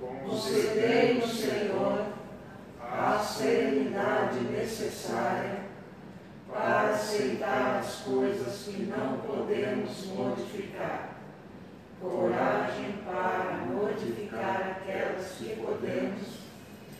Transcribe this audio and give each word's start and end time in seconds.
concedei-nos, 0.00 1.30
Senhor, 1.30 2.06
a 2.80 3.18
serenidade 3.18 4.40
necessária 4.40 5.66
para 6.48 6.90
aceitar 6.90 7.80
as 7.80 7.96
coisas 7.96 8.64
que 8.64 8.82
não 8.82 9.18
podemos 9.18 10.06
modificar, 10.06 11.20
coragem 12.00 12.92
para 13.04 13.66
modificar 13.66 14.80
aquelas 14.80 15.32
que 15.32 15.56
podemos, 15.56 16.46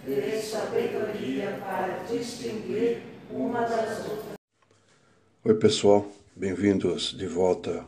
e 0.06 0.40
sabedoria 0.40 1.58
para 1.60 2.04
distinguir 2.08 3.02
uma 3.30 3.62
das 3.62 4.08
outras. 4.08 4.36
Oi, 5.44 5.54
pessoal, 5.54 6.06
bem-vindos 6.34 7.12
de 7.12 7.26
volta 7.26 7.84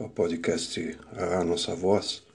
ao 0.00 0.08
podcast 0.08 0.98
A 1.16 1.44
Nossa 1.44 1.74
Voz. 1.74 2.27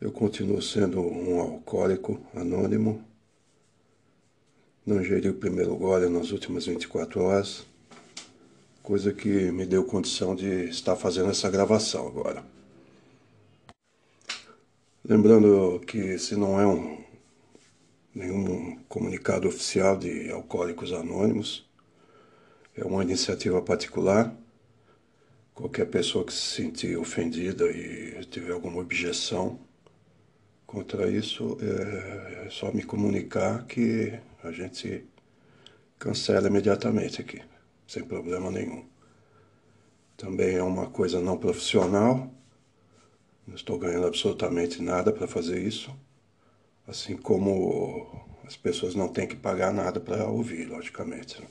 Eu 0.00 0.10
continuo 0.10 0.60
sendo 0.60 1.00
um 1.00 1.40
alcoólico 1.40 2.20
anônimo. 2.34 3.02
Não 4.84 5.00
ingeri 5.00 5.28
o 5.28 5.34
primeiro 5.34 5.74
gole 5.76 6.08
nas 6.08 6.32
últimas 6.32 6.66
24 6.66 7.22
horas, 7.22 7.64
coisa 8.82 9.12
que 9.12 9.50
me 9.52 9.64
deu 9.64 9.84
condição 9.84 10.34
de 10.34 10.68
estar 10.68 10.96
fazendo 10.96 11.30
essa 11.30 11.48
gravação 11.48 12.06
agora. 12.06 12.44
Lembrando 15.04 15.80
que 15.86 15.96
esse 15.96 16.36
não 16.36 16.60
é 16.60 16.66
um 16.66 17.02
nenhum 18.14 18.76
comunicado 18.88 19.48
oficial 19.48 19.96
de 19.96 20.30
Alcoólicos 20.30 20.92
Anônimos, 20.92 21.66
é 22.76 22.84
uma 22.84 23.02
iniciativa 23.02 23.62
particular. 23.62 24.34
Qualquer 25.54 25.86
pessoa 25.86 26.24
que 26.24 26.32
se 26.32 26.62
sentir 26.62 26.96
ofendida 26.98 27.70
e 27.70 28.24
tiver 28.24 28.52
alguma 28.52 28.80
objeção 28.80 29.58
contra 30.74 31.08
isso, 31.08 31.56
é, 31.60 32.46
é 32.46 32.50
só 32.50 32.72
me 32.72 32.82
comunicar 32.82 33.64
que 33.64 34.12
a 34.42 34.50
gente 34.50 35.06
cancela 36.00 36.48
imediatamente 36.48 37.20
aqui, 37.20 37.40
sem 37.86 38.02
problema 38.02 38.50
nenhum. 38.50 38.84
Também 40.16 40.56
é 40.56 40.62
uma 40.62 40.88
coisa 40.90 41.20
não 41.20 41.38
profissional, 41.38 42.28
não 43.46 43.54
estou 43.54 43.78
ganhando 43.78 44.08
absolutamente 44.08 44.82
nada 44.82 45.12
para 45.12 45.28
fazer 45.28 45.62
isso, 45.62 45.94
assim 46.88 47.16
como 47.16 48.26
as 48.44 48.56
pessoas 48.56 48.96
não 48.96 49.06
têm 49.06 49.28
que 49.28 49.36
pagar 49.36 49.72
nada 49.72 50.00
para 50.00 50.26
ouvir, 50.26 50.66
logicamente. 50.66 51.40
Né? 51.40 51.46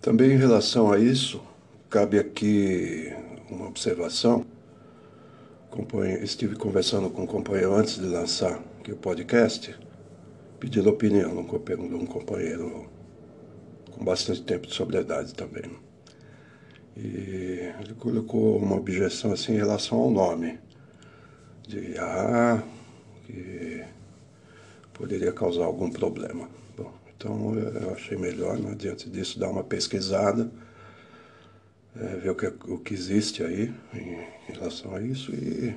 Também 0.00 0.30
em 0.30 0.38
relação 0.38 0.92
a 0.92 0.98
isso, 0.98 1.42
cabe 1.90 2.20
aqui 2.20 3.12
uma 3.50 3.66
observação 3.66 4.46
estive 6.22 6.54
conversando 6.54 7.10
com 7.10 7.22
um 7.22 7.26
companheiro 7.26 7.74
antes 7.74 7.96
de 7.96 8.06
lançar 8.06 8.62
aqui 8.78 8.92
o 8.92 8.96
podcast, 8.96 9.74
pedindo 10.60 10.88
opinião 10.88 11.30
de 11.34 11.94
um 11.94 12.06
companheiro 12.06 12.88
com 13.90 14.04
bastante 14.04 14.42
tempo 14.42 14.66
de 14.66 14.74
sobriedade 14.74 15.34
também. 15.34 15.70
E 16.96 17.72
ele 17.80 17.94
colocou 17.98 18.56
uma 18.56 18.76
objeção 18.76 19.32
assim 19.32 19.54
em 19.54 19.56
relação 19.56 19.98
ao 19.98 20.10
nome. 20.10 20.60
De 21.66 21.98
ah, 21.98 22.62
que 23.26 23.82
poderia 24.92 25.32
causar 25.32 25.64
algum 25.64 25.90
problema. 25.90 26.48
Bom, 26.76 26.92
então 27.16 27.54
eu 27.58 27.92
achei 27.92 28.16
melhor, 28.16 28.58
né, 28.58 28.74
diante 28.76 29.10
disso, 29.10 29.40
dar 29.40 29.48
uma 29.48 29.64
pesquisada 29.64 30.50
é, 31.96 32.16
ver 32.16 32.30
o 32.30 32.34
que, 32.34 32.46
o 32.46 32.78
que 32.78 32.94
existe 32.94 33.42
aí 33.42 33.74
em 33.92 34.52
relação 34.52 34.94
a 34.94 35.00
isso 35.00 35.32
e 35.34 35.76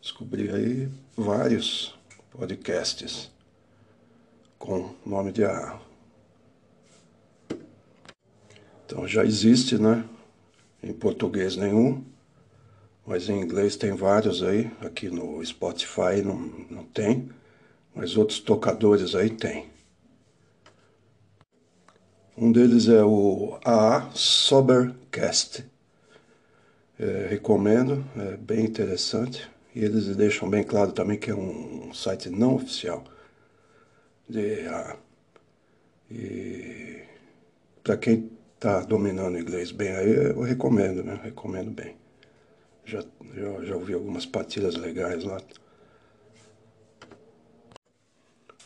descobrir 0.00 0.54
aí 0.54 0.88
vários 1.16 1.96
podcasts 2.30 3.30
com 4.58 4.94
nome 5.04 5.30
de 5.30 5.44
AA. 5.44 5.80
Então 8.86 9.06
já 9.06 9.24
existe, 9.24 9.78
né? 9.78 10.04
Em 10.82 10.92
português 10.92 11.56
nenhum, 11.56 12.04
mas 13.06 13.28
em 13.28 13.40
inglês 13.40 13.76
tem 13.76 13.92
vários 13.92 14.42
aí. 14.42 14.70
Aqui 14.80 15.08
no 15.08 15.44
Spotify 15.44 16.22
não, 16.24 16.36
não 16.70 16.84
tem, 16.84 17.30
mas 17.94 18.16
outros 18.16 18.40
tocadores 18.40 19.14
aí 19.14 19.30
tem. 19.30 19.73
Um 22.36 22.50
deles 22.50 22.88
é 22.88 23.04
o 23.04 23.58
AA 23.64 24.10
Sobercast. 24.12 25.64
É, 26.98 27.28
recomendo, 27.30 28.04
é 28.16 28.36
bem 28.36 28.64
interessante. 28.64 29.48
E 29.72 29.84
eles 29.84 30.16
deixam 30.16 30.50
bem 30.50 30.64
claro 30.64 30.90
também 30.90 31.16
que 31.16 31.30
é 31.30 31.34
um 31.34 31.94
site 31.94 32.28
não 32.30 32.56
oficial 32.56 33.04
de 34.28 34.66
AA. 34.66 34.96
E 36.10 37.02
para 37.84 37.96
quem 37.96 38.30
está 38.56 38.80
dominando 38.80 39.38
inglês 39.38 39.70
bem 39.70 39.90
aí, 39.90 40.12
eu 40.12 40.42
recomendo, 40.42 41.04
né? 41.04 41.20
Recomendo 41.22 41.70
bem. 41.70 41.96
Já, 42.84 43.00
já, 43.32 43.64
já 43.64 43.76
ouvi 43.76 43.94
algumas 43.94 44.26
partidas 44.26 44.74
legais 44.74 45.22
lá. 45.22 45.40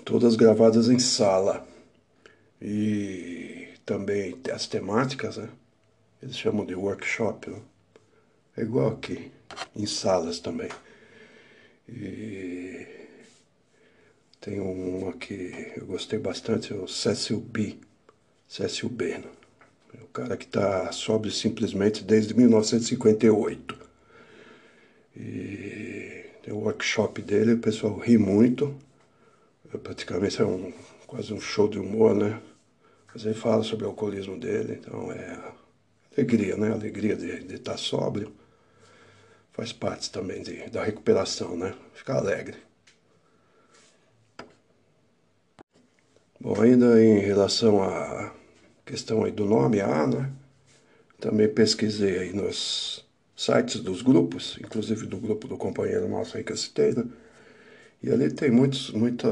Todas 0.06 0.36
gravadas 0.36 0.88
em 0.88 0.98
sala. 0.98 1.66
E 2.60 3.68
também 3.86 4.38
as 4.52 4.66
temáticas, 4.66 5.36
né? 5.36 5.48
Eles 6.22 6.36
chamam 6.36 6.66
de 6.66 6.74
workshop, 6.74 7.50
né? 7.50 7.60
É 8.56 8.62
igual 8.62 8.90
aqui, 8.90 9.30
em 9.76 9.86
salas 9.86 10.40
também. 10.40 10.68
E 11.88 12.86
tem 14.40 14.60
um 14.60 15.08
aqui, 15.08 15.72
eu 15.76 15.86
gostei 15.86 16.18
bastante, 16.18 16.72
é 16.72 16.76
o 16.76 16.88
Cecil 16.88 17.40
B. 17.40 17.76
Cecil 18.48 18.88
B, 18.88 19.18
né? 19.18 19.30
É 19.94 20.02
o 20.02 20.08
cara 20.08 20.36
que 20.36 20.44
está 20.44 20.90
sóbrio 20.92 21.32
simplesmente 21.32 22.02
desde 22.02 22.34
1958. 22.34 23.78
E 25.16 26.24
tem 26.42 26.52
o 26.52 26.58
workshop 26.58 27.22
dele, 27.22 27.54
o 27.54 27.58
pessoal 27.58 27.96
ri 27.98 28.18
muito. 28.18 28.76
Praticamente 29.82 30.40
é 30.40 30.44
um, 30.44 30.72
quase 31.06 31.32
um 31.32 31.40
show 31.40 31.68
de 31.68 31.78
humor, 31.78 32.14
né? 32.14 32.40
Mas 33.18 33.26
ele 33.26 33.34
fala 33.34 33.64
sobre 33.64 33.84
o 33.84 33.88
alcoolismo 33.88 34.38
dele, 34.38 34.78
então 34.80 35.10
é 35.10 35.52
alegria, 36.16 36.56
né? 36.56 36.70
Alegria 36.70 37.16
de, 37.16 37.52
estar 37.52 37.76
sóbrio. 37.76 38.32
Faz 39.50 39.72
parte 39.72 40.08
também 40.08 40.40
de, 40.40 40.70
da 40.70 40.84
recuperação, 40.84 41.56
né? 41.56 41.74
Ficar 41.92 42.18
alegre. 42.18 42.58
Bom, 46.40 46.60
ainda 46.60 47.02
em 47.02 47.18
relação 47.18 47.82
à 47.82 48.32
questão 48.86 49.24
aí 49.24 49.32
do 49.32 49.46
nome 49.46 49.80
A, 49.80 50.06
né? 50.06 50.32
Também 51.18 51.48
pesquisei 51.48 52.20
aí 52.20 52.32
nos 52.32 53.04
sites 53.34 53.80
dos 53.80 54.00
grupos, 54.00 54.56
inclusive 54.60 55.06
do 55.06 55.16
grupo 55.16 55.48
do 55.48 55.56
companheiro 55.56 56.08
nosso 56.08 56.36
aí 56.36 56.44
que 56.44 56.52
eu 56.52 56.56
citei, 56.56 56.94
né? 56.94 57.04
E 58.00 58.12
ali 58.12 58.32
tem 58.32 58.52
muitos, 58.52 58.92
muita 58.92 59.28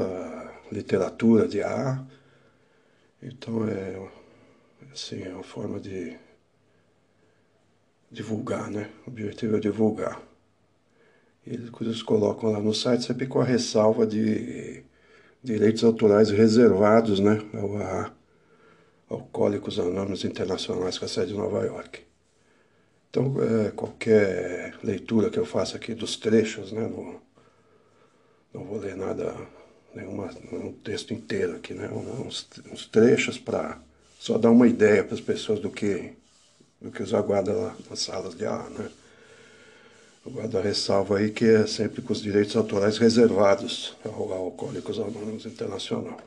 literatura 0.69 1.47
de 1.47 1.61
A, 1.63 2.05
então 3.21 3.67
é 3.67 4.09
assim, 4.93 5.23
é 5.23 5.29
uma 5.29 5.43
forma 5.43 5.79
de 5.79 6.17
divulgar, 8.11 8.69
né? 8.69 8.89
O 9.05 9.09
objetivo 9.09 9.57
é 9.57 9.59
divulgar. 9.59 10.21
E 11.45 11.53
eles, 11.53 12.01
colocam 12.03 12.51
lá 12.51 12.59
no 12.59 12.73
site 12.73 13.05
sempre 13.05 13.27
com 13.27 13.39
a 13.39 13.43
ressalva 13.43 14.05
de 14.05 14.83
direitos 15.43 15.83
autorais 15.83 16.29
reservados, 16.29 17.19
né? 17.19 17.39
Ao, 17.53 17.77
a 17.77 18.13
Alcoólicos 19.09 19.79
Anônimos 19.79 20.25
Internacionais 20.25 20.97
com 20.97 21.05
a 21.05 21.07
sede 21.07 21.31
de 21.31 21.37
Nova 21.37 21.63
York. 21.65 22.01
Então, 23.09 23.35
é, 23.41 23.71
qualquer 23.71 24.77
leitura 24.83 25.29
que 25.29 25.39
eu 25.39 25.45
faça 25.45 25.77
aqui 25.77 25.93
dos 25.93 26.17
trechos, 26.17 26.73
né? 26.73 26.81
Não 28.53 28.65
vou 28.65 28.77
ler 28.77 28.97
nada 28.97 29.33
nenhuma, 29.97 30.29
um 30.51 30.71
texto 30.71 31.13
inteiro 31.13 31.55
aqui, 31.55 31.73
né? 31.73 31.89
uns, 31.89 32.47
uns 32.71 32.85
trechos 32.85 33.37
para 33.37 33.79
só 34.19 34.37
dar 34.37 34.51
uma 34.51 34.67
ideia 34.67 35.03
para 35.03 35.15
as 35.15 35.21
pessoas 35.21 35.59
do 35.59 35.69
que, 35.69 36.13
do 36.79 36.91
que 36.91 37.01
os 37.01 37.13
aguarda 37.13 37.51
lá 37.53 37.75
nas 37.89 37.99
salas 37.99 38.35
de 38.35 38.45
ar. 38.45 38.69
Né? 38.69 38.89
O 40.23 40.29
guarda 40.29 40.61
ressalva 40.61 41.17
aí 41.17 41.31
que 41.31 41.45
é 41.45 41.65
sempre 41.65 42.01
com 42.01 42.13
os 42.13 42.21
direitos 42.21 42.55
autorais 42.55 42.97
reservados 42.97 43.95
ao 44.05 44.31
Alcoólicos 44.31 44.99
Anônimos 44.99 45.45
Internacional. 45.45 46.19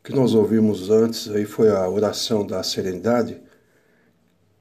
O 0.00 0.04
que 0.04 0.12
nós 0.12 0.34
ouvimos 0.34 0.90
antes 0.90 1.28
aí 1.28 1.44
foi 1.44 1.68
a 1.70 1.88
oração 1.88 2.46
da 2.46 2.62
serenidade, 2.62 3.40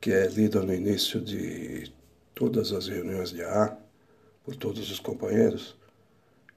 que 0.02 0.12
é 0.12 0.28
lida 0.28 0.62
no 0.62 0.74
início 0.74 1.22
de 1.22 1.92
todas 2.34 2.72
as 2.72 2.88
reuniões 2.88 3.32
de 3.32 3.44
ar 3.44 3.78
por 4.44 4.56
todos 4.56 4.92
os 4.92 5.00
companheiros 5.00 5.76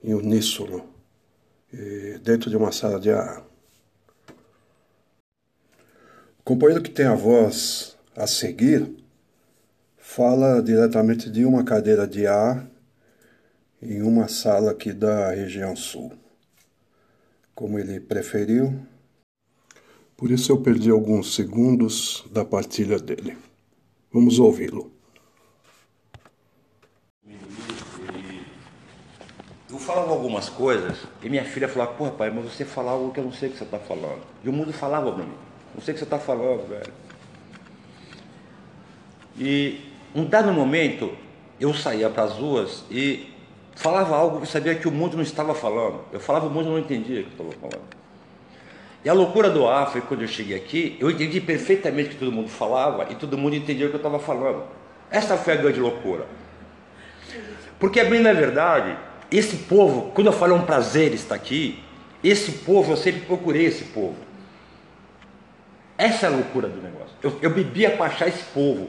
em 0.03 0.15
uníssono, 0.15 0.89
dentro 2.23 2.49
de 2.49 2.57
uma 2.57 2.73
sala 2.73 2.99
de 2.99 3.11
ar. 3.11 3.45
O 6.39 6.43
companheiro 6.45 6.83
que 6.83 6.91
tem 6.91 7.07
a 7.07 7.15
voz 7.15 7.97
a 8.17 8.27
seguir 8.27 8.97
fala 9.99 10.63
diretamente 10.63 11.31
de 11.31 11.45
uma 11.45 11.63
cadeira 11.63 12.07
de 12.07 12.27
ar 12.27 12.67
em 13.83 14.01
uma 14.03 14.29
sala 14.29 14.71
aqui 14.71 14.93
da 14.93 15.31
região 15.31 15.77
sul. 15.77 16.13
Como 17.55 17.79
ele 17.79 18.01
preferiu, 18.01 18.81
por 20.17 20.31
isso 20.31 20.51
eu 20.51 20.63
perdi 20.63 20.91
alguns 20.91 21.35
segundos 21.35 22.25
da 22.33 22.45
partilha 22.45 22.99
dele. 22.99 23.37
Vamos 24.11 24.39
ouvi-lo. 24.39 24.98
Eu 29.71 29.79
falava 29.79 30.11
algumas 30.11 30.49
coisas 30.49 30.97
e 31.23 31.29
minha 31.29 31.45
filha 31.45 31.69
falava, 31.69 31.93
pô 31.93 32.11
pai, 32.11 32.31
mas 32.31 32.45
você 32.45 32.65
fala 32.65 32.93
algo 32.93 33.13
que 33.13 33.21
eu 33.21 33.25
não 33.25 33.33
sei 33.33 33.51
o 33.51 33.53
que 33.53 33.59
você 33.59 33.65
está 33.65 33.79
falando. 33.79 34.23
E 34.43 34.49
o 34.49 34.53
mundo 34.53 34.73
falava 34.73 35.13
para 35.13 35.25
mim, 35.25 35.35
não 35.75 35.83
sei 35.83 35.93
o 35.93 35.95
que 35.95 35.99
você 35.99 36.05
está 36.05 36.19
falando, 36.19 36.67
velho. 36.69 36.93
E 39.39 39.81
um 40.15 40.25
dado 40.25 40.53
momento 40.53 41.13
eu 41.61 41.75
saía 41.75 42.09
para 42.09 42.23
as 42.23 42.33
ruas 42.33 42.85
e 42.91 43.31
falava 43.75 44.17
algo 44.17 44.39
que 44.39 44.45
eu 44.45 44.47
sabia 44.47 44.75
que 44.75 44.89
o 44.89 44.91
mundo 44.91 45.17
não 45.17 45.23
estava 45.23 45.55
falando. 45.55 46.01
Eu 46.13 46.19
falava, 46.19 46.47
o 46.47 46.51
mundo 46.51 46.71
não 46.71 46.79
entendia 46.79 47.21
o 47.21 47.25
que 47.25 47.39
eu 47.39 47.47
estava 47.51 47.69
falando. 47.71 47.89
E 49.05 49.09
a 49.09 49.13
loucura 49.13 49.51
do 49.51 49.65
foi 49.87 50.01
quando 50.01 50.23
eu 50.23 50.29
cheguei 50.29 50.57
aqui, 50.57 50.97
eu 50.99 51.11
entendi 51.11 51.41
perfeitamente 51.41 52.09
o 52.09 52.13
que 52.13 52.19
todo 52.19 52.33
mundo 52.33 52.49
falava 52.49 53.07
e 53.11 53.15
todo 53.15 53.37
mundo 53.37 53.55
entendia 53.55 53.87
o 53.87 53.91
que 53.91 53.97
eu 53.97 53.99
estava 53.99 54.19
falando. 54.19 54.65
Essa 55.11 55.37
foi 55.37 55.53
a 55.53 55.57
grande 55.57 55.79
loucura. 55.79 56.27
Porque, 57.79 58.03
bem 58.03 58.21
na 58.21 58.33
verdade, 58.33 58.97
esse 59.31 59.57
povo, 59.57 60.11
quando 60.13 60.29
eu 60.29 60.33
falo 60.33 60.55
é 60.55 60.57
um 60.57 60.65
prazer 60.65 61.13
estar 61.13 61.35
aqui, 61.35 61.83
esse 62.23 62.53
povo, 62.53 62.93
eu 62.93 62.97
sempre 62.97 63.21
procurei 63.23 63.67
esse 63.67 63.85
povo. 63.85 64.17
Essa 65.97 66.27
é 66.27 66.29
a 66.29 66.33
loucura 66.33 66.69
do 66.69 66.81
negócio. 66.81 67.17
Eu, 67.23 67.39
eu 67.43 67.51
bebia 67.51 67.91
para 67.91 68.07
achar 68.07 68.29
esse 68.29 68.45
povo. 68.45 68.89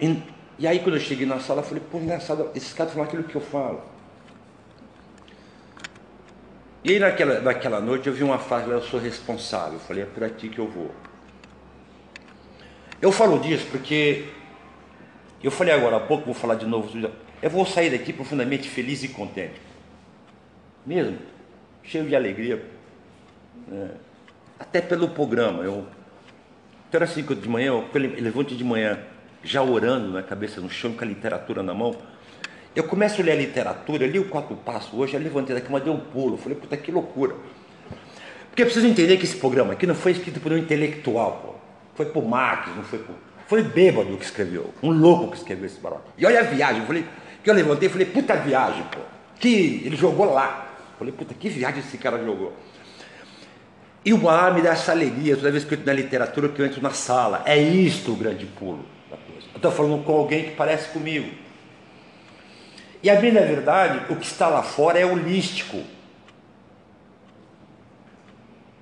E, 0.00 0.22
e, 0.58 0.66
aí 0.66 0.80
quando 0.80 0.96
eu 0.96 1.00
cheguei 1.00 1.26
na 1.26 1.40
sala, 1.40 1.60
eu 1.60 1.64
falei, 1.64 1.82
pô, 1.90 1.98
engraçado, 1.98 2.50
esses 2.54 2.72
caras 2.72 2.92
falam 2.92 3.06
aquilo 3.06 3.24
que 3.24 3.36
eu 3.36 3.40
falo. 3.40 3.82
E 6.82 6.90
aí 6.90 6.98
naquela, 6.98 7.40
naquela 7.40 7.80
noite 7.80 8.08
eu 8.08 8.12
vi 8.12 8.24
uma 8.24 8.38
frase 8.38 8.66
lá, 8.66 8.74
eu 8.74 8.82
sou 8.82 8.98
responsável. 8.98 9.74
Eu 9.74 9.80
falei, 9.80 10.02
é 10.02 10.06
por 10.06 10.24
aqui 10.24 10.48
que 10.48 10.58
eu 10.58 10.68
vou. 10.68 10.90
Eu 13.00 13.12
falo 13.12 13.38
disso 13.38 13.66
porque 13.70 14.26
eu 15.42 15.50
falei 15.50 15.74
agora 15.74 15.96
há 15.96 16.00
pouco, 16.00 16.24
vou 16.24 16.34
falar 16.34 16.54
de 16.54 16.66
novo. 16.66 16.88
Eu 17.44 17.50
vou 17.50 17.66
sair 17.66 17.90
daqui 17.90 18.10
profundamente 18.10 18.70
feliz 18.70 19.02
e 19.04 19.08
contente. 19.08 19.60
Mesmo, 20.86 21.18
cheio 21.82 22.06
de 22.06 22.16
alegria. 22.16 22.64
É, 23.70 23.88
até 24.58 24.80
pelo 24.80 25.10
programa. 25.10 25.62
Eu, 25.62 25.86
então 26.88 27.02
era 27.02 27.04
assim, 27.04 27.22
de 27.22 27.46
manhã, 27.46 27.66
eu 27.66 27.86
levanto 27.92 28.54
de 28.54 28.64
manhã, 28.64 28.98
já 29.42 29.62
orando 29.62 30.10
na 30.10 30.22
cabeça 30.22 30.58
no 30.58 30.70
chão, 30.70 30.94
com 30.94 31.04
a 31.04 31.06
literatura 31.06 31.62
na 31.62 31.74
mão. 31.74 31.94
Eu 32.74 32.84
começo 32.84 33.20
a 33.20 33.24
ler 33.26 33.32
a 33.32 33.36
literatura, 33.36 34.06
eu 34.06 34.10
li 34.10 34.18
o 34.18 34.30
quatro 34.30 34.56
passos 34.56 34.98
hoje, 34.98 35.12
eu 35.12 35.20
levantei 35.20 35.54
da 35.54 35.60
cama, 35.60 35.78
dei 35.78 35.92
um 35.92 36.00
pulo, 36.00 36.38
falei, 36.38 36.56
puta 36.56 36.78
que 36.78 36.90
loucura. 36.90 37.36
Porque 38.48 38.62
eu 38.62 38.66
preciso 38.66 38.86
entender 38.86 39.18
que 39.18 39.24
esse 39.24 39.36
programa 39.36 39.74
aqui 39.74 39.86
não 39.86 39.94
foi 39.94 40.12
escrito 40.12 40.40
por 40.40 40.50
um 40.50 40.56
intelectual, 40.56 41.42
pô. 41.44 41.54
Foi 41.94 42.06
por 42.06 42.26
Marx, 42.26 42.74
não 42.74 42.84
foi 42.84 43.00
por. 43.00 43.14
Foi 43.46 43.62
bêbado 43.62 44.16
que 44.16 44.24
escreveu, 44.24 44.72
um 44.82 44.90
louco 44.90 45.32
que 45.32 45.36
escreveu 45.36 45.66
esse 45.66 45.78
barato. 45.78 46.10
E 46.16 46.24
olha 46.24 46.40
a 46.40 46.44
viagem, 46.44 46.80
eu 46.80 46.86
falei, 46.86 47.04
que 47.44 47.50
eu 47.50 47.54
levantei 47.54 47.88
e 47.88 47.92
falei, 47.92 48.06
puta 48.06 48.34
viagem, 48.34 48.82
pô. 48.84 49.00
Que 49.38 49.82
ele 49.84 49.96
jogou 49.96 50.32
lá. 50.32 50.66
Falei, 50.98 51.12
puta, 51.12 51.34
que 51.34 51.50
viagem 51.50 51.80
esse 51.80 51.98
cara 51.98 52.18
jogou. 52.24 52.56
E 54.02 54.14
o 54.14 54.18
mar 54.18 54.54
me 54.54 54.62
dá 54.62 54.70
essa 54.70 54.92
alegria 54.92 55.36
toda 55.36 55.50
vez 55.50 55.64
que 55.64 55.74
eu 55.74 55.78
entro 55.78 55.86
na 55.86 55.92
literatura, 55.92 56.48
que 56.48 56.60
eu 56.60 56.66
entro 56.66 56.82
na 56.82 56.90
sala. 56.90 57.42
É 57.44 57.56
isto 57.58 58.12
o 58.12 58.16
grande 58.16 58.46
pulo 58.46 58.84
da 59.10 59.16
coisa. 59.16 59.46
Eu 59.52 59.56
estou 59.56 59.70
falando 59.70 60.02
com 60.02 60.12
alguém 60.12 60.44
que 60.44 60.50
parece 60.52 60.88
comigo. 60.88 61.30
E 63.02 63.10
a 63.10 63.14
na 63.14 63.40
verdade, 63.42 64.10
o 64.10 64.16
que 64.16 64.24
está 64.24 64.48
lá 64.48 64.62
fora 64.62 64.98
é 64.98 65.04
holístico. 65.04 65.82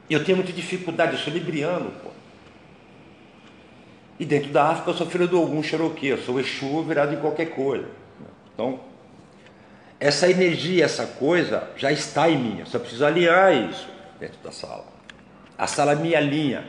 Eu 0.08 0.24
tenho 0.24 0.36
muita 0.36 0.52
dificuldade, 0.52 1.12
eu 1.12 1.18
sou 1.18 1.32
libriano, 1.32 1.90
pô. 2.02 2.10
E 4.20 4.24
dentro 4.24 4.50
da 4.50 4.68
África 4.68 4.90
eu 4.90 4.94
sou 4.94 5.06
filho 5.08 5.26
de 5.26 5.34
algum 5.34 5.62
Cherokee, 5.62 6.08
eu 6.08 6.18
sou 6.18 6.38
Exu 6.38 6.82
virado 6.82 7.12
em 7.12 7.18
qualquer 7.18 7.46
coisa. 7.46 8.01
Então, 8.62 8.78
essa 9.98 10.30
energia, 10.30 10.84
essa 10.84 11.04
coisa 11.04 11.68
já 11.76 11.90
está 11.90 12.30
em 12.30 12.38
mim, 12.38 12.60
eu 12.60 12.66
só 12.66 12.78
preciso 12.78 13.04
alinhar 13.04 13.52
isso 13.52 13.88
dentro 14.20 14.38
da 14.40 14.52
sala. 14.52 14.84
A 15.58 15.66
sala 15.66 15.96
me 15.96 16.14
alinha. 16.14 16.64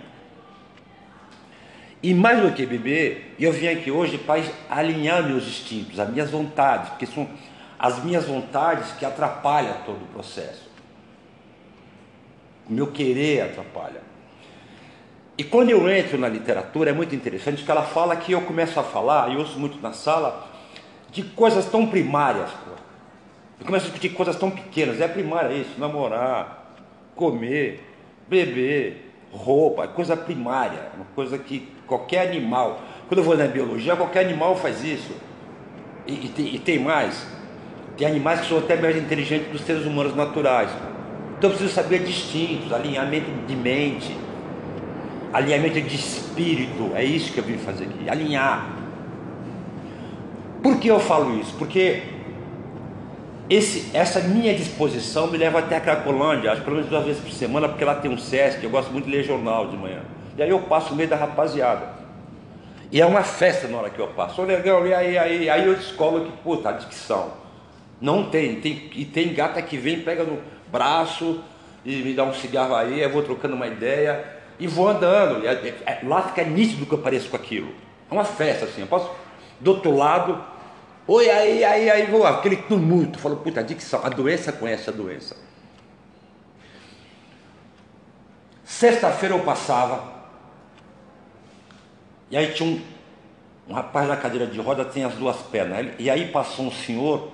E 2.02 2.14
mais 2.14 2.42
do 2.42 2.52
que 2.52 2.66
beber, 2.66 3.36
eu 3.40 3.52
vim 3.54 3.68
aqui 3.68 3.92
hoje 3.92 4.18
para 4.18 4.44
alinhar 4.70 5.24
meus 5.24 5.48
instintos, 5.48 6.00
as 6.00 6.10
minhas 6.10 6.32
vontades, 6.32 6.90
porque 6.90 7.06
são 7.06 7.30
as 7.78 8.04
minhas 8.04 8.26
vontades 8.26 8.92
que 8.94 9.06
atrapalham 9.06 9.78
todo 9.86 10.04
o 10.04 10.08
processo. 10.08 10.70
O 12.68 12.74
meu 12.74 12.88
querer 12.88 13.42
atrapalha. 13.42 14.02
E 15.38 15.44
quando 15.44 15.70
eu 15.70 15.88
entro 15.90 16.18
na 16.18 16.28
literatura, 16.28 16.90
é 16.90 16.94
muito 16.94 17.16
interessante 17.16 17.64
que 17.64 17.72
ela 17.72 17.84
fala 17.84 18.16
que 18.16 18.32
eu 18.32 18.42
começo 18.42 18.80
a 18.80 18.84
falar, 18.84 19.32
e 19.32 19.38
ouço 19.38 19.60
muito 19.60 19.80
na 19.80 19.94
sala, 19.94 20.53
de 21.14 21.24
coisas 21.24 21.66
tão 21.66 21.86
primárias. 21.86 22.50
Eu 23.60 23.66
começo 23.66 23.86
a 23.86 23.90
discutir 23.90 24.10
coisas 24.10 24.36
tão 24.36 24.50
pequenas, 24.50 25.00
é 25.00 25.08
primária 25.08 25.54
isso, 25.54 25.72
namorar, 25.78 26.76
comer, 27.16 27.82
beber, 28.28 29.12
roupa, 29.32 29.84
é 29.84 29.88
coisa 29.88 30.18
primária, 30.18 30.90
uma 30.96 31.06
coisa 31.16 31.38
que 31.38 31.72
qualquer 31.88 32.28
animal, 32.28 32.82
quando 33.08 33.20
eu 33.20 33.24
vou 33.24 33.38
na 33.38 33.48
biologia, 33.48 33.96
qualquer 33.96 34.26
animal 34.26 34.56
faz 34.56 34.84
isso. 34.84 35.16
E, 36.06 36.26
e, 36.26 36.30
tem, 36.30 36.56
e 36.56 36.60
tem, 36.60 36.80
mais, 36.80 37.26
tem 37.96 38.08
animais 38.08 38.42
que 38.42 38.48
são 38.48 38.58
até 38.58 38.76
mais 38.76 38.98
inteligentes 38.98 39.48
que 39.48 39.56
os 39.56 39.62
seres 39.62 39.86
humanos 39.86 40.16
naturais. 40.16 40.70
Então 41.38 41.50
eu 41.50 41.56
preciso 41.56 41.74
saber 41.74 42.04
distintos, 42.04 42.74
alinhamento 42.74 43.30
de 43.48 43.56
mente, 43.56 44.18
alinhamento 45.32 45.80
de 45.82 45.96
espírito, 45.96 46.92
é 46.96 47.04
isso 47.04 47.32
que 47.32 47.40
eu 47.40 47.44
vim 47.44 47.58
fazer 47.58 47.86
aqui, 47.86 48.10
alinhar. 48.10 48.83
Por 50.64 50.80
que 50.80 50.88
eu 50.88 51.00
falo 51.00 51.38
isso? 51.38 51.54
Porque 51.58 52.04
esse, 53.50 53.96
essa 53.96 54.22
minha 54.22 54.56
disposição 54.56 55.28
me 55.28 55.38
leva 55.38 55.60
até 55.60 55.76
a 55.76 55.82
Cracolândia, 55.82 56.54
acho 56.54 56.62
pelo 56.62 56.78
menos 56.78 56.90
duas 56.90 57.04
vezes 57.04 57.22
por 57.22 57.32
semana, 57.32 57.68
porque 57.68 57.84
lá 57.84 57.96
tem 57.96 58.10
um 58.10 58.18
Sesc, 58.18 58.64
eu 58.64 58.70
gosto 58.70 58.90
muito 58.92 59.06
de 59.06 59.12
ler 59.12 59.24
jornal 59.24 59.68
de 59.68 59.76
manhã. 59.76 60.02
E 60.38 60.42
aí 60.42 60.50
eu 60.50 60.60
passo 60.60 60.92
no 60.92 60.96
meio 60.96 61.10
da 61.10 61.18
rapaziada. 61.18 61.90
E 62.90 63.02
é 63.02 63.06
uma 63.06 63.24
festa 63.24 63.68
na 63.68 63.78
hora 63.78 63.90
que 63.90 64.00
eu 64.00 64.08
passo. 64.08 64.42
Ô 64.42 64.46
legal, 64.46 64.88
e 64.88 64.94
aí, 64.94 65.18
aí, 65.18 65.50
aí 65.50 65.68
eu 65.68 65.76
descolo 65.76 66.26
que, 66.26 66.32
puta, 66.44 66.70
a 66.70 66.72
dicção. 66.72 67.32
Não 68.00 68.30
tem, 68.30 68.62
tem, 68.62 68.90
e 68.96 69.04
tem 69.04 69.34
gata 69.34 69.62
que 69.62 69.78
vem, 69.78 70.00
pega 70.00 70.24
no 70.24 70.40
braço 70.72 71.42
e 71.84 71.98
me 71.98 72.14
dá 72.14 72.24
um 72.24 72.34
cigarro 72.34 72.76
aí, 72.76 73.02
eu 73.02 73.10
vou 73.10 73.22
trocando 73.22 73.56
uma 73.56 73.68
ideia 73.68 74.24
e 74.58 74.66
vou 74.66 74.88
andando. 74.88 75.44
E 75.44 75.48
é, 75.48 75.76
é, 75.86 76.00
lá 76.04 76.22
fica 76.22 76.44
nítido 76.44 76.86
que 76.86 76.94
eu 76.94 77.00
pareço 77.00 77.30
com 77.30 77.36
aquilo. 77.36 77.74
É 78.10 78.14
uma 78.14 78.24
festa 78.24 78.66
assim, 78.66 78.82
eu 78.82 78.88
posso. 78.88 79.12
Do 79.60 79.72
outro 79.72 79.96
lado, 79.96 80.53
Oi, 81.06 81.30
aí, 81.30 81.64
aí, 81.66 81.90
aí, 81.90 82.06
vou, 82.06 82.26
aquele 82.26 82.56
tumulto. 82.56 83.20
Falou, 83.20 83.40
puta, 83.40 83.60
a 83.60 83.64
dicção, 83.64 84.00
a 84.04 84.10
doença 84.10 84.52
conhece 84.54 84.90
a 84.90 84.94
doença. 84.94 85.36
Sexta-feira 88.64 89.36
eu 89.36 89.44
passava, 89.44 90.14
e 92.32 92.38
aí 92.38 92.52
tinha 92.54 92.68
um, 92.68 92.82
um 93.70 93.74
rapaz 93.74 94.08
na 94.08 94.18
cadeira 94.18 94.48
de 94.48 94.60
roda, 94.60 94.84
tem 94.84 95.04
as 95.04 95.14
duas 95.14 95.38
pernas. 95.38 95.94
E 96.00 96.10
aí 96.10 96.32
passou 96.32 96.66
um 96.66 96.72
senhor, 96.72 97.30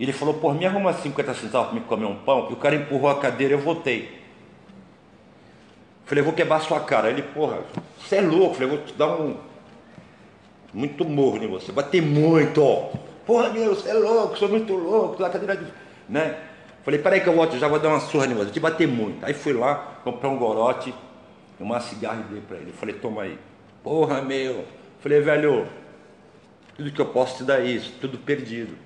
ele 0.00 0.12
falou, 0.12 0.34
pô, 0.34 0.52
me 0.52 0.64
arruma 0.64 0.92
50 0.92 1.34
centavos 1.34 1.68
para 1.68 1.78
me 1.78 1.84
comer 1.84 2.06
um 2.06 2.16
pão. 2.16 2.48
E 2.48 2.54
o 2.54 2.56
cara 2.56 2.74
empurrou 2.74 3.10
a 3.10 3.20
cadeira, 3.20 3.54
eu 3.54 3.58
voltei. 3.58 4.22
Falei, 6.06 6.24
vou 6.24 6.32
quebrar 6.32 6.60
sua 6.60 6.80
cara. 6.80 7.10
Ele, 7.10 7.22
porra, 7.22 7.60
você 7.98 8.16
é 8.16 8.20
louco. 8.20 8.54
Falei, 8.54 8.68
vou 8.68 8.78
te 8.78 8.94
dar 8.94 9.08
um 9.08 9.36
muito 10.74 11.04
morro 11.04 11.42
em 11.42 11.46
você, 11.46 11.72
bater 11.72 12.02
muito. 12.02 12.60
Porra, 13.24 13.48
meu, 13.50 13.74
você 13.74 13.88
é 13.88 13.94
louco, 13.94 14.36
sou 14.36 14.48
muito 14.48 14.74
louco, 14.74 15.22
da 15.22 15.30
cadeira 15.30 15.56
de. 15.56 15.66
Né? 16.08 16.36
Falei, 16.82 17.00
peraí 17.00 17.20
que 17.20 17.28
eu 17.28 17.34
volto, 17.34 17.56
já 17.56 17.68
vou 17.68 17.78
dar 17.78 17.88
uma 17.88 18.00
surra 18.00 18.26
em 18.26 18.34
você, 18.34 18.50
te 18.50 18.60
bater 18.60 18.86
muito. 18.86 19.24
Aí 19.24 19.32
fui 19.32 19.54
lá, 19.54 20.00
comprei 20.04 20.30
um 20.30 20.36
gorote, 20.36 20.92
uma 21.58 21.80
cigarra 21.80 22.26
e 22.28 22.32
dei 22.34 22.42
pra 22.42 22.58
ele. 22.58 22.72
Falei, 22.72 22.96
toma 22.96 23.22
aí. 23.22 23.38
Porra, 23.82 24.20
meu. 24.20 24.64
Falei, 25.00 25.20
velho, 25.20 25.66
tudo 26.76 26.90
que 26.90 27.00
eu 27.00 27.06
posso 27.06 27.38
te 27.38 27.44
dar 27.44 27.60
é 27.60 27.66
isso, 27.66 27.94
tudo 28.00 28.18
perdido. 28.18 28.76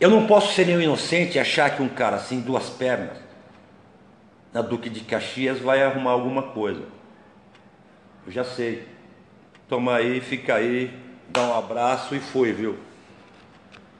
Eu 0.00 0.08
não 0.08 0.26
posso 0.26 0.54
ser 0.54 0.66
nenhum 0.66 0.80
inocente 0.80 1.36
e 1.36 1.38
achar 1.38 1.76
que 1.76 1.82
um 1.82 1.88
cara 1.88 2.16
assim, 2.16 2.40
duas 2.40 2.70
pernas, 2.70 3.18
na 4.52 4.62
Duque 4.62 4.88
de 4.88 5.00
Caxias, 5.00 5.60
vai 5.60 5.82
arrumar 5.82 6.12
alguma 6.12 6.42
coisa. 6.42 6.82
Eu 8.26 8.32
já 8.32 8.42
sei. 8.42 8.88
Toma 9.70 9.94
aí, 9.94 10.20
fica 10.20 10.56
aí, 10.56 10.90
dá 11.28 11.42
um 11.42 11.56
abraço 11.56 12.12
e 12.16 12.18
foi, 12.18 12.52
viu? 12.52 12.76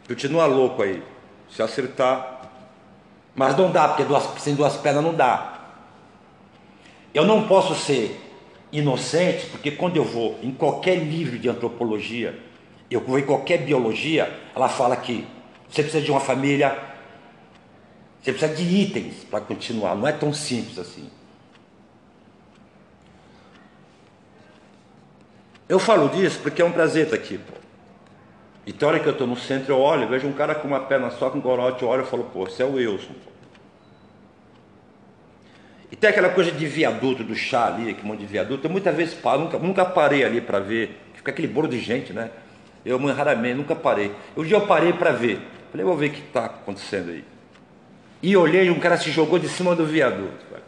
Continua 0.09 0.45
louco 0.45 0.83
aí. 0.83 1.01
Se 1.49 1.63
acertar. 1.63 2.51
Mas 3.37 3.57
não 3.57 3.71
dá, 3.71 3.87
porque 3.87 4.03
duas, 4.03 4.25
sem 4.41 4.57
duas 4.57 4.77
pernas 4.77 5.05
não 5.05 5.15
dá. 5.15 5.61
Eu 7.15 7.25
não 7.25 7.47
posso 7.47 7.77
ser 7.77 8.21
inocente, 8.73 9.47
porque 9.47 9.71
quando 9.71 9.97
eu 9.97 10.05
vou 10.05 10.41
em 10.43 10.51
qualquer 10.51 10.97
livro 10.97 11.39
de 11.39 11.49
antropologia, 11.49 12.37
eu 12.91 13.01
vou 13.01 13.21
em 13.21 13.25
qualquer 13.25 13.59
biologia, 13.59 14.41
ela 14.57 14.69
fala 14.69 14.97
que 14.97 15.25
você 15.69 15.85
precisa 15.85 16.05
de 16.05 16.11
uma 16.11 16.19
família, 16.19 16.77
você 18.21 18.33
precisa 18.33 18.53
de 18.53 18.65
itens 18.65 19.23
para 19.23 19.41
continuar, 19.41 19.95
não 19.95 20.09
é 20.09 20.13
tão 20.13 20.35
simples 20.35 20.81
assim. 20.81 21.09
Eu 25.71 25.79
falo 25.79 26.09
disso 26.09 26.41
porque 26.43 26.61
é 26.61 26.65
um 26.65 26.73
prazer 26.73 27.05
estar 27.05 27.15
aqui, 27.15 27.39
pô. 27.39 27.53
E 28.67 28.73
tem 28.73 28.89
hora 28.89 28.99
que 28.99 29.07
eu 29.07 29.13
estou 29.13 29.25
no 29.25 29.37
centro, 29.37 29.73
eu 29.73 29.79
olho, 29.79 30.09
vejo 30.09 30.27
um 30.27 30.33
cara 30.33 30.53
com 30.53 30.67
uma 30.67 30.81
perna 30.81 31.11
só, 31.13 31.31
com 31.31 31.39
um 31.39 31.43
eu 31.45 31.89
olho 31.89 32.03
e 32.03 32.07
falo, 32.07 32.25
pô, 32.25 32.45
esse 32.49 32.61
é 32.61 32.65
o 32.65 32.73
Wilson. 32.73 33.13
Pô. 33.13 33.31
E 35.93 35.95
tem 35.95 36.11
aquela 36.11 36.31
coisa 36.31 36.51
de 36.51 36.67
viaduto, 36.67 37.23
do 37.23 37.37
chá 37.37 37.69
ali, 37.69 37.89
aquele 37.89 38.05
monte 38.05 38.19
de 38.19 38.27
viaduto. 38.27 38.67
Eu 38.67 38.71
muitas 38.71 38.97
vezes 38.97 39.15
paro, 39.15 39.43
nunca, 39.43 39.59
nunca 39.61 39.85
parei 39.85 40.25
ali 40.25 40.41
para 40.41 40.59
ver. 40.59 41.01
Fica 41.15 41.31
aquele 41.31 41.47
bolo 41.47 41.69
de 41.69 41.79
gente, 41.79 42.13
né? 42.13 42.31
Eu 42.85 42.99
raramente, 43.07 43.55
nunca 43.55 43.77
parei. 43.77 44.11
Um 44.37 44.43
dia 44.43 44.57
eu 44.57 44.67
parei 44.67 44.93
para 44.93 45.13
ver. 45.13 45.41
Falei, 45.71 45.87
vou 45.87 45.97
ver 45.97 46.07
o 46.09 46.11
que 46.11 46.21
está 46.21 46.47
acontecendo 46.47 47.11
aí. 47.11 47.25
E 48.21 48.37
olhei, 48.37 48.69
um 48.71 48.81
cara 48.81 48.97
se 48.97 49.13
jogou 49.13 49.39
de 49.39 49.49
cima 49.49 49.77
do 49.77 49.87
viaduto. 49.87 50.45
Cara. 50.51 50.65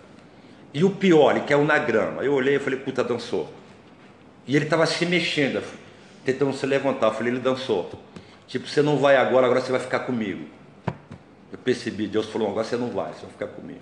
E 0.73 0.85
o 0.85 0.91
pior, 0.91 1.41
que 1.41 1.53
é 1.53 1.57
o 1.57 1.65
na 1.65 1.79
grama. 1.79 2.23
Eu 2.23 2.35
olhei 2.35 2.55
e 2.55 2.61
falei, 2.61 2.79
puta, 2.79 3.03
dançou. 3.03 3.53
E 4.47 4.57
ele 4.57 4.65
estava 4.65 4.87
se 4.87 5.07
mexendo, 5.07 5.63
tentando 6.25 6.53
se 6.53 6.67
levantar. 6.67 7.09
Eu 7.09 7.15
falei, 7.15 7.33
ele 7.33 7.41
dançou. 7.41 7.91
Tipo, 8.47 8.67
você 8.67 8.83
não 8.83 8.99
vai 8.99 9.17
agora, 9.17 9.47
agora 9.47 9.61
você 9.61 9.71
vai 9.71 9.81
ficar 9.81 10.01
comigo. 10.01 10.47
Eu 11.53 11.59
percebi, 11.59 12.07
Deus 12.07 12.27
falou, 12.27 12.49
agora 12.51 12.65
você 12.65 12.77
não 12.77 12.91
vai, 12.91 13.13
você 13.13 13.23
vai 13.23 13.31
ficar 13.31 13.47
comigo. 13.49 13.81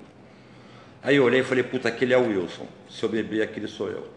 Aí 1.02 1.16
eu 1.16 1.24
olhei 1.24 1.40
e 1.40 1.44
falei, 1.44 1.64
puta, 1.64 1.88
aquele 1.88 2.12
é 2.12 2.18
o 2.18 2.28
Wilson. 2.28 2.66
Se 2.90 3.02
eu 3.02 3.08
beber, 3.08 3.42
aquele 3.42 3.66
sou 3.68 3.88
eu. 3.88 4.08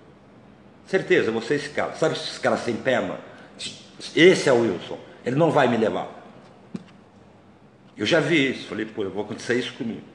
Certeza, 0.85 1.31
você 1.31 1.53
é 1.53 1.57
esse 1.57 1.69
cara. 1.69 1.93
Sabe 1.95 2.15
esses 2.15 2.37
caras 2.37 2.59
sem 2.59 2.75
perna? 2.75 3.19
Esse 4.15 4.49
é 4.49 4.53
o 4.53 4.61
Wilson. 4.61 4.99
Ele 5.25 5.35
não 5.35 5.49
vai 5.49 5.67
me 5.67 5.77
levar. 5.77 6.21
Eu 7.95 8.05
já 8.05 8.19
vi 8.19 8.51
isso. 8.51 8.67
Falei, 8.67 8.85
pô, 8.85 9.03
eu 9.03 9.11
vou 9.11 9.23
acontecer 9.23 9.55
isso 9.55 9.73
comigo. 9.73 10.12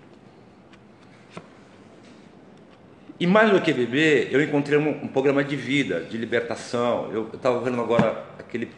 E 3.20 3.26
mais 3.26 3.50
do 3.50 3.60
que 3.60 3.72
beber, 3.72 4.28
eu 4.32 4.40
encontrei 4.40 4.78
um, 4.78 4.90
um 4.90 5.08
programa 5.08 5.42
de 5.42 5.56
vida, 5.56 6.02
de 6.02 6.16
libertação. 6.16 7.10
Eu 7.10 7.28
estava 7.34 7.58
vendo 7.60 7.80
agora 7.80 8.24
aquele 8.38 8.70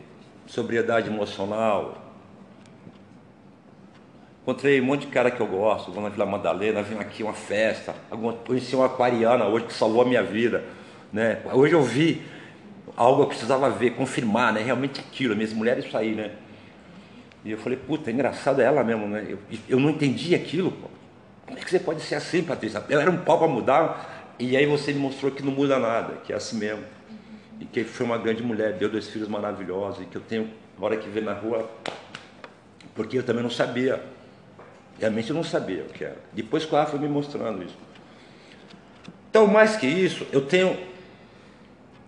sobriedade 0.47 1.09
emocional. 1.09 2.11
Encontrei 4.42 4.80
um 4.80 4.85
monte 4.85 5.02
de 5.02 5.09
cara 5.09 5.30
que 5.30 5.40
eu 5.40 5.47
gosto, 5.47 5.92
vou 5.92 6.02
na 6.02 6.09
Vila 6.09 6.25
Madalena, 6.25 6.82
vim 6.82 6.97
aqui 6.99 7.23
uma 7.23 7.35
festa, 7.35 7.94
conheci 8.47 8.75
uma 8.75 8.87
aquariana 8.87 9.47
hoje 9.47 9.66
que 9.66 9.75
salvou 9.75 10.00
a 10.00 10.06
minha 10.06 10.23
vida. 10.23 10.64
Né? 11.12 11.42
Hoje 11.52 11.75
eu 11.75 11.82
vi 11.82 12.23
algo 12.97 13.18
que 13.18 13.23
eu 13.23 13.28
precisava 13.28 13.68
ver, 13.68 13.90
confirmar, 13.90 14.54
né? 14.54 14.62
realmente 14.62 15.00
aquilo, 15.00 15.37
minhas 15.37 15.52
mulheres 15.52 15.85
isso 15.85 15.97
aí, 15.97 16.14
né? 16.14 16.30
E 17.44 17.50
eu 17.50 17.59
falei, 17.59 17.78
puta, 17.78 18.11
é 18.11 18.12
engraçado 18.12 18.61
ela 18.61 18.82
mesmo, 18.82 19.06
né? 19.06 19.26
Eu, 19.28 19.38
eu 19.68 19.80
não 19.80 19.90
entendi 19.90 20.35
aquilo, 20.35 20.70
pô. 20.70 20.88
Como 21.47 21.59
é 21.59 21.62
que 21.62 21.70
você 21.70 21.78
pode 21.80 22.00
ser 22.02 22.14
assim, 22.14 22.42
Patrícia? 22.42 22.82
Eu 22.88 23.00
era 23.00 23.11
um 23.11 23.18
pau 23.18 23.38
para 23.38 23.49
mudar, 23.49 24.19
e 24.40 24.56
aí 24.56 24.64
você 24.64 24.90
me 24.94 24.99
mostrou 24.99 25.30
que 25.30 25.42
não 25.42 25.52
muda 25.52 25.78
nada, 25.78 26.14
que 26.25 26.32
é 26.32 26.37
assim 26.37 26.56
mesmo. 26.56 26.82
E 27.61 27.66
que 27.66 27.85
foi 27.85 28.06
uma 28.06 28.16
grande 28.16 28.42
mulher, 28.42 28.73
deu 28.73 28.88
dois 28.88 29.06
filhos 29.06 29.28
maravilhosos, 29.28 30.00
e 30.00 30.06
que 30.06 30.16
eu 30.16 30.23
tenho, 30.23 30.50
na 30.78 30.87
hora 30.87 30.97
que 30.97 31.11
vê 31.11 31.20
na 31.20 31.35
rua, 31.35 31.70
porque 32.94 33.18
eu 33.18 33.23
também 33.23 33.42
não 33.42 33.50
sabia. 33.50 34.02
Realmente 34.99 35.28
eu 35.28 35.37
não 35.37 35.44
sabia 35.44 35.82
o 35.82 35.92
que 35.92 36.04
era. 36.04 36.16
Depois 36.32 36.64
que 36.64 36.75
ela 36.75 36.87
foi 36.87 36.99
me 36.99 37.06
mostrando 37.06 37.62
isso. 37.62 37.76
Então, 39.28 39.47
mais 39.47 39.76
que 39.76 39.87
isso, 39.87 40.26
eu 40.32 40.40
tenho 40.40 40.75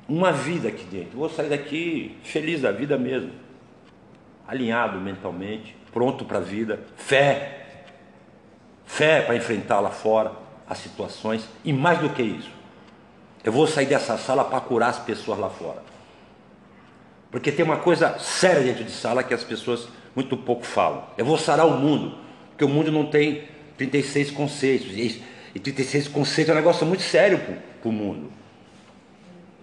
uma 0.08 0.32
vida 0.32 0.68
aqui 0.68 0.84
dentro. 0.84 1.18
vou 1.18 1.28
sair 1.28 1.50
daqui 1.50 2.16
feliz 2.22 2.62
da 2.62 2.72
vida 2.72 2.96
mesmo. 2.96 3.30
Alinhado 4.48 4.98
mentalmente, 4.98 5.76
pronto 5.92 6.24
para 6.24 6.38
a 6.38 6.40
vida, 6.40 6.80
fé. 6.96 7.84
Fé 8.86 9.20
para 9.20 9.36
enfrentar 9.36 9.80
lá 9.80 9.90
fora 9.90 10.41
as 10.72 10.78
situações 10.78 11.46
e 11.64 11.72
mais 11.72 11.98
do 11.98 12.08
que 12.10 12.22
isso, 12.22 12.50
eu 13.44 13.52
vou 13.52 13.66
sair 13.66 13.86
dessa 13.86 14.16
sala 14.16 14.44
para 14.44 14.60
curar 14.60 14.90
as 14.90 14.98
pessoas 14.98 15.38
lá 15.38 15.50
fora. 15.50 15.82
Porque 17.30 17.52
tem 17.52 17.64
uma 17.64 17.76
coisa 17.76 18.18
séria 18.18 18.62
dentro 18.62 18.84
de 18.84 18.90
sala 18.90 19.22
que 19.22 19.34
as 19.34 19.44
pessoas 19.44 19.88
muito 20.14 20.36
pouco 20.36 20.64
falam. 20.64 21.04
Eu 21.16 21.24
vou 21.24 21.38
sarar 21.38 21.66
o 21.66 21.78
mundo, 21.78 22.16
porque 22.50 22.64
o 22.64 22.68
mundo 22.68 22.90
não 22.90 23.06
tem 23.06 23.44
36 23.76 24.30
conceitos. 24.30 24.92
E 24.92 25.58
36 25.58 26.08
conceitos 26.08 26.50
é 26.50 26.52
um 26.52 26.56
negócio 26.56 26.86
muito 26.86 27.02
sério 27.02 27.38
para 27.80 27.88
o 27.88 27.92
mundo. 27.92 28.30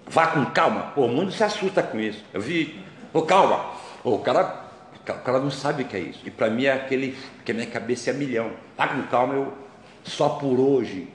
Vá 0.08 0.28
com 0.28 0.46
calma. 0.48 0.92
Pô, 0.96 1.06
o 1.06 1.08
mundo 1.10 1.32
se 1.32 1.44
assusta 1.44 1.82
com 1.84 2.00
isso. 2.00 2.24
Eu 2.34 2.42
vi, 2.42 2.84
pô, 3.14 3.22
calma. 3.22 3.72
O 4.04 4.18
cara, 4.20 4.66
o 5.08 5.14
cara 5.14 5.40
não 5.40 5.52
sabe 5.52 5.84
o 5.84 5.86
que 5.86 5.96
é 5.96 6.00
isso. 6.00 6.22
E 6.26 6.32
para 6.32 6.50
mim 6.50 6.66
é 6.66 6.74
aquele 6.74 7.16
que 7.46 7.52
a 7.52 7.56
minha 7.56 7.68
cabeça 7.68 8.10
é 8.10 8.14
milhão. 8.14 8.52
Vá 8.76 8.88
com 8.88 9.04
calma, 9.04 9.36
eu 9.36 9.69
só 10.10 10.30
por 10.30 10.60
hoje. 10.60 11.08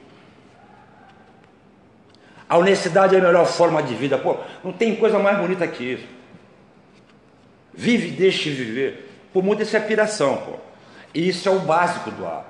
A 2.49 2.57
honestidade 2.57 3.15
é 3.15 3.19
a 3.19 3.23
melhor 3.23 3.47
forma 3.47 3.83
de 3.83 3.95
vida. 3.95 4.17
Pô, 4.19 4.37
não 4.63 4.73
tem 4.73 4.97
coisa 4.97 5.19
mais 5.19 5.39
bonita 5.39 5.67
que 5.67 5.95
isso. 5.95 6.07
Vive 7.73 8.09
e 8.09 8.13
deixe 8.13 8.51
viver. 8.51 9.11
Por 9.33 9.43
muito 9.43 9.63
isso 9.63 9.77
é 9.77 9.81
piração, 9.81 10.37
pô. 10.37 10.53
E 11.13 11.29
isso 11.29 11.49
é 11.49 11.53
o 11.53 11.61
básico 11.61 12.11
do 12.11 12.25
ar. 12.27 12.45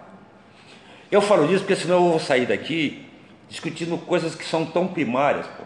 Eu 1.11 1.23
falo 1.23 1.47
disso 1.47 1.61
porque 1.61 1.77
senão 1.77 2.05
eu 2.05 2.11
vou 2.11 2.21
sair 2.21 2.47
daqui 2.47 3.07
discutindo 3.49 3.97
coisas 3.99 4.35
que 4.35 4.45
são 4.45 4.67
tão 4.67 4.89
primárias, 4.89 5.47
pô. 5.47 5.63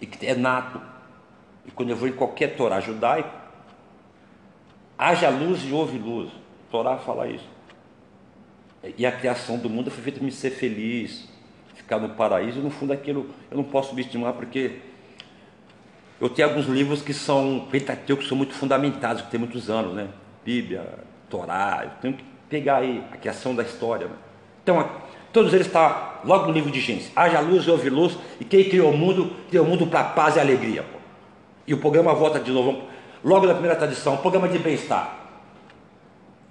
E 0.00 0.06
que 0.06 0.26
é 0.26 0.34
nato. 0.34 0.80
E 1.66 1.70
quando 1.70 1.90
eu 1.90 1.96
vou 1.96 2.08
em 2.08 2.12
qualquer 2.12 2.56
Torá 2.56 2.80
judaico, 2.80 3.30
haja 4.98 5.28
luz 5.28 5.62
e 5.64 5.72
houve 5.72 5.98
luz. 5.98 6.30
Torá 6.70 6.96
fala 6.98 7.28
isso. 7.28 7.53
E 8.96 9.06
a 9.06 9.12
criação 9.12 9.58
do 9.58 9.70
mundo 9.70 9.90
foi 9.90 10.02
feita 10.02 10.18
para 10.18 10.26
me 10.26 10.32
ser 10.32 10.50
feliz, 10.50 11.28
ficar 11.74 11.98
no 11.98 12.10
paraíso. 12.10 12.60
No 12.60 12.70
fundo 12.70 12.92
aquilo 12.92 13.30
eu 13.50 13.56
não 13.56 13.64
posso 13.64 13.90
subestimar 13.90 14.34
porque 14.34 14.78
eu 16.20 16.28
tenho 16.28 16.48
alguns 16.48 16.66
livros 16.66 17.02
que 17.02 17.12
são 17.12 17.66
pentateucos, 17.70 18.24
que 18.24 18.28
são 18.28 18.38
muito 18.38 18.54
fundamentados, 18.54 19.22
que 19.22 19.30
tem 19.30 19.40
muitos 19.40 19.68
anos, 19.68 19.94
né? 19.94 20.08
Bíblia, 20.44 20.86
Torá, 21.28 21.82
eu 21.84 21.90
tenho 22.00 22.14
que 22.14 22.24
pegar 22.48 22.76
aí 22.76 23.02
a 23.12 23.16
criação 23.16 23.54
da 23.54 23.62
história. 23.62 24.06
Né? 24.06 24.14
Então, 24.62 24.88
todos 25.32 25.52
eles 25.52 25.66
estão 25.66 25.88
tá 25.88 26.20
logo 26.24 26.46
no 26.46 26.52
livro 26.52 26.70
de 26.70 26.80
Gênesis. 26.80 27.10
Haja 27.16 27.40
luz 27.40 27.66
e 27.66 27.70
houve 27.70 27.90
luz, 27.90 28.16
e 28.38 28.44
quem 28.44 28.64
criou 28.68 28.92
o 28.92 28.96
mundo, 28.96 29.34
criou 29.48 29.66
o 29.66 29.68
mundo 29.68 29.86
para 29.86 30.04
paz 30.04 30.36
e 30.36 30.40
alegria. 30.40 30.82
Pô. 30.82 30.98
E 31.66 31.74
o 31.74 31.78
programa 31.78 32.14
volta 32.14 32.38
de 32.38 32.52
novo, 32.52 32.82
logo 33.24 33.46
na 33.46 33.54
primeira 33.54 33.76
tradição, 33.76 34.16
programa 34.18 34.48
de 34.48 34.58
bem-estar. 34.58 35.24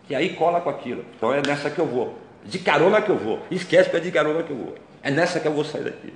E 0.10 0.16
aí 0.16 0.36
cola 0.36 0.60
com 0.60 0.70
aquilo. 0.70 1.06
Então 1.16 1.34
é 1.34 1.42
nessa 1.46 1.70
que 1.70 1.80
eu 1.80 1.86
vou. 1.86 2.23
De 2.46 2.60
carona 2.60 3.02
que 3.02 3.10
eu 3.10 3.18
vou. 3.18 3.40
Esquece 3.50 3.90
que 3.90 3.98
é 3.98 4.00
de 4.00 4.12
carona 4.12 4.44
que 4.44 4.52
eu 4.52 4.58
vou. 4.58 4.76
É 5.02 5.10
nessa 5.10 5.40
que 5.40 5.48
eu 5.48 5.54
vou 5.54 5.64
sair 5.64 5.84
daqui. 5.84 6.14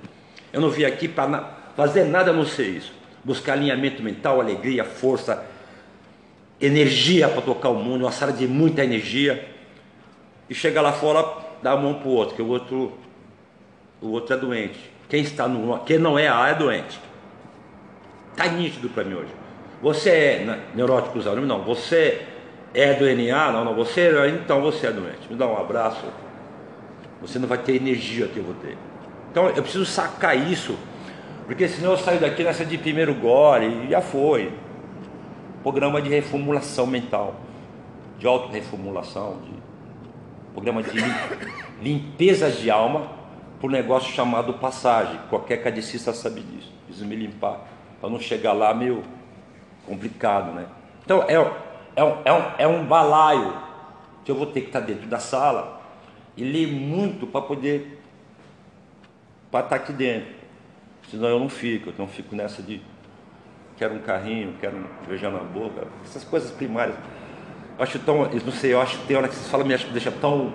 Eu 0.52 0.60
não 0.60 0.70
vim 0.70 0.84
aqui 0.84 1.08
para 1.08 1.28
na... 1.28 1.40
fazer 1.76 2.04
nada 2.04 2.30
a 2.30 2.34
não 2.34 2.44
ser 2.44 2.68
isso. 2.68 2.92
Buscar 3.24 3.54
alinhamento 3.54 4.02
mental, 4.02 4.40
alegria, 4.40 4.84
força, 4.84 5.44
energia 6.60 7.28
para 7.28 7.42
tocar 7.42 7.70
o 7.70 7.74
mundo, 7.74 8.04
uma 8.04 8.12
sala 8.12 8.32
de 8.32 8.46
muita 8.46 8.84
energia. 8.84 9.48
E 10.48 10.54
chegar 10.54 10.80
lá 10.80 10.92
fora, 10.92 11.24
dar 11.62 11.72
a 11.72 11.76
mão 11.76 11.94
para 11.94 12.08
o 12.08 12.12
outro, 12.12 12.34
que 12.34 12.42
o 12.42 12.48
outro, 12.48 12.92
o 14.00 14.08
outro 14.10 14.34
é 14.34 14.38
doente. 14.38 14.78
Quem 15.08 15.22
está 15.22 15.48
no. 15.48 15.78
Quem 15.80 15.98
não 15.98 16.18
é 16.18 16.28
A 16.28 16.48
é 16.48 16.54
doente. 16.54 16.98
Está 18.30 18.46
nítido 18.46 18.88
para 18.88 19.04
mim 19.04 19.14
hoje. 19.14 19.32
Você 19.82 20.10
é 20.10 20.44
né, 20.44 20.60
neurótico 20.74 21.18
não, 21.18 21.62
você 21.62 22.26
é 22.74 22.94
do 22.94 23.04
NA, 23.04 23.52
não, 23.52 23.64
não, 23.64 23.74
você 23.74 24.02
é, 24.02 24.28
então 24.28 24.60
você 24.60 24.88
é 24.88 24.92
doente. 24.92 25.28
Me 25.30 25.36
dá 25.36 25.46
um 25.46 25.56
abraço. 25.56 26.04
Você 27.20 27.38
não 27.38 27.48
vai 27.48 27.58
ter 27.58 27.76
energia 27.76 28.28
que 28.28 28.38
eu 28.38 28.44
vou 28.44 28.54
ter. 28.54 28.76
Então 29.30 29.48
eu 29.48 29.62
preciso 29.62 29.84
sacar 29.84 30.36
isso, 30.36 30.78
porque 31.46 31.68
senão 31.68 31.92
eu 31.92 31.98
saio 31.98 32.20
daqui 32.20 32.44
nessa 32.44 32.64
de 32.64 32.78
primeiro 32.78 33.14
gole 33.14 33.86
e 33.86 33.90
já 33.90 34.00
foi. 34.00 34.52
Programa 35.62 36.00
de 36.00 36.08
reformulação 36.08 36.86
mental, 36.86 37.34
de 38.18 38.26
auto-reformulação, 38.26 39.38
de 39.44 39.58
programa 40.52 40.82
de 40.82 40.90
limpeza 41.82 42.50
de 42.50 42.70
alma 42.70 43.10
por 43.60 43.70
um 43.70 43.72
negócio 43.72 44.12
chamado 44.12 44.54
passagem. 44.54 45.18
Qualquer 45.28 45.58
cadecista 45.58 46.12
sabe 46.12 46.40
disso. 46.40 46.72
Preciso 46.86 47.06
me 47.06 47.16
limpar 47.16 47.66
para 48.00 48.08
não 48.08 48.20
chegar 48.20 48.52
lá 48.52 48.72
meio 48.72 49.02
complicado, 49.84 50.52
né? 50.52 50.66
Então 51.04 51.24
é 51.26 51.38
é 51.98 52.04
um, 52.04 52.16
é 52.24 52.32
um, 52.32 52.42
é 52.58 52.66
um 52.68 52.84
balaio 52.86 53.52
que 54.24 54.30
eu 54.30 54.36
vou 54.36 54.46
ter 54.46 54.60
que 54.60 54.68
estar 54.68 54.78
dentro 54.78 55.08
da 55.08 55.18
sala 55.18 55.82
e 56.36 56.44
ler 56.44 56.68
muito 56.68 57.26
para 57.26 57.40
poder 57.40 58.00
para 59.50 59.64
estar 59.64 59.76
aqui 59.76 59.92
dentro. 59.92 60.32
Senão 61.10 61.28
eu 61.28 61.40
não 61.40 61.48
fico, 61.48 61.90
eu 61.90 61.94
não 61.98 62.06
fico 62.06 62.36
nessa 62.36 62.62
de 62.62 62.80
quero 63.76 63.94
um 63.94 63.98
carrinho, 63.98 64.54
quero 64.60 64.76
um 64.76 64.84
beijão 65.08 65.32
na 65.32 65.40
boca, 65.40 65.88
essas 66.04 66.22
coisas 66.22 66.52
primárias. 66.52 66.96
Eu 67.76 67.82
acho 67.82 67.98
tão, 67.98 68.22
eu 68.26 68.42
não 68.44 68.52
sei, 68.52 68.74
eu 68.74 68.80
acho 68.80 68.98
que 68.98 69.06
tem 69.08 69.16
hora 69.16 69.26
que 69.26 69.34
vocês 69.34 69.50
falam, 69.50 69.66
me 69.66 69.76
deixa 69.76 70.12
tão 70.12 70.52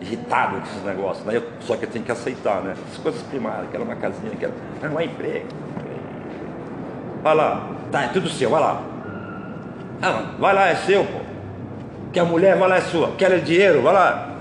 irritado 0.00 0.56
com 0.56 0.66
esses 0.66 0.82
negócios. 0.82 1.24
Né? 1.24 1.40
Só 1.60 1.76
que 1.76 1.84
eu 1.84 1.90
tenho 1.90 2.04
que 2.04 2.10
aceitar, 2.10 2.62
né? 2.62 2.74
As 2.90 2.98
coisas 2.98 3.22
primárias, 3.22 3.70
quero 3.70 3.84
uma 3.84 3.94
casinha, 3.94 4.34
quero 4.34 4.52
arrumar 4.82 5.02
é 5.02 5.04
emprego. 5.04 5.46
Vai 7.22 7.34
lá, 7.36 7.70
tá, 7.92 8.02
é 8.02 8.08
tudo 8.08 8.28
seu, 8.28 8.50
vai 8.50 8.60
lá. 8.60 8.93
Ah, 10.02 10.34
vai 10.38 10.54
lá, 10.54 10.68
é 10.68 10.76
seu, 10.76 11.04
pô. 11.04 11.20
Quer 12.12 12.24
mulher, 12.24 12.56
vai 12.56 12.68
lá, 12.68 12.76
é 12.76 12.80
sua. 12.80 13.12
Quer 13.16 13.40
dinheiro, 13.40 13.82
vai 13.82 13.92
lá. 13.92 14.34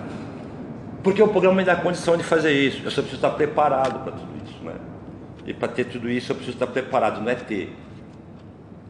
Porque 1.04 1.22
o 1.22 1.28
programa 1.28 1.58
me 1.58 1.66
dá 1.66 1.76
condição 1.76 2.16
de 2.16 2.24
fazer 2.24 2.54
isso. 2.54 2.78
Eu 2.84 2.92
só 2.92 3.02
preciso 3.02 3.16
estar 3.16 3.32
preparado 3.32 4.04
para 4.04 4.14
tudo 4.14 4.30
isso, 4.46 4.64
né? 4.64 4.76
E 5.46 5.54
para 5.54 5.68
ter 5.68 5.86
tudo 5.86 6.10
isso 6.10 6.32
eu 6.32 6.36
preciso 6.36 6.56
estar 6.56 6.68
preparado, 6.68 7.22
não 7.22 7.30
é 7.30 7.36
ter. 7.36 7.76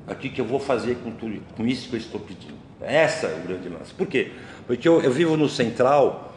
Aqui 0.08 0.30
que 0.30 0.40
eu 0.40 0.46
vou 0.46 0.60
fazer 0.60 0.98
com, 1.04 1.12
tudo, 1.12 1.42
com 1.56 1.66
isso 1.66 1.90
que 1.90 1.96
eu 1.96 2.00
estou 2.00 2.20
pedindo. 2.20 2.54
Essa 2.82 3.28
é 3.28 3.36
o 3.36 3.48
grande 3.48 3.70
lance. 3.70 3.94
Por 3.94 4.06
quê? 4.06 4.32
Porque 4.68 4.88
eu, 4.88 5.02
eu 5.02 5.12
vivo 5.12 5.38
no 5.38 5.48
Central, 5.48 6.34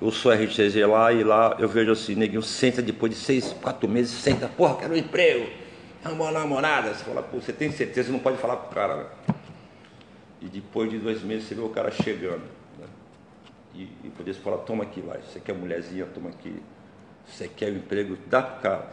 eu 0.00 0.10
sou 0.12 0.32
RTZ 0.32 0.76
lá 0.86 1.12
e 1.12 1.24
lá 1.24 1.56
eu 1.58 1.68
vejo 1.68 1.90
assim, 1.90 2.14
neguinho 2.14 2.42
senta 2.42 2.82
depois 2.82 3.12
de 3.12 3.18
seis, 3.18 3.54
quatro 3.60 3.88
meses, 3.88 4.12
senta, 4.12 4.48
porra, 4.48 4.76
quero 4.76 4.94
um 4.94 4.96
emprego, 4.96 5.46
arrumou 6.04 6.26
uma 6.26 6.38
namorada. 6.38 6.92
Você 6.92 7.04
fala, 7.04 7.22
pô, 7.22 7.40
você 7.40 7.52
tem 7.52 7.72
certeza, 7.72 8.12
não 8.12 8.18
pode 8.18 8.36
falar 8.36 8.56
pro 8.56 8.74
cara, 8.74 8.96
né? 8.96 9.04
E 10.40 10.48
depois 10.48 10.90
de 10.90 10.98
dois 10.98 11.22
meses 11.22 11.48
você 11.48 11.54
vê 11.54 11.60
o 11.60 11.68
cara 11.68 11.90
chegando. 11.90 12.44
Né? 12.78 12.86
E, 13.74 13.82
e 14.04 14.10
poder 14.16 14.34
falar, 14.34 14.58
toma 14.58 14.84
aqui, 14.84 15.00
vai, 15.00 15.20
você 15.20 15.38
quer 15.38 15.54
mulherzinha, 15.54 16.06
toma 16.06 16.30
aqui. 16.30 16.54
Você 17.26 17.46
quer 17.46 17.72
um 17.72 17.76
emprego, 17.76 18.16
dá 18.28 18.42
pro 18.42 18.62
cara. 18.62 18.90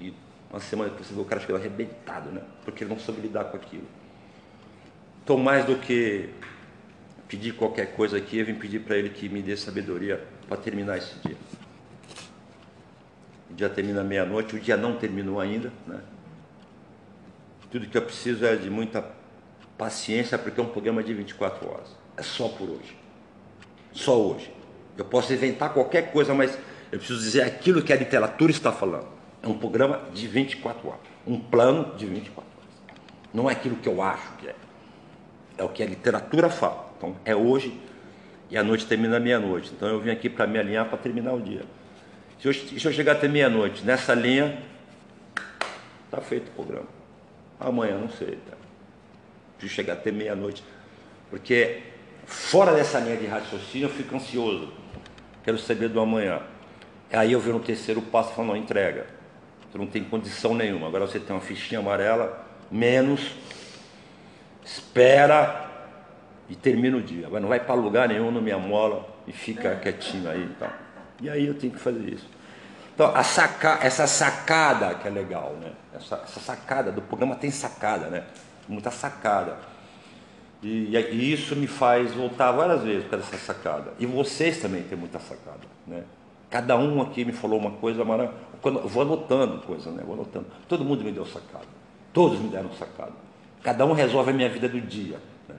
E 0.00 0.12
uma 0.50 0.60
semana 0.60 0.90
depois 0.90 1.06
você 1.06 1.14
vê 1.14 1.20
o 1.20 1.24
cara 1.24 1.40
chegando 1.40 1.60
arrebentado, 1.60 2.30
né? 2.30 2.42
Porque 2.64 2.84
ele 2.84 2.90
não 2.90 2.98
soube 2.98 3.20
lidar 3.20 3.44
com 3.44 3.56
aquilo. 3.56 3.86
Então, 5.22 5.36
mais 5.36 5.64
do 5.64 5.76
que 5.76 6.30
pedir 7.28 7.52
qualquer 7.54 7.94
coisa 7.94 8.16
aqui, 8.16 8.38
eu 8.38 8.46
vim 8.46 8.54
pedir 8.54 8.80
para 8.80 8.96
ele 8.96 9.10
que 9.10 9.28
me 9.28 9.42
dê 9.42 9.56
sabedoria 9.56 10.24
para 10.48 10.56
terminar 10.56 10.98
esse 10.98 11.18
dia. 11.18 11.36
O 13.50 13.54
dia 13.54 13.68
termina 13.68 14.02
meia-noite, 14.02 14.56
o 14.56 14.60
dia 14.60 14.76
não 14.76 14.96
terminou 14.96 15.40
ainda, 15.40 15.72
né? 15.86 16.00
Tudo 17.70 17.86
que 17.88 17.98
eu 17.98 18.02
preciso 18.02 18.44
é 18.46 18.54
de 18.54 18.70
muita 18.70 19.02
paciência, 19.76 20.38
porque 20.38 20.60
é 20.60 20.62
um 20.62 20.68
programa 20.68 21.02
de 21.02 21.12
24 21.14 21.68
horas. 21.68 21.96
É 22.16 22.22
só 22.22 22.48
por 22.48 22.68
hoje. 22.68 22.96
Só 23.92 24.18
hoje. 24.18 24.52
Eu 24.96 25.04
posso 25.04 25.32
inventar 25.32 25.72
qualquer 25.72 26.12
coisa, 26.12 26.32
mas 26.34 26.58
eu 26.90 26.98
preciso 26.98 27.20
dizer 27.20 27.42
aquilo 27.42 27.82
que 27.82 27.92
a 27.92 27.96
literatura 27.96 28.50
está 28.50 28.72
falando. 28.72 29.08
É 29.42 29.48
um 29.48 29.58
programa 29.58 30.00
de 30.12 30.26
24 30.26 30.88
horas. 30.88 31.00
Um 31.26 31.38
plano 31.38 31.94
de 31.96 32.06
24 32.06 32.42
horas. 32.42 33.00
Não 33.32 33.50
é 33.50 33.52
aquilo 33.52 33.76
que 33.76 33.88
eu 33.88 34.00
acho 34.00 34.32
que 34.38 34.48
é. 34.48 34.54
É 35.58 35.64
o 35.64 35.68
que 35.68 35.82
a 35.82 35.86
literatura 35.86 36.48
fala. 36.48 36.90
Então 36.96 37.16
é 37.24 37.34
hoje 37.34 37.78
e 38.50 38.56
a 38.56 38.62
noite 38.62 38.86
termina 38.86 39.20
meia-noite. 39.20 39.72
Então 39.74 39.88
eu 39.88 40.00
vim 40.00 40.10
aqui 40.10 40.30
para 40.30 40.46
me 40.46 40.58
alinhar 40.58 40.86
para 40.86 40.98
terminar 40.98 41.34
o 41.34 41.40
dia. 41.40 41.62
Se 42.40 42.48
eu, 42.48 42.54
se 42.54 42.84
eu 42.84 42.92
chegar 42.92 43.12
até 43.12 43.28
meia-noite 43.28 43.84
nessa 43.84 44.14
linha, 44.14 44.58
está 46.04 46.20
feito 46.20 46.48
o 46.48 46.52
programa. 46.52 46.88
Amanhã, 47.58 47.98
não 47.98 48.10
sei. 48.10 48.38
Tá? 48.48 48.55
Preciso 49.58 49.74
chegar 49.74 49.94
até 49.94 50.10
meia-noite. 50.10 50.62
Porque 51.30 51.82
fora 52.24 52.72
dessa 52.74 52.98
linha 53.00 53.16
de 53.16 53.26
raciocínio 53.26 53.88
eu 53.88 53.92
fico 53.92 54.14
ansioso. 54.16 54.72
Quero 55.44 55.58
saber 55.58 55.88
do 55.88 56.00
amanhã. 56.00 56.40
Aí 57.12 57.32
eu 57.32 57.40
venho 57.40 57.56
no 57.58 57.62
terceiro 57.62 58.02
passo 58.02 58.34
falando, 58.34 58.50
não, 58.50 58.56
entrega. 58.56 59.06
Tu 59.70 59.78
não 59.78 59.86
tem 59.86 60.02
condição 60.04 60.54
nenhuma. 60.54 60.88
Agora 60.88 61.06
você 61.06 61.20
tem 61.20 61.34
uma 61.34 61.42
fichinha 61.42 61.80
amarela, 61.80 62.46
menos, 62.70 63.32
espera 64.64 65.70
e 66.48 66.56
termina 66.56 66.96
o 66.96 67.02
dia. 67.02 67.26
Agora 67.26 67.40
não 67.40 67.48
vai 67.48 67.60
para 67.60 67.74
lugar 67.74 68.08
nenhum, 68.08 68.30
não 68.30 68.40
me 68.40 68.52
amola 68.52 69.08
e 69.26 69.32
fica 69.32 69.76
quietinho 69.76 70.28
aí. 70.28 70.42
Então. 70.42 70.68
E 71.20 71.30
aí 71.30 71.46
eu 71.46 71.54
tenho 71.54 71.72
que 71.72 71.78
fazer 71.78 72.12
isso. 72.12 72.28
Então, 72.94 73.12
saca, 73.22 73.78
essa 73.82 74.06
sacada 74.06 74.94
que 74.94 75.06
é 75.06 75.10
legal, 75.10 75.54
né? 75.60 75.72
Essa, 75.94 76.16
essa, 76.16 76.40
sacada 76.40 76.90
do 76.90 77.02
programa 77.02 77.34
tem 77.34 77.50
sacada, 77.50 78.06
né? 78.06 78.24
Muita 78.68 78.90
sacada. 78.90 79.58
E, 80.62 80.96
e, 80.96 81.32
isso 81.32 81.54
me 81.54 81.66
faz 81.66 82.12
voltar 82.14 82.52
várias 82.52 82.82
vezes 82.82 83.04
para 83.04 83.18
essa 83.18 83.36
sacada. 83.36 83.92
E 83.98 84.06
vocês 84.06 84.60
também 84.60 84.82
têm 84.82 84.98
muita 84.98 85.18
sacada, 85.18 85.60
né? 85.86 86.04
Cada 86.50 86.76
um 86.76 87.02
aqui 87.02 87.24
me 87.24 87.32
falou 87.32 87.58
uma 87.58 87.72
coisa, 87.72 88.00
eu 88.00 88.88
vou 88.88 89.02
anotando 89.02 89.58
coisa, 89.62 89.90
né? 89.90 90.02
Vou 90.04 90.14
anotando. 90.14 90.46
Todo 90.68 90.84
mundo 90.84 91.04
me 91.04 91.12
deu 91.12 91.26
sacada. 91.26 91.66
Todos 92.12 92.38
me 92.40 92.48
deram 92.48 92.72
sacada. 92.72 93.12
Cada 93.62 93.84
um 93.84 93.92
resolve 93.92 94.30
a 94.30 94.32
minha 94.32 94.48
vida 94.48 94.68
do 94.68 94.80
dia. 94.80 95.18
Né? 95.48 95.56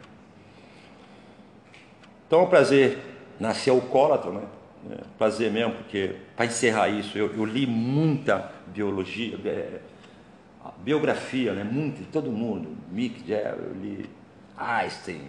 Então 2.25 2.39
é 2.39 2.43
um 2.43 2.47
prazer 2.47 2.99
nascer 3.39 3.69
alcoólatra, 3.69 4.31
né? 4.31 4.43
É, 4.91 5.03
prazer 5.17 5.51
mesmo, 5.51 5.73
porque 5.73 6.15
para 6.36 6.45
encerrar 6.45 6.88
isso, 6.88 7.17
eu, 7.17 7.34
eu, 7.36 7.43
li 7.43 7.67
muita 7.67 8.51
biologia, 8.67 9.38
é, 9.43 9.79
biografia, 10.77 11.53
né? 11.53 11.63
Muito, 11.63 11.99
de 11.99 12.06
todo 12.06 12.32
mundo. 12.32 12.75
Mick 12.91 13.23
li 13.82 14.10
Einstein. 14.58 15.21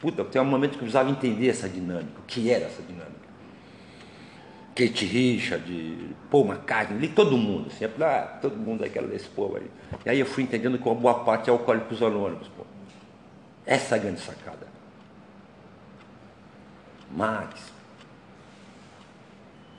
Puta, 0.00 0.24
tem 0.24 0.40
um 0.40 0.44
momento 0.44 0.72
que 0.72 0.76
eu 0.76 0.80
precisava 0.80 1.10
entender 1.10 1.48
essa 1.48 1.68
dinâmica, 1.68 2.20
o 2.20 2.22
que 2.26 2.50
era 2.50 2.66
essa 2.66 2.82
dinâmica. 2.82 3.14
Kate 4.74 5.06
Richard, 5.06 6.14
Paul 6.30 6.46
McCartney, 6.46 6.98
li 6.98 7.08
todo 7.08 7.38
mundo, 7.38 7.68
assim, 7.68 7.84
ah, 7.84 8.38
todo 8.42 8.56
mundo 8.56 8.84
aquela 8.84 9.06
desse 9.06 9.28
povo 9.28 9.56
aí. 9.56 9.70
E 10.04 10.10
aí 10.10 10.20
eu 10.20 10.26
fui 10.26 10.42
entendendo 10.42 10.78
que 10.78 10.84
uma 10.84 10.94
boa 10.94 11.22
parte 11.24 11.48
é 11.48 11.52
alcoólicos 11.52 12.02
anônimos, 12.02 12.48
pô. 12.48 12.64
Essa 13.64 13.94
é 13.94 13.98
a 13.98 14.02
grande 14.02 14.20
sacada. 14.20 14.66
Mas, 17.10 17.72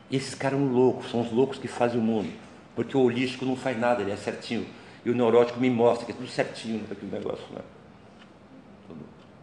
esses 0.09 0.33
caras 0.33 0.57
são 0.57 0.67
loucos, 0.69 1.11
são 1.11 1.21
os 1.21 1.31
loucos 1.31 1.57
que 1.57 1.67
fazem 1.67 1.99
o 1.99 2.03
mundo. 2.03 2.31
Porque 2.75 2.95
o 2.95 3.01
holístico 3.01 3.45
não 3.45 3.55
faz 3.55 3.79
nada, 3.79 4.01
ele 4.01 4.11
é 4.11 4.17
certinho. 4.17 4.65
E 5.03 5.09
o 5.09 5.15
neurótico 5.15 5.59
me 5.59 5.69
mostra 5.69 6.05
que 6.05 6.11
é 6.11 6.15
tudo 6.15 6.27
certinho 6.27 6.83
naquele 6.89 7.11
negócio, 7.11 7.45
né? 7.51 7.61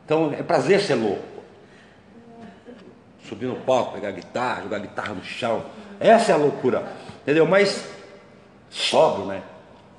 Então 0.05 0.33
é 0.33 0.43
prazer 0.43 0.81
ser 0.81 0.95
louco 0.97 1.33
subir 3.33 3.47
no 3.47 3.57
palco, 3.57 3.95
pegar 3.95 4.11
guitarra, 4.11 4.63
jogar 4.63 4.79
guitarra 4.79 5.15
no 5.15 5.25
chão. 5.25 5.65
Essa 5.99 6.33
é 6.33 6.35
a 6.35 6.39
loucura, 6.39 6.93
entendeu? 7.23 7.47
Mas 7.47 7.89
sobe, 8.69 9.27
né? 9.27 9.43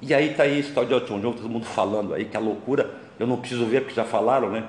E 0.01 0.13
aí 0.13 0.33
tá 0.33 0.43
aí 0.43 0.59
esse 0.59 0.71
tal 0.71 0.85
de 0.85 0.93
Elton 0.93 1.19
John, 1.19 1.33
todo 1.33 1.49
mundo 1.49 1.65
falando 1.65 2.13
aí 2.13 2.25
que 2.25 2.35
a 2.35 2.39
loucura, 2.39 2.93
eu 3.19 3.25
não 3.25 3.37
preciso 3.37 3.65
ver 3.65 3.81
porque 3.81 3.95
já 3.95 4.03
falaram, 4.03 4.49
né? 4.49 4.65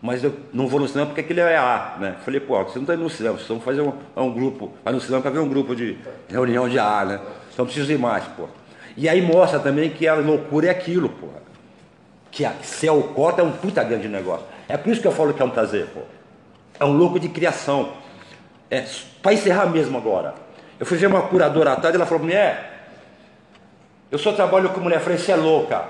Mas 0.00 0.22
eu 0.22 0.32
não 0.52 0.68
vou 0.68 0.78
no 0.78 0.86
cinema 0.86 1.06
porque 1.06 1.20
aquele 1.20 1.40
é 1.40 1.56
A, 1.56 1.96
né? 1.98 2.16
Falei, 2.24 2.38
pô, 2.38 2.56
você 2.62 2.76
não 2.76 2.84
está 2.84 2.94
indo 2.94 3.02
no 3.02 3.10
cinema, 3.10 3.36
vocês 3.36 3.48
vão 3.48 3.60
fazer 3.60 3.82
um, 3.82 3.92
um 4.16 4.32
grupo, 4.32 4.72
vai 4.84 4.94
no 4.94 5.00
cinema 5.00 5.20
para 5.20 5.32
ver 5.32 5.40
um 5.40 5.48
grupo 5.48 5.74
de 5.74 5.98
reunião 6.28 6.68
de 6.68 6.78
A, 6.78 7.04
né? 7.04 7.20
Então 7.58 7.66
preciso 7.66 7.90
ir 7.90 7.98
mais, 7.98 8.22
pô. 8.36 8.44
E 8.96 9.08
aí 9.08 9.20
mostra 9.20 9.58
também 9.58 9.90
que 9.90 10.06
a 10.06 10.14
loucura 10.14 10.68
é 10.68 10.70
aquilo, 10.70 11.08
pô. 11.08 11.26
Que 12.30 12.44
a, 12.44 12.52
ser 12.62 12.86
alcoólatra 12.86 13.42
é 13.42 13.48
um 13.48 13.50
puta 13.50 13.82
grande 13.82 14.06
negócio. 14.06 14.46
É 14.68 14.76
por 14.76 14.92
isso 14.92 15.00
que 15.00 15.08
eu 15.08 15.10
falo 15.10 15.34
que 15.34 15.42
é 15.42 15.44
um 15.44 15.50
prazer, 15.50 15.86
pô. 15.86 16.02
É 16.78 16.84
um 16.84 16.92
louco 16.92 17.18
de 17.18 17.28
criação. 17.28 17.94
É, 18.70 18.86
para 19.20 19.32
encerrar 19.32 19.66
mesmo 19.66 19.98
agora. 19.98 20.34
Eu 20.78 20.86
fui 20.86 20.96
ver 20.98 21.08
uma 21.08 21.22
curadora 21.22 21.72
à 21.72 21.76
tarde, 21.76 21.96
ela 21.96 22.06
falou, 22.06 22.22
mulher, 22.22 22.90
eu 24.08 24.18
só 24.18 24.30
trabalho 24.30 24.68
com 24.68 24.78
mulher. 24.78 24.98
Eu 24.98 25.02
falei, 25.02 25.18
você 25.18 25.32
é 25.32 25.36
louca. 25.36 25.84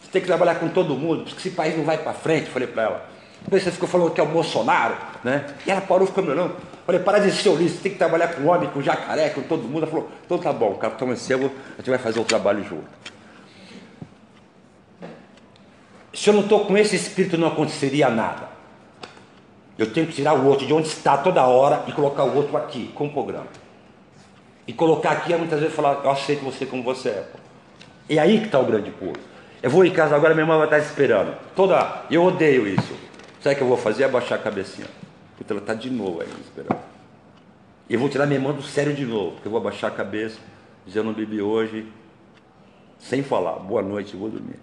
Você 0.00 0.10
tem 0.10 0.22
que 0.22 0.26
trabalhar 0.26 0.54
com 0.54 0.70
todo 0.70 0.94
mundo, 0.94 1.24
porque 1.24 1.36
esse 1.36 1.50
país 1.50 1.76
não 1.76 1.84
vai 1.84 1.98
para 1.98 2.14
frente. 2.14 2.46
Eu 2.46 2.52
falei 2.52 2.66
para 2.66 2.82
ela. 2.84 3.10
Você 3.48 3.70
ficou 3.70 3.88
falando 3.88 4.12
que 4.12 4.20
é 4.20 4.24
o 4.24 4.28
Bolsonaro, 4.28 4.96
né? 5.24 5.54
E 5.66 5.70
ela 5.70 5.80
parou 5.80 6.06
ficou 6.06 6.22
me 6.22 6.30
olhando. 6.30 6.54
Falei, 6.86 7.00
para 7.00 7.18
de 7.18 7.30
ser 7.32 7.50
você 7.50 7.78
tem 7.82 7.92
que 7.92 7.98
trabalhar 7.98 8.28
com 8.28 8.46
homem, 8.46 8.68
com 8.70 8.82
jacaré, 8.82 9.30
com 9.30 9.42
todo 9.42 9.62
mundo. 9.62 9.82
Ela 9.84 9.86
falou, 9.86 10.10
então 10.24 10.38
tá 10.38 10.52
bom, 10.52 10.74
capitão 10.74 11.08
Mancebo, 11.08 11.50
a 11.74 11.80
gente 11.80 11.90
vai 11.90 11.98
fazer 11.98 12.20
o 12.20 12.24
trabalho 12.24 12.64
junto. 12.64 12.86
Se 16.12 16.28
eu 16.28 16.34
não 16.34 16.42
estou 16.42 16.66
com 16.66 16.76
esse 16.76 16.96
espírito, 16.96 17.38
não 17.38 17.48
aconteceria 17.48 18.08
nada. 18.08 18.48
Eu 19.78 19.92
tenho 19.92 20.06
que 20.06 20.12
tirar 20.12 20.34
o 20.34 20.46
outro 20.46 20.66
de 20.66 20.74
onde 20.74 20.88
está 20.88 21.16
toda 21.16 21.46
hora 21.46 21.84
e 21.86 21.92
colocar 21.92 22.24
o 22.24 22.36
outro 22.36 22.56
aqui, 22.56 22.92
com 22.94 23.06
o 23.06 23.10
programa. 23.10 23.46
E 24.66 24.72
colocar 24.72 25.12
aqui 25.12 25.32
é 25.32 25.36
muitas 25.36 25.60
vezes 25.60 25.74
falar, 25.74 26.00
eu 26.04 26.10
aceito 26.10 26.44
você 26.44 26.66
como 26.66 26.82
você 26.82 27.08
é. 27.08 27.24
É 28.08 28.18
aí 28.18 28.40
que 28.40 28.46
está 28.46 28.58
o 28.58 28.64
grande 28.64 28.90
pulo. 28.90 29.16
Eu 29.62 29.70
vou 29.70 29.84
em 29.84 29.90
casa 29.90 30.16
agora, 30.16 30.34
minha 30.34 30.44
irmã 30.44 30.56
vai 30.56 30.66
estar 30.66 30.78
esperando. 30.78 31.34
Toda. 31.54 32.02
Eu 32.10 32.24
odeio 32.24 32.66
isso. 32.66 33.09
Sabe 33.40 33.54
o 33.54 33.58
que 33.58 33.64
eu 33.64 33.68
vou 33.68 33.76
fazer? 33.76 34.04
Abaixar 34.04 34.38
a 34.38 34.42
cabecinha. 34.42 34.86
Porque 35.36 35.50
ela 35.52 35.60
está 35.60 35.74
de 35.74 35.90
novo 35.90 36.20
aí 36.20 36.28
esperando. 36.40 36.80
E 37.88 37.94
eu 37.94 38.00
vou 38.00 38.08
tirar 38.08 38.26
minha 38.26 38.38
irmã 38.38 38.52
do 38.52 38.62
sério 38.62 38.94
de 38.94 39.06
novo. 39.06 39.32
Porque 39.32 39.48
eu 39.48 39.50
vou 39.50 39.60
abaixar 39.60 39.90
a 39.90 39.94
cabeça, 39.94 40.38
dizer 40.86 41.00
eu 41.00 41.04
não 41.04 41.14
bebi 41.14 41.40
hoje, 41.40 41.90
sem 42.98 43.22
falar, 43.22 43.54
boa 43.54 43.82
noite, 43.82 44.14
vou 44.14 44.28
dormir. 44.28 44.60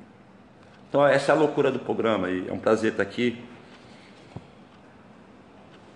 Então 0.88 1.06
essa 1.06 1.32
é 1.32 1.36
a 1.36 1.38
loucura 1.38 1.72
do 1.72 1.80
programa 1.80 2.30
e 2.30 2.48
é 2.48 2.54
um 2.54 2.60
prazer 2.60 2.92
estar 2.92 3.04
aqui. 3.04 3.44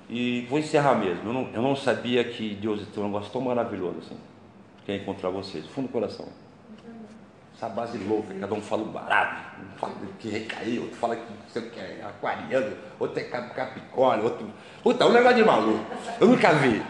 E 0.09 0.45
vou 0.49 0.59
encerrar 0.59 0.95
mesmo. 0.95 1.29
Eu 1.29 1.33
não, 1.33 1.49
eu 1.53 1.61
não 1.61 1.75
sabia 1.75 2.23
que 2.23 2.55
Deus 2.55 2.85
tem 2.87 3.01
um 3.01 3.07
negócio 3.07 3.31
tão 3.31 3.41
maravilhoso 3.41 3.99
assim. 3.99 4.17
Que 4.85 4.91
é 4.91 4.95
encontrar 4.97 5.29
vocês, 5.29 5.65
fundo 5.67 5.87
do 5.87 5.91
coração. 5.91 6.27
Essa 7.62 7.69
base 7.69 7.95
louca, 8.00 8.34
cada 8.39 8.56
um 8.56 8.62
fala 8.62 8.82
um 8.82 8.88
barato, 8.88 9.36
um 9.62 9.78
fala 9.78 9.93
que 10.17 10.30
recaiu, 10.30 10.82
outro 10.82 10.97
fala 10.97 11.15
que 11.15 11.21
você 11.47 11.60
é 11.78 12.04
aquariano, 12.04 12.76
outro 13.00 13.19
é 13.19 13.24
capricórnio, 13.24 14.26
outro. 14.26 14.47
Puta, 14.82 15.06
um 15.06 15.12
negócio 15.12 15.38
de 15.38 15.43
maluco. 15.43 15.86
Eu 16.19 16.28
nunca 16.30 16.54
vi. 16.54 16.82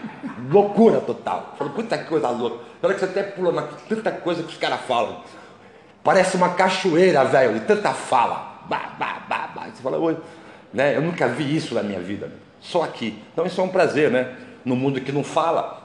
Loucura 0.50 1.02
total. 1.02 1.54
Falei, 1.58 1.74
puta 1.74 1.98
que 1.98 2.04
coisa 2.04 2.30
louca. 2.30 2.64
Na 2.80 2.94
que 2.94 3.00
você 3.00 3.04
até 3.04 3.22
pula 3.22 3.52
na 3.52 3.68
tanta 3.86 4.10
coisa 4.12 4.42
que 4.42 4.48
os 4.48 4.56
caras 4.56 4.80
falam. 4.80 5.22
Parece 6.02 6.38
uma 6.38 6.54
cachoeira, 6.54 7.22
velho, 7.22 7.52
de 7.52 7.66
tanta 7.66 7.92
fala. 7.92 8.62
Bah, 8.66 8.94
bah, 8.98 9.26
bah, 9.28 9.50
bah. 9.54 9.66
Você 9.66 9.82
fala, 9.82 9.98
oi. 9.98 10.16
Né? 10.72 10.96
Eu 10.96 11.02
nunca 11.02 11.28
vi 11.28 11.54
isso 11.54 11.74
na 11.74 11.82
minha 11.82 12.00
vida. 12.00 12.32
Só 12.62 12.82
aqui. 12.82 13.22
Então 13.30 13.44
isso 13.44 13.60
é 13.60 13.64
um 13.64 13.68
prazer, 13.68 14.10
né? 14.10 14.34
No 14.64 14.74
mundo 14.74 15.02
que 15.02 15.12
não 15.12 15.22
fala. 15.22 15.82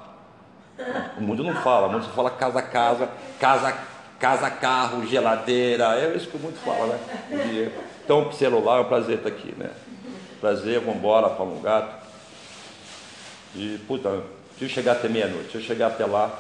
O 1.18 1.22
mundo 1.22 1.44
não 1.44 1.56
fala, 1.56 1.88
o 1.88 1.92
mundo 1.92 2.06
só 2.06 2.12
fala 2.12 2.30
casa, 2.30 2.62
casa, 2.62 3.10
casa, 3.40 3.76
casa, 4.20 4.50
carro, 4.50 5.06
geladeira, 5.06 5.96
é 6.00 6.16
isso 6.16 6.28
que 6.28 6.38
o 6.38 6.40
mundo 6.40 6.58
fala, 6.64 6.96
né? 7.30 7.72
Então, 8.04 8.32
celular, 8.32 8.78
é 8.78 8.82
um 8.82 8.86
prazer 8.86 9.18
estar 9.18 9.30
aqui, 9.30 9.54
né? 9.58 9.70
Prazer, 10.40 10.80
vamos 10.80 10.98
embora 10.98 11.30
para 11.30 11.44
um 11.44 11.62
gato. 11.62 12.08
E, 13.56 13.80
puta, 13.88 14.24
se 14.58 14.66
eu 14.66 14.70
chegar 14.70 14.94
até 14.94 15.08
meia-noite, 15.08 15.52
se 15.52 15.58
eu 15.58 15.62
chegar 15.62 15.88
até 15.88 16.06
lá, 16.06 16.40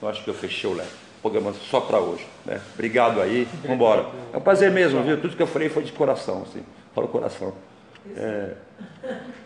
eu 0.00 0.08
acho 0.08 0.22
que 0.22 0.30
eu 0.30 0.34
fechei 0.34 0.68
o 0.68 0.74
leque. 0.74 0.90
Programa 1.20 1.52
só 1.52 1.80
para 1.80 1.98
hoje, 1.98 2.26
né? 2.46 2.60
Obrigado 2.74 3.20
aí, 3.20 3.48
vamos 3.62 3.76
embora. 3.76 4.06
É 4.32 4.36
um 4.36 4.40
prazer 4.40 4.70
mesmo, 4.70 5.02
viu? 5.02 5.20
Tudo 5.20 5.36
que 5.36 5.42
eu 5.42 5.48
falei 5.48 5.68
foi 5.68 5.82
de 5.82 5.92
coração, 5.92 6.42
assim, 6.42 6.64
fala 6.94 7.06
o 7.06 7.10
coração. 7.10 7.54
É, 8.16 8.52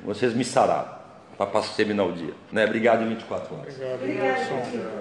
vocês 0.05 0.35
me 0.35 0.45
sararam 0.45 1.03
para 1.37 1.63
terminar 1.77 2.05
o 2.05 2.13
dia. 2.13 2.35
Né? 2.51 2.65
Obrigado 2.65 3.09
24 3.09 3.55
horas. 3.55 3.75
Obrigado, 3.95 4.49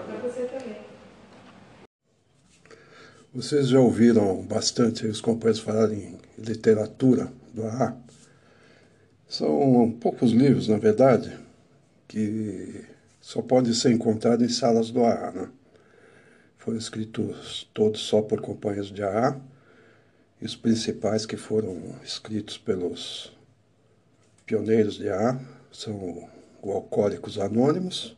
para 0.08 0.30
você 0.30 0.44
também. 0.44 0.91
Vocês 3.34 3.70
já 3.70 3.80
ouviram 3.80 4.44
bastante 4.44 5.08
os 5.08 5.22
companheiros 5.22 5.62
falarem 5.62 6.20
em 6.38 6.42
literatura 6.44 7.32
do 7.54 7.66
AA? 7.66 7.96
São 9.26 9.98
poucos 10.02 10.34
livros, 10.34 10.68
na 10.68 10.78
verdade, 10.78 11.40
que 12.10 12.84
só 13.22 13.42
podem 13.42 13.74
ser 13.74 13.94
encontrados 13.94 14.46
em 14.46 14.54
salas 14.54 14.92
do 14.92 15.06
AA. 15.06 15.32
Né? 15.32 15.50
Foram 16.58 16.78
escritos 16.78 17.70
todos 17.74 18.02
só 18.02 18.22
por 18.22 18.42
companheiros 18.42 18.92
de 18.92 19.02
AA, 19.02 19.40
e 20.42 20.46
os 20.46 20.58
principais 20.58 21.26
que 21.26 21.38
foram 21.38 21.82
escritos 22.04 22.58
pelos 22.58 23.32
pioneiros 24.46 24.96
de 24.96 25.10
AA 25.10 25.40
são 25.72 26.28
o 26.62 26.72
Alcoólicos 26.74 27.40
Anônimos 27.40 28.14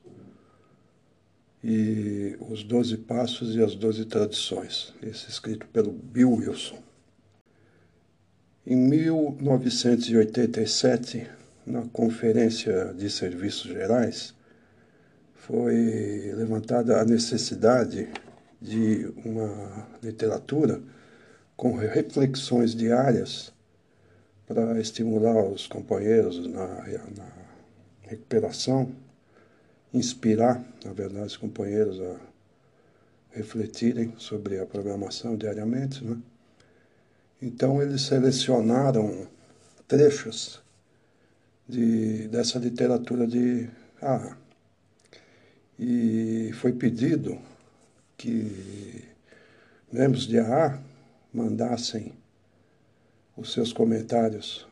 e 1.64 2.36
os 2.40 2.64
Doze 2.64 2.98
Passos 2.98 3.56
e 3.56 3.64
as 3.64 3.76
Doze 3.76 4.06
Tradições, 4.06 4.92
esse 5.02 5.30
escrito 5.30 5.66
pelo 5.68 5.92
Bill 5.92 6.34
Wilson. 6.34 6.82
Em 8.66 8.76
1987, 8.76 11.30
na 11.66 11.84
Conferência 11.84 12.94
de 12.94 13.10
Serviços 13.10 13.72
Gerais, 13.72 14.34
foi 15.34 16.34
levantada 16.36 17.02
a 17.02 17.06
necessidade 17.06 18.10
de 18.62 19.12
uma 19.26 19.88
literatura 20.02 20.82
com 21.56 21.76
reflexões 21.76 22.74
diárias 22.74 23.54
para 24.48 24.80
estimular 24.80 25.46
os 25.46 25.68
companheiros 25.68 26.48
na, 26.48 26.68
na 26.68 27.28
recuperação, 28.02 28.92
inspirar, 29.94 30.64
na 30.84 30.92
verdade, 30.92 31.28
os 31.28 31.38
companheiros 31.38 32.02
a 32.02 32.20
refletirem 33.32 34.14
sobre 34.18 34.60
a 34.60 34.66
programação 34.66 35.36
diariamente. 35.36 36.04
Né? 36.04 36.18
Então, 37.42 37.82
eles 37.82 38.02
selecionaram 38.02 39.28
trechos 39.88 40.62
de, 41.68 42.28
dessa 42.28 42.58
literatura 42.60 43.28
de 43.28 43.70
ah, 44.02 44.36
e 45.78 46.52
foi 46.54 46.74
pedido 46.74 47.40
que 48.18 49.04
membros 49.92 50.28
de 50.28 50.40
AA 50.40 50.80
mandassem 51.34 52.14
os 53.36 53.52
seus 53.52 53.74
comentários 53.74 54.68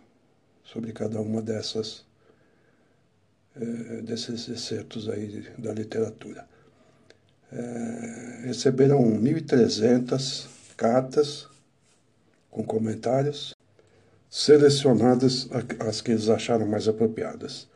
sobre 0.63 0.93
cada 0.93 1.19
uma 1.19 1.41
dessas 1.41 2.05
é, 3.55 4.01
desses 4.01 4.47
excertos 4.47 5.09
aí 5.09 5.47
da 5.57 5.73
literatura. 5.73 6.47
É, 7.51 8.41
receberam 8.45 9.01
1.300 9.19 10.47
cartas 10.77 11.47
com 12.49 12.63
comentários, 12.63 13.53
selecionadas 14.29 15.49
as 15.79 16.01
que 16.01 16.11
eles 16.11 16.29
acharam 16.29 16.65
mais 16.65 16.87
apropriadas. 16.87 17.67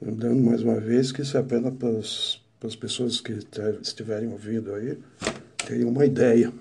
Lembrando 0.00 0.42
mais 0.42 0.62
uma 0.62 0.78
vez 0.78 1.10
que 1.10 1.22
isso 1.22 1.36
é 1.36 1.40
apenas 1.40 1.74
para, 1.74 1.90
para 2.60 2.68
as 2.68 2.76
pessoas 2.76 3.20
que 3.20 3.32
estiverem 3.82 4.28
ouvindo 4.28 4.74
aí 4.74 4.98
terem 5.66 5.84
uma 5.84 6.04
ideia 6.04 6.52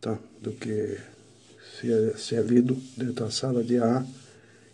tá, 0.00 0.18
do 0.40 0.52
que 0.52 0.98
se 1.78 1.92
é, 1.92 2.16
se 2.16 2.34
é 2.34 2.40
lido 2.40 2.74
dentro 2.96 3.24
da 3.24 3.30
sala 3.30 3.62
de 3.62 3.78
A 3.78 4.04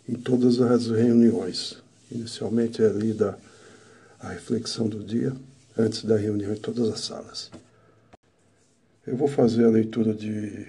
em 0.07 0.15
todas 0.15 0.61
as 0.61 0.87
reuniões. 0.87 1.81
Inicialmente 2.11 2.83
é 2.83 2.89
lida 2.89 3.37
a 4.19 4.29
reflexão 4.29 4.87
do 4.87 5.03
dia, 5.03 5.35
antes 5.77 6.03
da 6.03 6.17
reunião 6.17 6.53
em 6.53 6.57
todas 6.57 6.89
as 6.89 7.01
salas. 7.01 7.51
Eu 9.05 9.15
vou 9.15 9.27
fazer 9.27 9.65
a 9.65 9.69
leitura 9.69 10.13
de 10.13 10.67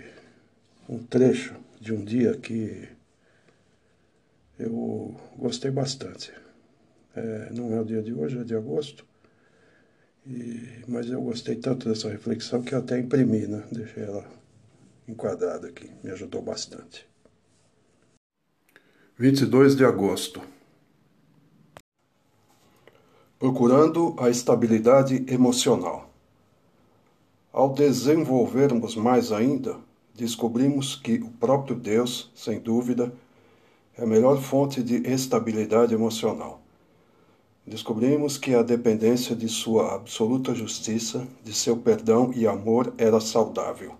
um 0.88 0.98
trecho 0.98 1.54
de 1.80 1.92
um 1.92 2.04
dia 2.04 2.36
que 2.36 2.88
eu 4.58 5.14
gostei 5.36 5.70
bastante. 5.70 6.32
É, 7.14 7.50
não 7.52 7.74
é 7.74 7.80
o 7.80 7.84
dia 7.84 8.02
de 8.02 8.12
hoje, 8.12 8.38
é 8.38 8.44
de 8.44 8.54
agosto, 8.54 9.06
e, 10.26 10.82
mas 10.88 11.08
eu 11.08 11.22
gostei 11.22 11.56
tanto 11.56 11.88
dessa 11.88 12.08
reflexão 12.10 12.62
que 12.62 12.74
até 12.74 12.98
imprimi, 12.98 13.46
né? 13.46 13.64
deixei 13.70 14.02
ela 14.02 14.26
enquadrada 15.06 15.68
aqui, 15.68 15.90
me 16.02 16.10
ajudou 16.10 16.42
bastante. 16.42 17.06
22 19.18 19.74
de 19.74 19.82
agosto. 19.82 20.42
Procurando 23.38 24.14
a 24.18 24.28
estabilidade 24.28 25.24
emocional. 25.26 26.10
Ao 27.50 27.72
desenvolvermos 27.72 28.94
mais 28.94 29.32
ainda, 29.32 29.78
descobrimos 30.14 30.96
que 30.96 31.14
o 31.14 31.30
próprio 31.30 31.74
Deus, 31.74 32.30
sem 32.34 32.60
dúvida, 32.60 33.10
é 33.96 34.02
a 34.02 34.06
melhor 34.06 34.38
fonte 34.38 34.82
de 34.82 34.96
estabilidade 35.10 35.94
emocional. 35.94 36.60
Descobrimos 37.66 38.36
que 38.36 38.54
a 38.54 38.62
dependência 38.62 39.34
de 39.34 39.48
sua 39.48 39.94
absoluta 39.94 40.54
justiça, 40.54 41.26
de 41.42 41.54
seu 41.54 41.78
perdão 41.78 42.34
e 42.36 42.46
amor 42.46 42.92
era 42.98 43.18
saudável, 43.18 43.94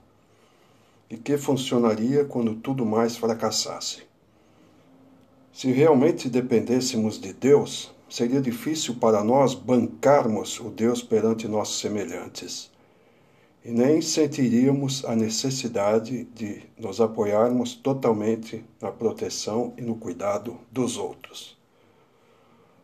e 1.08 1.16
que 1.16 1.38
funcionaria 1.38 2.22
quando 2.26 2.54
tudo 2.54 2.84
mais 2.84 3.16
fracassasse. 3.16 4.05
Se 5.56 5.72
realmente 5.72 6.28
dependêssemos 6.28 7.18
de 7.18 7.32
Deus, 7.32 7.90
seria 8.10 8.42
difícil 8.42 8.96
para 8.96 9.24
nós 9.24 9.54
bancarmos 9.54 10.60
o 10.60 10.68
Deus 10.68 11.02
perante 11.02 11.48
nossos 11.48 11.80
semelhantes. 11.80 12.70
E 13.64 13.70
nem 13.70 14.02
sentiríamos 14.02 15.02
a 15.06 15.16
necessidade 15.16 16.24
de 16.24 16.62
nos 16.78 17.00
apoiarmos 17.00 17.74
totalmente 17.74 18.62
na 18.82 18.92
proteção 18.92 19.72
e 19.78 19.80
no 19.80 19.96
cuidado 19.96 20.58
dos 20.70 20.98
outros. 20.98 21.56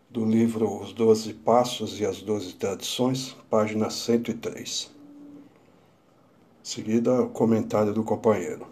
Do 0.08 0.24
livro 0.24 0.80
Os 0.80 0.94
Doze 0.94 1.34
Passos 1.34 2.00
e 2.00 2.06
as 2.06 2.22
Doze 2.22 2.54
Tradições, 2.54 3.36
página 3.50 3.90
103. 3.90 4.90
Seguida, 6.62 7.20
o 7.20 7.28
comentário 7.28 7.92
do 7.92 8.02
companheiro. 8.02 8.71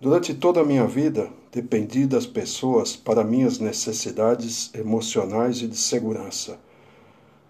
Durante 0.00 0.32
toda 0.32 0.62
a 0.62 0.64
minha 0.64 0.86
vida, 0.86 1.30
dependi 1.52 2.06
das 2.06 2.24
pessoas 2.24 2.96
para 2.96 3.22
minhas 3.22 3.58
necessidades 3.58 4.70
emocionais 4.74 5.60
e 5.60 5.66
de 5.66 5.76
segurança. 5.76 6.58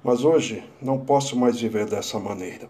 Mas 0.03 0.25
hoje 0.25 0.65
não 0.83 0.99
posso 0.99 1.39
mais 1.39 1.61
viver 1.61 1.87
dessa 1.87 2.19
maneira. 2.19 2.69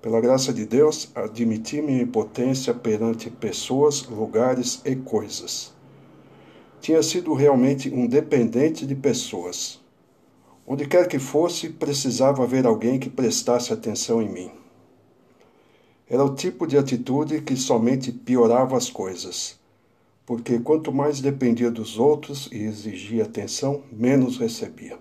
Pela 0.00 0.18
graça 0.18 0.50
de 0.50 0.64
Deus, 0.64 1.10
admiti 1.14 1.82
minha 1.82 2.00
impotência 2.00 2.72
perante 2.72 3.28
pessoas, 3.28 4.02
lugares 4.06 4.80
e 4.86 4.96
coisas. 4.96 5.74
Tinha 6.80 7.02
sido 7.02 7.34
realmente 7.34 7.90
um 7.90 8.06
dependente 8.06 8.86
de 8.86 8.94
pessoas. 8.94 9.78
Onde 10.66 10.86
quer 10.86 11.06
que 11.06 11.18
fosse, 11.18 11.68
precisava 11.68 12.44
haver 12.44 12.64
alguém 12.64 12.98
que 12.98 13.10
prestasse 13.10 13.74
atenção 13.74 14.22
em 14.22 14.28
mim. 14.30 14.50
Era 16.10 16.24
o 16.24 16.34
tipo 16.34 16.66
de 16.66 16.76
atitude 16.76 17.40
que 17.40 17.54
somente 17.54 18.10
piorava 18.10 18.76
as 18.76 18.90
coisas, 18.90 19.56
porque 20.26 20.58
quanto 20.58 20.92
mais 20.92 21.20
dependia 21.20 21.70
dos 21.70 22.00
outros 22.00 22.48
e 22.50 22.64
exigia 22.64 23.22
atenção, 23.22 23.84
menos 23.92 24.36
recebia. 24.36 24.98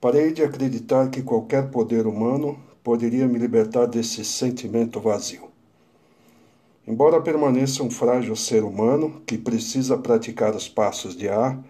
Parei 0.00 0.32
de 0.32 0.42
acreditar 0.42 1.10
que 1.10 1.22
qualquer 1.22 1.70
poder 1.70 2.08
humano 2.08 2.58
poderia 2.82 3.28
me 3.28 3.38
libertar 3.38 3.86
desse 3.86 4.24
sentimento 4.24 4.98
vazio. 4.98 5.48
Embora 6.84 7.22
permaneça 7.22 7.84
um 7.84 7.90
frágil 7.90 8.34
ser 8.34 8.64
humano 8.64 9.22
que 9.24 9.38
precisa 9.38 9.96
praticar 9.96 10.56
os 10.56 10.68
passos 10.68 11.14
de 11.14 11.28
ar 11.28 11.62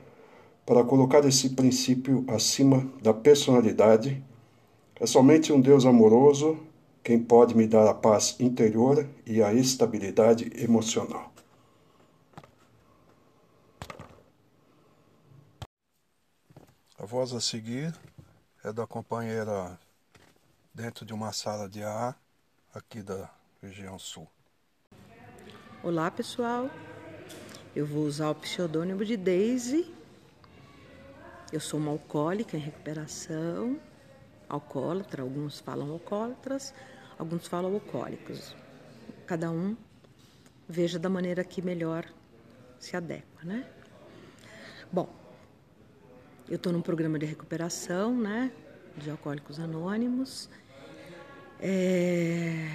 para 0.65 0.83
colocar 0.83 1.23
esse 1.27 1.51
princípio 1.51 2.25
acima 2.27 2.91
da 3.03 3.13
personalidade, 3.13 4.25
é 4.99 5.05
somente 5.05 5.53
um 5.53 5.61
Deus 5.61 5.85
amoroso 5.85 6.57
quem 7.03 7.23
pode 7.23 7.57
me 7.57 7.67
dar 7.67 7.89
a 7.89 7.95
paz 7.95 8.37
interior 8.39 9.09
e 9.27 9.43
a 9.43 9.53
estabilidade 9.53 10.51
emocional. 10.55 11.33
A 16.97 17.05
voz 17.05 17.33
a 17.33 17.41
seguir 17.41 17.93
é 18.65 18.73
da 18.73 18.87
companheira 18.87 19.77
dentro 20.73 21.05
de 21.05 21.13
uma 21.13 21.33
sala 21.33 21.69
de 21.69 21.83
ar 21.83 22.17
aqui 22.73 23.03
da 23.03 23.29
região 23.61 23.99
sul. 23.99 24.29
Olá 25.83 26.09
pessoal, 26.13 26.71
eu 27.75 27.85
vou 27.85 28.05
usar 28.05 28.31
o 28.31 28.35
pseudônimo 28.37 29.05
de 29.05 29.17
Daisy. 29.17 29.93
Eu 31.53 31.59
sou 31.59 31.81
uma 31.81 31.91
alcoólica 31.91 32.57
em 32.57 32.61
recuperação, 32.61 33.79
alcoólatra, 34.53 35.23
alguns 35.23 35.61
falam 35.61 35.91
alcoólatras, 35.91 36.75
alguns 37.19 37.47
falam 37.47 37.73
alcoólicos. 37.73 38.55
Cada 39.27 39.51
um 39.51 39.75
veja 40.69 40.99
da 40.99 41.09
maneira 41.09 41.43
que 41.43 41.63
melhor 41.63 42.05
se 42.79 42.95
adequa, 42.95 43.43
né? 43.43 43.67
Bom, 44.93 45.09
eu 46.49 46.57
estou 46.57 46.71
num 46.71 46.83
programa 46.83 47.19
de 47.19 47.25
recuperação, 47.25 48.15
né? 48.15 48.53
De 48.97 49.11
alcoólicos 49.11 49.59
anônimos. 49.59 50.51
É... 51.59 52.69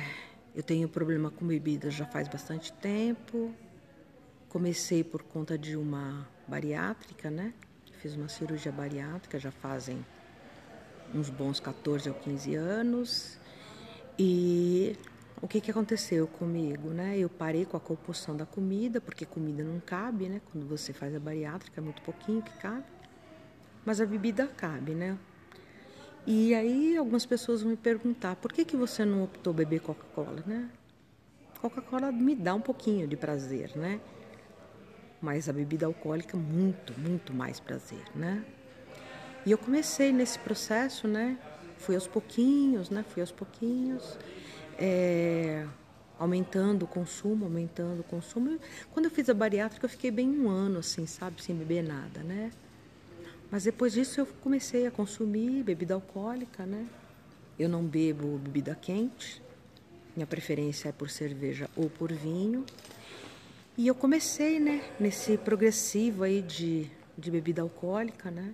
Eu 0.56 0.64
tenho 0.64 0.90
problema 0.90 1.30
com 1.30 1.46
bebidas 1.46 1.94
já 1.94 2.08
faz 2.08 2.28
bastante 2.28 2.74
tempo. 2.74 3.54
Comecei 4.50 5.04
por 5.04 5.22
conta 5.22 5.56
de 5.56 5.78
uma 5.78 6.28
bariátrica, 6.48 7.30
né? 7.30 7.54
Fiz 8.02 8.16
uma 8.16 8.28
cirurgia 8.28 8.72
bariátrica 8.72 9.38
já 9.38 9.52
fazem 9.52 10.04
uns 11.14 11.30
bons 11.30 11.60
14 11.60 12.10
ou 12.10 12.16
15 12.16 12.56
anos. 12.56 13.38
E 14.18 14.96
o 15.42 15.48
que, 15.48 15.62
que 15.62 15.70
aconteceu 15.70 16.28
comigo, 16.28 16.90
né? 16.90 17.18
Eu 17.18 17.30
parei 17.30 17.66
com 17.66 17.78
a 17.78 17.80
compulsão 17.80 18.36
da 18.36 18.46
comida, 18.46 19.00
porque 19.00 19.26
comida 19.26 19.64
não 19.64 19.80
cabe, 19.80 20.28
né? 20.28 20.42
Quando 20.52 20.68
você 20.68 20.92
faz 20.94 21.16
a 21.16 21.20
bariátrica, 21.20 21.80
é 21.80 21.84
muito 21.84 22.02
pouquinho 22.02 22.42
que 22.42 22.52
cabe. 22.58 22.86
Mas 23.86 24.02
a 24.02 24.06
bebida 24.06 24.48
cabe, 24.48 24.94
né? 24.94 25.18
E 26.26 26.54
aí 26.54 26.98
algumas 26.98 27.26
pessoas 27.26 27.62
vão 27.62 27.72
me 27.72 27.78
perguntar, 27.78 28.36
por 28.36 28.52
que, 28.52 28.66
que 28.66 28.76
você 28.76 29.06
não 29.06 29.24
optou 29.24 29.54
beber 29.54 29.80
Coca-Cola, 29.80 30.44
né? 30.46 30.70
Coca-Cola 31.62 32.12
me 32.12 32.36
dá 32.36 32.54
um 32.54 32.60
pouquinho 32.62 33.08
de 33.08 33.16
prazer, 33.16 33.72
né? 33.78 34.02
Mas 35.22 35.48
a 35.48 35.54
bebida 35.54 35.86
alcoólica, 35.86 36.36
muito, 36.36 37.00
muito 37.00 37.34
mais 37.34 37.60
prazer, 37.60 38.04
né? 38.14 38.44
E 39.48 39.52
eu 39.52 39.58
comecei 39.58 40.12
nesse 40.12 40.38
processo, 40.38 41.08
né? 41.08 41.38
Fui 41.78 41.96
aos 41.96 42.06
pouquinhos, 42.06 42.90
né? 42.90 43.02
Fui 43.08 43.22
aos 43.22 43.32
pouquinhos, 43.32 44.18
é, 44.78 45.66
aumentando 46.20 46.84
o 46.84 46.88
consumo, 46.88 47.46
aumentando 47.46 48.02
o 48.02 48.04
consumo. 48.04 48.60
Quando 48.92 49.06
eu 49.06 49.12
fiz 49.12 49.30
a 49.30 49.34
bariátrica, 49.34 49.86
eu 49.86 49.90
fiquei 49.90 50.12
bem 50.12 50.30
um 50.30 50.50
ano, 50.50 50.80
assim, 50.80 51.06
sabe, 51.06 51.42
sem 51.42 51.56
beber 51.56 51.82
nada, 51.82 52.20
né? 52.24 52.52
Mas 53.50 53.64
depois 53.64 53.94
disso 53.94 54.20
eu 54.20 54.26
comecei 54.26 54.86
a 54.86 54.92
consumir 54.92 55.64
bebida 55.64 55.94
alcoólica, 55.94 56.66
né? 56.66 56.86
Eu 57.58 57.70
não 57.70 57.86
bebo 57.86 58.38
bebida 58.40 58.76
quente, 58.76 59.42
minha 60.14 60.28
preferência 60.28 60.90
é 60.90 60.92
por 60.92 61.10
cerveja 61.10 61.70
ou 61.74 61.90
por 61.90 62.12
vinho. 62.12 62.66
E 63.78 63.88
eu 63.88 63.96
comecei, 63.96 64.60
né, 64.60 64.84
nesse 65.00 65.38
progressivo 65.38 66.24
aí 66.24 66.42
de, 66.42 66.92
de 67.18 67.32
bebida 67.32 67.62
alcoólica, 67.62 68.30
né? 68.30 68.54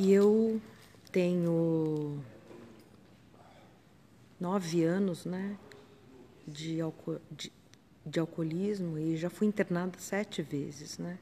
E 0.00 0.12
eu 0.12 0.60
tenho 1.10 2.22
nove 4.38 4.84
anos, 4.84 5.24
né, 5.24 5.58
de, 6.46 6.80
alco 6.80 7.20
de, 7.28 7.52
de 8.06 8.20
alcoolismo 8.20 8.96
e 8.96 9.16
já 9.16 9.28
fui 9.28 9.48
internada 9.48 9.98
sete 9.98 10.40
vezes, 10.40 10.98
né? 10.98 11.18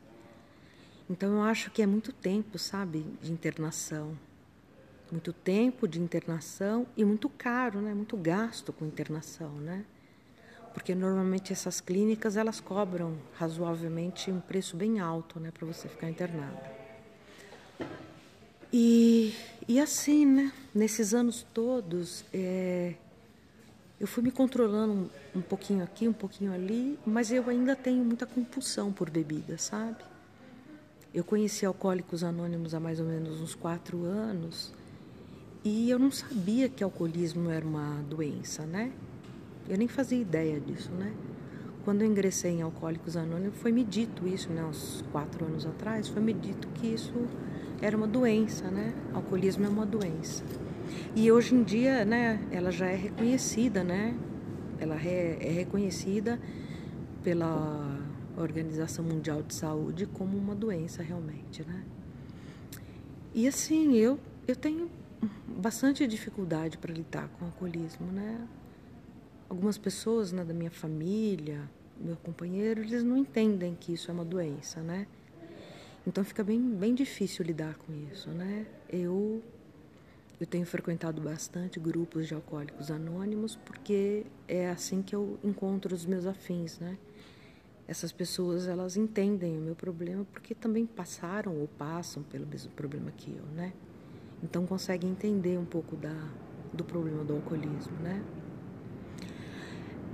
Então 1.08 1.36
eu 1.36 1.42
acho 1.44 1.70
que 1.70 1.80
é 1.80 1.86
muito 1.86 2.12
tempo, 2.12 2.58
sabe, 2.58 3.06
de 3.22 3.32
internação. 3.32 4.14
Muito 5.10 5.32
tempo 5.32 5.88
de 5.88 5.98
internação 5.98 6.86
e 6.94 7.02
muito 7.02 7.30
caro, 7.30 7.80
né? 7.80 7.94
Muito 7.94 8.14
gasto 8.18 8.74
com 8.74 8.84
internação, 8.84 9.52
né? 9.52 9.86
Porque 10.74 10.94
normalmente 10.94 11.50
essas 11.50 11.80
clínicas 11.80 12.36
elas 12.36 12.60
cobram 12.60 13.16
razoavelmente 13.38 14.30
um 14.30 14.38
preço 14.38 14.76
bem 14.76 15.00
alto, 15.00 15.40
né, 15.40 15.50
para 15.50 15.66
você 15.66 15.88
ficar 15.88 16.10
internada. 16.10 16.76
E, 18.78 19.32
e 19.66 19.80
assim, 19.80 20.26
né? 20.26 20.52
Nesses 20.74 21.14
anos 21.14 21.46
todos, 21.54 22.26
é, 22.30 22.92
eu 23.98 24.06
fui 24.06 24.22
me 24.22 24.30
controlando 24.30 24.92
um, 24.92 25.38
um 25.38 25.40
pouquinho 25.40 25.82
aqui, 25.82 26.06
um 26.06 26.12
pouquinho 26.12 26.52
ali, 26.52 26.98
mas 27.06 27.32
eu 27.32 27.48
ainda 27.48 27.74
tenho 27.74 28.04
muita 28.04 28.26
compulsão 28.26 28.92
por 28.92 29.08
bebida, 29.08 29.56
sabe? 29.56 30.04
Eu 31.14 31.24
conheci 31.24 31.64
Alcoólicos 31.64 32.22
Anônimos 32.22 32.74
há 32.74 32.78
mais 32.78 33.00
ou 33.00 33.06
menos 33.06 33.40
uns 33.40 33.54
quatro 33.54 34.04
anos 34.04 34.74
e 35.64 35.88
eu 35.88 35.98
não 35.98 36.10
sabia 36.10 36.68
que 36.68 36.84
alcoolismo 36.84 37.48
era 37.48 37.64
uma 37.64 38.02
doença, 38.02 38.66
né? 38.66 38.92
Eu 39.66 39.78
nem 39.78 39.88
fazia 39.88 40.20
ideia 40.20 40.60
disso, 40.60 40.90
né? 40.90 41.14
Quando 41.86 42.02
eu 42.02 42.08
ingressei 42.08 42.50
em 42.50 42.62
Alcoólicos 42.62 43.16
Anônimos, 43.16 43.56
foi 43.58 43.70
me 43.70 43.84
dito 43.84 44.26
isso, 44.26 44.50
né? 44.50 44.64
Uns 44.64 45.04
quatro 45.12 45.44
anos 45.44 45.64
atrás, 45.64 46.08
foi 46.08 46.20
me 46.20 46.32
dito 46.32 46.66
que 46.74 46.88
isso 46.88 47.14
era 47.80 47.96
uma 47.96 48.08
doença, 48.08 48.68
né? 48.72 48.92
Alcoolismo 49.14 49.66
é 49.66 49.68
uma 49.68 49.86
doença. 49.86 50.42
E 51.14 51.30
hoje 51.30 51.54
em 51.54 51.62
dia, 51.62 52.04
né, 52.04 52.44
ela 52.50 52.72
já 52.72 52.86
é 52.86 52.96
reconhecida, 52.96 53.84
né? 53.84 54.18
Ela 54.80 54.96
é, 54.96 55.38
reconhecida 55.58 56.40
pela 57.22 58.00
Organização 58.36 59.04
Mundial 59.04 59.40
de 59.44 59.54
Saúde 59.54 60.06
como 60.06 60.36
uma 60.36 60.56
doença 60.56 61.04
realmente, 61.04 61.64
né? 61.64 61.84
E 63.32 63.46
assim, 63.46 63.94
eu 63.94 64.18
eu 64.48 64.56
tenho 64.56 64.90
bastante 65.46 66.04
dificuldade 66.04 66.78
para 66.78 66.92
lidar 66.92 67.28
com 67.28 67.44
o 67.44 67.46
alcoolismo, 67.46 68.10
né? 68.10 68.44
Algumas 69.48 69.78
pessoas 69.78 70.32
né, 70.32 70.44
da 70.44 70.52
minha 70.52 70.72
família, 70.72 71.70
meu 72.00 72.16
companheiro, 72.16 72.80
eles 72.80 73.02
não 73.02 73.16
entendem 73.16 73.74
que 73.74 73.92
isso 73.92 74.10
é 74.10 74.14
uma 74.14 74.24
doença, 74.24 74.80
né? 74.80 75.06
Então 76.06 76.24
fica 76.24 76.44
bem, 76.44 76.60
bem 76.60 76.94
difícil 76.94 77.44
lidar 77.44 77.76
com 77.76 77.92
isso, 78.12 78.30
né? 78.30 78.66
Eu 78.88 79.42
eu 80.38 80.46
tenho 80.46 80.66
frequentado 80.66 81.22
bastante 81.22 81.80
grupos 81.80 82.28
de 82.28 82.34
alcoólicos 82.34 82.90
anônimos 82.90 83.56
porque 83.56 84.26
é 84.46 84.68
assim 84.68 85.00
que 85.00 85.16
eu 85.16 85.38
encontro 85.42 85.94
os 85.94 86.04
meus 86.04 86.26
afins, 86.26 86.78
né? 86.78 86.98
essas 87.88 88.10
pessoas 88.10 88.66
elas 88.66 88.96
entendem 88.96 89.56
o 89.56 89.60
meu 89.60 89.76
problema 89.76 90.26
porque 90.32 90.54
também 90.54 90.84
passaram 90.86 91.56
ou 91.56 91.68
passam 91.68 92.22
pelo 92.22 92.46
mesmo 92.46 92.70
problema 92.72 93.10
que 93.12 93.30
eu, 93.30 93.44
né? 93.54 93.72
Então 94.42 94.66
conseguem 94.66 95.10
entender 95.10 95.56
um 95.58 95.64
pouco 95.64 95.96
da, 95.96 96.14
do 96.72 96.84
problema 96.84 97.24
do 97.24 97.34
alcoolismo, 97.34 97.96
né? 97.98 98.22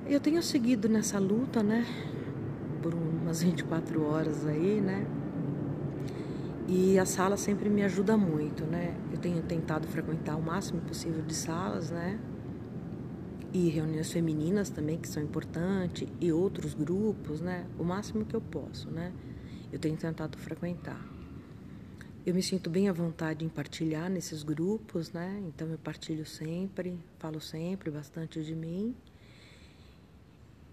Eu 0.06 0.20
tenho 0.20 0.42
seguido 0.42 0.88
nessa 0.88 1.18
luta, 1.18 1.62
né? 1.62 1.86
Por 2.82 2.94
umas 2.94 3.42
24 3.42 4.02
horas 4.02 4.46
aí, 4.46 4.80
né? 4.80 5.06
E 6.68 6.98
a 6.98 7.04
sala 7.04 7.36
sempre 7.36 7.68
me 7.68 7.82
ajuda 7.82 8.16
muito, 8.16 8.64
né? 8.64 8.96
Eu 9.12 9.18
tenho 9.18 9.42
tentado 9.42 9.86
frequentar 9.88 10.36
o 10.36 10.42
máximo 10.42 10.80
possível 10.82 11.22
de 11.22 11.34
salas, 11.34 11.90
né? 11.90 12.18
e 13.52 13.68
reuniões 13.68 14.10
femininas 14.10 14.70
também 14.70 14.98
que 14.98 15.08
são 15.08 15.22
importantes 15.22 16.08
e 16.20 16.32
outros 16.32 16.72
grupos, 16.72 17.40
né? 17.40 17.66
O 17.78 17.84
máximo 17.84 18.24
que 18.24 18.34
eu 18.34 18.40
posso, 18.40 18.90
né? 18.90 19.12
Eu 19.70 19.78
tenho 19.78 19.96
tentado 19.96 20.38
frequentar. 20.38 21.00
Eu 22.24 22.34
me 22.34 22.42
sinto 22.42 22.70
bem 22.70 22.88
à 22.88 22.92
vontade 22.92 23.44
em 23.44 23.48
partilhar 23.48 24.08
nesses 24.08 24.42
grupos, 24.42 25.12
né? 25.12 25.42
Então 25.46 25.68
eu 25.68 25.78
partilho 25.78 26.24
sempre, 26.24 26.98
falo 27.18 27.40
sempre 27.40 27.90
bastante 27.90 28.42
de 28.42 28.54
mim. 28.54 28.94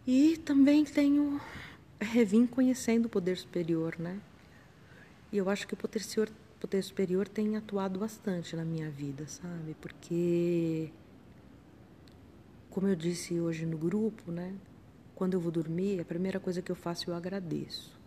E 0.06 0.38
também 0.38 0.86
tenho 0.86 1.40
revim 2.00 2.46
conhecendo 2.46 3.06
o 3.06 3.10
poder 3.10 3.38
superior, 3.38 3.98
né? 4.00 4.20
E 5.32 5.38
eu 5.38 5.50
acho 5.50 5.68
que 5.68 5.74
o 5.74 5.78
poder, 5.78 6.02
poder 6.60 6.82
superior 6.82 7.28
tem 7.28 7.56
atuado 7.56 8.00
bastante 8.00 8.56
na 8.56 8.66
minha 8.66 8.90
vida, 8.90 9.28
sabe? 9.28 9.76
Porque 9.80 10.92
como 12.70 12.88
eu 12.88 12.96
disse 12.96 13.40
hoje 13.40 13.66
no 13.66 13.78
grupo, 13.78 14.32
né? 14.32 14.54
Quando 15.16 15.34
eu 15.34 15.40
vou 15.40 15.52
dormir, 15.52 16.00
a 16.00 16.06
primeira 16.06 16.40
coisa 16.40 16.62
que 16.62 16.72
eu 16.72 16.76
faço 16.76 17.10
eu 17.10 17.16
agradeço. 17.16 17.98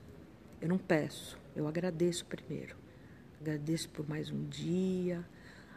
Eu 0.61 0.69
não 0.69 0.79
peço, 0.79 1.39
eu 1.55 1.69
agradeço 1.69 2.25
primeiro. 2.25 2.77
Agradeço 3.41 3.89
por 3.89 4.09
mais 4.09 4.31
um 4.31 4.45
dia, 4.45 5.25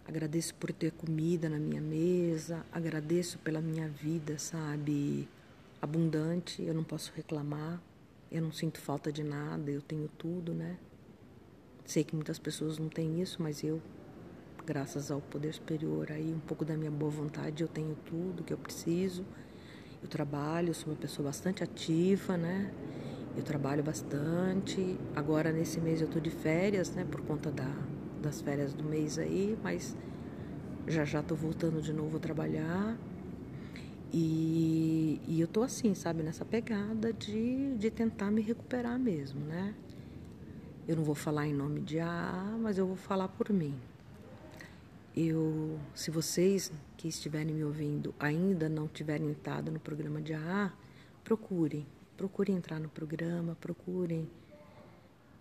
agradeço 0.08 0.54
por 0.56 0.72
ter 0.72 0.92
comida 0.92 1.50
na 1.50 1.58
minha 1.58 1.82
mesa, 1.82 2.64
agradeço 2.72 3.40
pela 3.40 3.60
minha 3.60 3.88
vida, 3.90 4.38
sabe, 4.38 5.28
abundante, 5.86 6.62
eu 6.62 6.74
não 6.74 6.84
posso 6.84 7.14
reclamar, 7.16 7.82
eu 8.32 8.42
não 8.42 8.52
sinto 8.52 8.80
falta 8.80 9.12
de 9.12 9.24
nada, 9.24 9.72
eu 9.72 9.82
tenho 9.82 10.10
tudo, 10.18 10.54
né? 10.54 10.78
Sei 11.86 12.04
que 12.04 12.16
muitas 12.16 12.40
pessoas 12.40 12.78
não 12.78 12.90
têm 12.90 13.22
isso, 13.22 13.42
mas 13.42 13.64
eu, 13.64 13.82
graças 14.66 15.12
ao 15.12 15.22
poder 15.22 15.54
superior 15.54 16.12
aí, 16.12 16.34
um 16.34 16.40
pouco 16.40 16.66
da 16.66 16.76
minha 16.76 16.92
boa 16.92 17.12
vontade, 17.12 17.62
eu 17.62 17.68
tenho 17.68 17.96
tudo 18.06 18.44
que 18.44 18.52
eu 18.52 18.58
preciso. 18.58 19.24
Eu 20.02 20.10
trabalho, 20.10 20.74
sou 20.74 20.92
uma 20.92 21.00
pessoa 21.00 21.28
bastante 21.28 21.64
ativa, 21.64 22.36
né? 22.36 22.72
Eu 23.38 23.44
trabalho 23.44 23.84
bastante. 23.84 24.98
Agora 25.16 25.52
nesse 25.52 25.80
mês 25.80 26.02
eu 26.02 26.08
tô 26.08 26.20
de 26.20 26.30
férias, 26.30 26.92
né, 26.92 27.06
por 27.10 27.22
conta 27.22 27.52
da, 27.52 27.72
das 28.22 28.42
férias 28.42 28.74
do 28.74 28.84
mês 28.84 29.20
aí, 29.20 29.58
mas 29.64 29.96
já 30.88 31.06
já 31.06 31.22
tô 31.22 31.36
voltando 31.36 31.82
de 31.82 31.94
novo 31.94 32.18
a 32.18 32.20
trabalhar. 32.20 32.98
E, 34.14 35.22
e 35.28 35.42
eu 35.42 35.48
tô 35.48 35.64
assim, 35.64 35.94
sabe, 35.94 36.24
nessa 36.24 36.46
pegada 36.46 37.12
de, 37.12 37.76
de 37.76 37.92
tentar 37.92 38.32
me 38.32 38.42
recuperar 38.42 38.98
mesmo, 38.98 39.40
né? 39.42 39.76
Eu 40.88 40.96
não 40.96 41.04
vou 41.04 41.16
falar 41.16 41.48
em 41.48 41.54
nome 41.54 41.82
de 41.82 42.00
AA, 42.00 42.58
mas 42.60 42.78
eu 42.78 42.86
vou 42.86 42.96
falar 42.96 43.28
por 43.28 43.52
mim. 43.52 43.74
Eu, 45.16 45.80
se 45.94 46.12
vocês 46.12 46.72
que 46.98 47.08
estiverem 47.08 47.56
me 47.56 47.64
ouvindo 47.64 48.14
ainda 48.20 48.68
não 48.70 48.88
tiverem 48.88 49.30
entrado 49.30 49.72
no 49.72 49.80
programa 49.80 50.22
de 50.22 50.34
AA, 50.34 50.74
procurem, 51.24 51.88
procurem 52.16 52.56
entrar 52.56 52.80
no 52.80 52.90
programa, 52.90 53.56
procurem. 53.60 54.30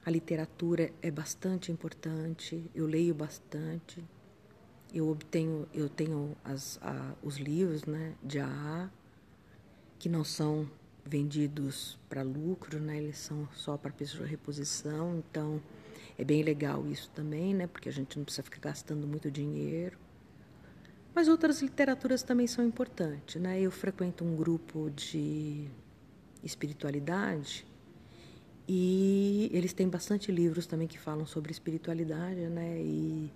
A 0.06 0.10
literatura 0.10 0.90
é 1.02 1.10
bastante 1.10 1.72
importante, 1.72 2.70
eu 2.74 2.86
leio 2.86 3.14
bastante, 3.14 4.02
eu 4.94 5.08
obtenho, 5.08 5.66
eu 5.74 5.88
tenho 5.88 6.36
as, 6.44 6.78
a, 6.80 7.14
os 7.20 7.36
livros 7.36 7.84
né, 7.84 8.14
de 8.22 8.38
AA, 8.38 8.88
que 9.98 10.08
não 10.08 10.22
são 10.22 10.70
vendidos 11.04 11.98
para 12.08 12.22
lucro, 12.22 12.78
né, 12.78 12.98
eles 12.98 13.18
são 13.18 13.48
só 13.52 13.76
para 13.76 13.92
pessoa 13.92 14.26
reposição, 14.26 15.18
então 15.18 15.60
é 16.16 16.24
bem 16.24 16.42
legal 16.44 16.86
isso 16.86 17.10
também, 17.12 17.52
né, 17.52 17.66
porque 17.66 17.88
a 17.88 17.92
gente 17.92 18.16
não 18.16 18.24
precisa 18.24 18.44
ficar 18.44 18.60
gastando 18.60 19.06
muito 19.06 19.30
dinheiro. 19.30 19.98
Mas 21.12 21.28
outras 21.28 21.60
literaturas 21.60 22.22
também 22.22 22.46
são 22.46 22.66
importantes, 22.66 23.40
né? 23.40 23.60
Eu 23.60 23.70
frequento 23.70 24.24
um 24.24 24.34
grupo 24.34 24.90
de 24.90 25.68
espiritualidade 26.42 27.64
e 28.66 29.48
eles 29.52 29.72
têm 29.72 29.88
bastante 29.88 30.32
livros 30.32 30.66
também 30.66 30.88
que 30.88 30.98
falam 30.98 31.24
sobre 31.24 31.52
espiritualidade, 31.52 32.40
né? 32.48 32.80
E 32.80 33.30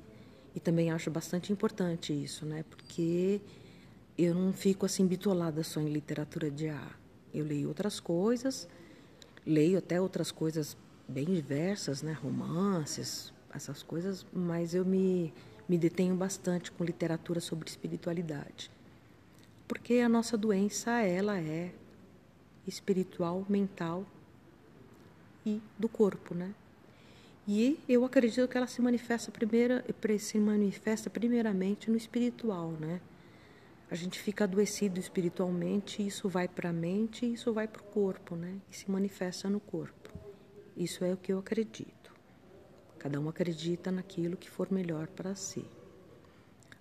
e 0.55 0.61
também 0.61 0.91
acho 0.91 1.11
bastante 1.11 1.53
importante 1.53 2.13
isso, 2.13 2.45
né? 2.45 2.65
Porque 2.69 3.41
eu 4.17 4.35
não 4.35 4.53
fico 4.53 4.87
assim 4.87 5.07
bitolada 5.07 5.63
só 5.63 5.81
em 5.81 5.89
literatura 5.89 6.51
de 6.51 6.69
A. 6.69 6.91
Eu 7.33 7.45
leio 7.45 7.69
outras 7.69 8.01
coisas, 8.01 8.69
leio 9.47 9.79
até 9.79 10.01
outras 10.01 10.31
coisas 10.33 10.77
bem 11.07 11.27
diversas, 11.27 12.03
né? 12.03 12.13
Romances, 12.13 13.33
essas 13.55 13.83
coisas, 13.83 14.27
mas 14.33 14.75
eu 14.75 14.85
me, 14.85 15.33
me 15.69 15.79
detenho 15.79 16.15
bastante 16.15 16.71
com 16.71 16.85
literatura 16.85 17.41
sobre 17.41 17.69
espiritualidade. 17.69 18.71
Porque 19.67 19.95
a 19.95 20.09
nossa 20.09 20.37
doença, 20.37 21.03
ela 21.03 21.39
é 21.39 21.73
espiritual, 22.67 23.45
mental 23.49 24.05
e 25.45 25.61
do 25.79 25.89
corpo, 25.89 26.35
né? 26.35 26.55
E 27.51 27.81
eu 27.89 28.05
acredito 28.05 28.47
que 28.47 28.59
ela 28.59 28.67
se 28.67 28.83
manifesta 28.83 29.33
primeira, 29.33 29.83
se 30.19 30.39
manifesta 30.39 31.09
primeiramente 31.09 31.91
no 31.91 31.97
espiritual, 31.97 32.73
né? 32.73 33.01
A 33.91 33.95
gente 33.95 34.21
fica 34.21 34.45
adoecido 34.45 35.01
espiritualmente, 35.01 36.07
isso 36.07 36.29
vai 36.29 36.47
para 36.47 36.69
a 36.69 36.73
mente, 36.75 37.25
isso 37.25 37.51
vai 37.51 37.67
para 37.67 37.81
o 37.81 37.87
corpo, 37.87 38.37
né? 38.37 38.61
E 38.71 38.77
se 38.77 38.91
manifesta 38.91 39.49
no 39.49 39.61
corpo. 39.61 40.13
Isso 40.77 41.03
é 41.03 41.15
o 41.15 41.17
que 41.17 41.33
eu 41.33 41.39
acredito. 41.39 42.13
Cada 42.99 43.19
um 43.19 43.31
acredita 43.31 43.91
naquilo 43.91 44.37
que 44.37 44.51
for 44.51 44.71
melhor 44.71 45.07
para 45.09 45.35
si. 45.35 45.65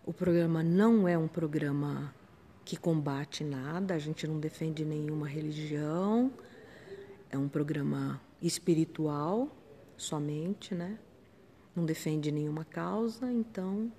O 0.05 0.11
programa 0.11 0.61
não 0.61 1.07
é 1.07 1.17
um 1.17 1.29
programa 1.29 2.13
que 2.65 2.75
combate 2.75 3.41
nada, 3.41 3.93
a 3.93 3.99
gente 3.99 4.27
não 4.27 4.37
defende 4.37 4.83
nenhuma 4.83 5.29
religião. 5.29 6.29
É 7.29 7.37
um 7.37 7.47
programa 7.47 8.19
espiritual 8.41 9.56
somente, 9.97 10.73
né? 10.73 10.97
Não 11.75 11.85
defende 11.85 12.31
nenhuma 12.31 12.63
causa, 12.63 13.31
então 13.31 13.91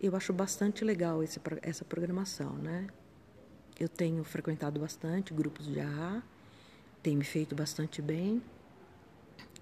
eu 0.00 0.14
acho 0.16 0.32
bastante 0.32 0.84
legal 0.84 1.22
esse, 1.22 1.40
essa 1.62 1.84
programação, 1.84 2.54
né? 2.54 2.86
Eu 3.78 3.88
tenho 3.88 4.24
frequentado 4.24 4.80
bastante 4.80 5.34
grupos 5.34 5.66
de 5.66 5.80
AA, 5.80 6.22
tem 7.02 7.16
me 7.16 7.24
feito 7.24 7.54
bastante 7.54 8.00
bem 8.00 8.42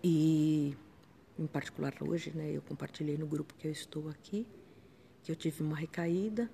e, 0.02 0.76
em 1.38 1.46
particular 1.46 1.92
hoje, 2.00 2.30
né, 2.34 2.52
eu 2.52 2.62
compartilhei 2.62 3.18
no 3.18 3.26
grupo 3.26 3.54
que 3.54 3.66
eu 3.66 3.72
estou 3.72 4.08
aqui 4.08 4.46
que 5.24 5.32
eu 5.32 5.36
tive 5.36 5.62
uma 5.62 5.74
recaída, 5.74 6.50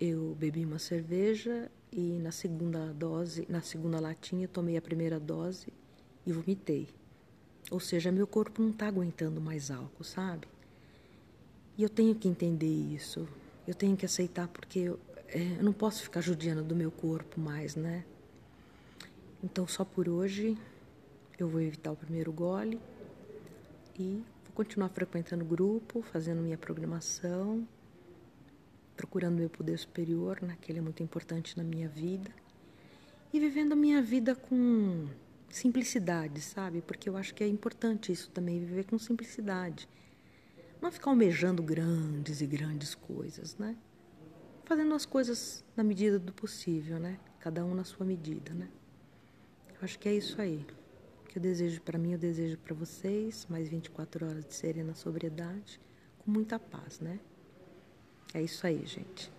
eu 0.00 0.34
bebi 0.36 0.64
uma 0.64 0.80
cerveja 0.80 1.70
e 1.92 2.18
na 2.18 2.32
segunda 2.32 2.92
dose, 2.92 3.46
na 3.48 3.62
segunda 3.62 4.00
latinha, 4.00 4.48
tomei 4.48 4.76
a 4.76 4.82
primeira 4.82 5.20
dose 5.20 5.72
e 6.26 6.32
vomitei. 6.32 6.88
Ou 7.70 7.80
seja, 7.80 8.10
meu 8.10 8.26
corpo 8.26 8.62
não 8.62 8.70
está 8.70 8.86
aguentando 8.86 9.40
mais 9.40 9.70
álcool, 9.70 10.04
sabe? 10.04 10.48
E 11.76 11.82
eu 11.82 11.88
tenho 11.88 12.14
que 12.14 12.26
entender 12.26 12.66
isso. 12.66 13.28
Eu 13.66 13.74
tenho 13.74 13.96
que 13.96 14.06
aceitar 14.06 14.48
porque 14.48 14.80
eu, 14.80 15.00
é, 15.28 15.58
eu 15.58 15.62
não 15.62 15.72
posso 15.72 16.02
ficar 16.02 16.20
judiando 16.20 16.62
do 16.62 16.74
meu 16.74 16.90
corpo 16.90 17.40
mais, 17.40 17.76
né? 17.76 18.04
Então, 19.42 19.68
só 19.68 19.84
por 19.84 20.08
hoje, 20.08 20.56
eu 21.38 21.48
vou 21.48 21.60
evitar 21.60 21.92
o 21.92 21.96
primeiro 21.96 22.32
gole 22.32 22.80
e 23.98 24.22
vou 24.44 24.52
continuar 24.54 24.88
frequentando 24.88 25.44
o 25.44 25.46
grupo, 25.46 26.02
fazendo 26.02 26.40
minha 26.40 26.58
programação, 26.58 27.66
procurando 28.96 29.36
meu 29.36 29.48
poder 29.48 29.78
superior, 29.78 30.42
né, 30.42 30.58
que 30.60 30.72
ele 30.72 30.80
é 30.80 30.82
muito 30.82 31.02
importante 31.04 31.56
na 31.56 31.62
minha 31.62 31.88
vida, 31.88 32.30
e 33.32 33.38
vivendo 33.38 33.72
a 33.72 33.76
minha 33.76 34.02
vida 34.02 34.34
com 34.34 35.06
simplicidade, 35.50 36.40
sabe? 36.40 36.82
Porque 36.82 37.08
eu 37.08 37.16
acho 37.16 37.34
que 37.34 37.42
é 37.42 37.48
importante 37.48 38.12
isso 38.12 38.30
também, 38.30 38.58
viver 38.58 38.84
com 38.84 38.98
simplicidade. 38.98 39.88
Não 40.80 40.92
ficar 40.92 41.10
almejando 41.10 41.62
grandes 41.62 42.40
e 42.40 42.46
grandes 42.46 42.94
coisas, 42.94 43.56
né? 43.56 43.76
Fazendo 44.64 44.94
as 44.94 45.06
coisas 45.06 45.64
na 45.76 45.82
medida 45.82 46.18
do 46.18 46.32
possível, 46.32 46.98
né? 46.98 47.18
Cada 47.40 47.64
um 47.64 47.74
na 47.74 47.84
sua 47.84 48.04
medida, 48.04 48.52
né? 48.52 48.68
Eu 49.70 49.78
acho 49.82 49.98
que 49.98 50.08
é 50.08 50.14
isso 50.14 50.40
aí. 50.40 50.64
O 51.24 51.28
que 51.28 51.38
eu 51.38 51.42
desejo 51.42 51.80
para 51.80 51.98
mim, 51.98 52.12
eu 52.12 52.18
desejo 52.18 52.56
para 52.58 52.74
vocês, 52.74 53.46
mais 53.48 53.68
24 53.68 54.26
horas 54.26 54.44
de 54.44 54.54
serena 54.54 54.94
sobriedade, 54.94 55.80
com 56.18 56.30
muita 56.30 56.58
paz, 56.58 57.00
né? 57.00 57.18
É 58.34 58.42
isso 58.42 58.66
aí, 58.66 58.84
gente. 58.86 59.32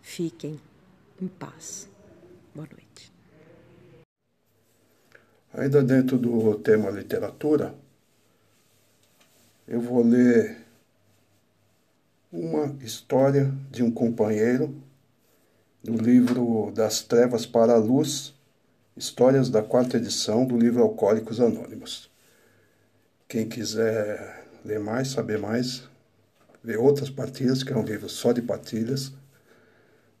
Fiquem 0.00 0.60
em 1.20 1.28
paz. 1.28 1.90
Boa 2.54 2.68
noite. 2.70 3.19
Ainda 5.52 5.82
dentro 5.82 6.16
do 6.16 6.54
tema 6.60 6.90
literatura, 6.90 7.74
eu 9.66 9.80
vou 9.80 10.00
ler 10.00 10.64
uma 12.32 12.76
história 12.84 13.52
de 13.68 13.82
um 13.82 13.90
companheiro 13.90 14.72
do 15.82 15.96
livro 15.96 16.70
Das 16.72 17.02
Trevas 17.02 17.46
para 17.46 17.72
a 17.72 17.78
Luz, 17.78 18.32
histórias 18.96 19.50
da 19.50 19.60
quarta 19.60 19.96
edição 19.96 20.46
do 20.46 20.56
livro 20.56 20.82
Alcoólicos 20.82 21.40
Anônimos. 21.40 22.08
Quem 23.26 23.48
quiser 23.48 24.46
ler 24.64 24.78
mais, 24.78 25.08
saber 25.08 25.38
mais, 25.38 25.82
ver 26.62 26.78
outras 26.78 27.10
partilhas, 27.10 27.64
que 27.64 27.72
é 27.72 27.76
um 27.76 27.82
livro 27.82 28.08
só 28.08 28.30
de 28.30 28.40
partilhas, 28.40 29.12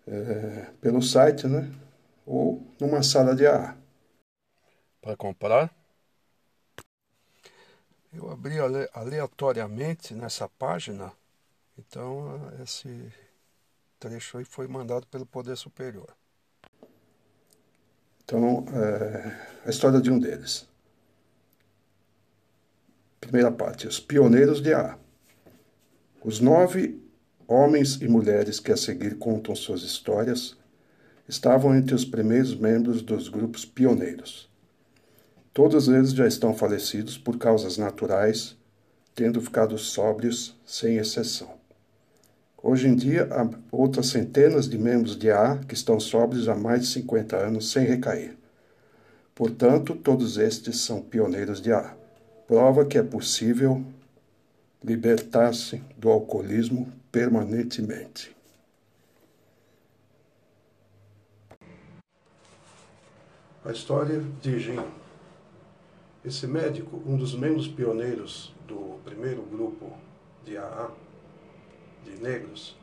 é, 0.08 0.66
pelo 0.80 1.00
site, 1.00 1.46
né? 1.46 1.70
Ou 2.26 2.66
numa 2.80 3.04
sala 3.04 3.36
de 3.36 3.46
AA 3.46 3.79
para 5.00 5.16
comprar. 5.16 5.74
Eu 8.12 8.30
abri 8.30 8.56
aleatoriamente 8.92 10.14
nessa 10.14 10.48
página, 10.48 11.12
então 11.78 12.52
esse 12.62 13.12
trecho 13.98 14.38
aí 14.38 14.44
foi 14.44 14.66
mandado 14.66 15.06
pelo 15.06 15.24
Poder 15.24 15.56
Superior. 15.56 16.12
Então, 18.24 18.64
é, 18.72 19.66
a 19.66 19.70
história 19.70 20.00
de 20.00 20.10
um 20.10 20.18
deles. 20.18 20.68
Primeira 23.20 23.50
parte: 23.52 23.86
Os 23.86 24.00
pioneiros 24.00 24.60
de 24.60 24.72
A. 24.72 24.98
Os 26.24 26.40
nove 26.40 27.00
homens 27.46 28.00
e 28.00 28.08
mulheres 28.08 28.60
que 28.60 28.70
a 28.70 28.76
seguir 28.76 29.18
contam 29.18 29.54
suas 29.54 29.82
histórias 29.82 30.56
estavam 31.28 31.74
entre 31.74 31.94
os 31.94 32.04
primeiros 32.04 32.54
membros 32.54 33.02
dos 33.02 33.28
grupos 33.28 33.64
pioneiros. 33.64 34.50
Todos 35.52 35.88
eles 35.88 36.12
já 36.12 36.28
estão 36.28 36.54
falecidos 36.54 37.18
por 37.18 37.36
causas 37.36 37.76
naturais, 37.76 38.56
tendo 39.14 39.40
ficado 39.40 39.76
sóbrios 39.76 40.56
sem 40.64 40.96
exceção. 40.96 41.58
Hoje 42.62 42.86
em 42.86 42.94
dia, 42.94 43.26
há 43.32 43.48
outras 43.72 44.08
centenas 44.08 44.68
de 44.68 44.78
membros 44.78 45.16
de 45.16 45.30
AA 45.30 45.58
que 45.66 45.74
estão 45.74 45.98
sóbrios 45.98 46.48
há 46.48 46.54
mais 46.54 46.82
de 46.82 46.86
50 46.88 47.36
anos 47.36 47.72
sem 47.72 47.84
recair. 47.84 48.36
Portanto, 49.34 49.96
todos 49.96 50.36
estes 50.36 50.78
são 50.80 51.02
pioneiros 51.02 51.60
de 51.60 51.72
AA. 51.72 51.96
Prova 52.46 52.84
que 52.84 52.98
é 52.98 53.02
possível 53.02 53.84
libertar-se 54.84 55.82
do 55.96 56.10
alcoolismo 56.10 56.92
permanentemente. 57.10 58.36
A 63.64 63.72
história 63.72 64.22
de 64.40 64.58
Jim. 64.58 64.99
Esse 66.22 66.46
médico, 66.46 67.02
um 67.06 67.16
dos 67.16 67.34
membros 67.34 67.66
pioneiros 67.66 68.54
do 68.68 68.98
primeiro 69.06 69.40
grupo 69.40 69.90
de 70.44 70.54
AA, 70.54 70.90
de 72.04 72.22
negros, 72.22 72.76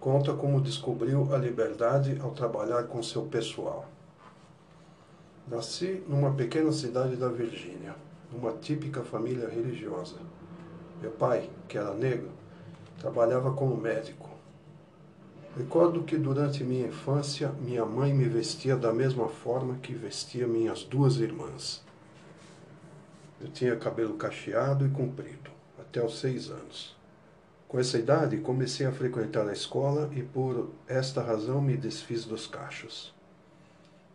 conta 0.00 0.32
como 0.34 0.60
descobriu 0.60 1.32
a 1.32 1.38
liberdade 1.38 2.18
ao 2.20 2.32
trabalhar 2.32 2.88
com 2.88 3.00
seu 3.00 3.22
pessoal. 3.22 3.86
Nasci 5.46 6.02
numa 6.08 6.32
pequena 6.32 6.72
cidade 6.72 7.14
da 7.14 7.28
Virgínia, 7.28 7.94
numa 8.32 8.52
típica 8.54 9.02
família 9.02 9.48
religiosa. 9.48 10.16
Meu 11.00 11.12
pai, 11.12 11.48
que 11.68 11.78
era 11.78 11.94
negro, 11.94 12.30
trabalhava 12.98 13.52
como 13.52 13.76
médico. 13.76 14.28
Recordo 15.56 16.02
que 16.02 16.16
durante 16.16 16.64
minha 16.64 16.88
infância 16.88 17.52
minha 17.60 17.84
mãe 17.86 18.12
me 18.12 18.24
vestia 18.24 18.76
da 18.76 18.92
mesma 18.92 19.28
forma 19.28 19.76
que 19.76 19.94
vestia 19.94 20.48
minhas 20.48 20.82
duas 20.82 21.18
irmãs. 21.18 21.84
Eu 23.42 23.48
tinha 23.48 23.76
cabelo 23.76 24.14
cacheado 24.14 24.86
e 24.86 24.90
comprido, 24.90 25.50
até 25.78 26.02
os 26.04 26.20
seis 26.20 26.50
anos. 26.50 26.96
Com 27.66 27.78
essa 27.80 27.98
idade, 27.98 28.36
comecei 28.38 28.86
a 28.86 28.92
frequentar 28.92 29.48
a 29.48 29.52
escola 29.52 30.10
e 30.14 30.22
por 30.22 30.70
esta 30.86 31.22
razão 31.22 31.60
me 31.60 31.76
desfiz 31.76 32.24
dos 32.24 32.46
cachos. 32.46 33.12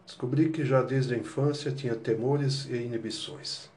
Descobri 0.05 0.49
que 0.49 0.63
já 0.63 0.81
desde 0.81 1.13
a 1.13 1.17
infância 1.17 1.71
tinha 1.71 1.95
temores 1.95 2.65
e 2.65 2.75
inibições. 2.75 3.69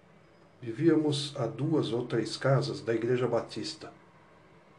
Vivíamos 0.62 1.34
a 1.36 1.46
duas 1.46 1.92
ou 1.92 2.06
três 2.06 2.36
casas 2.36 2.80
da 2.80 2.94
Igreja 2.94 3.26
Batista 3.26 3.90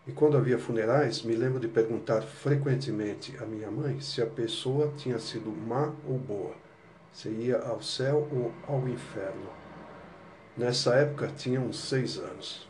e 0.08 0.12
quando 0.12 0.36
havia 0.36 0.58
funerais, 0.58 1.22
me 1.22 1.36
lembro 1.36 1.60
de 1.60 1.68
perguntar 1.68 2.24
frequentemente 2.24 3.38
à 3.40 3.46
minha 3.46 3.70
mãe 3.70 4.00
se 4.02 4.20
a 4.20 4.26
pessoa 4.26 4.92
tinha 4.98 5.20
sido 5.20 5.52
má 5.52 5.94
ou 6.08 6.18
boa, 6.18 6.56
se 7.14 7.30
ia 7.30 7.60
ao 7.60 7.84
céu 7.84 8.28
ou 8.32 8.52
ao 8.68 8.88
inferno. 8.90 9.61
Nessa 10.58 10.96
época 10.96 11.28
tinha 11.28 11.62
uns 11.62 11.80
seis 11.80 12.18
anos. 12.18 12.68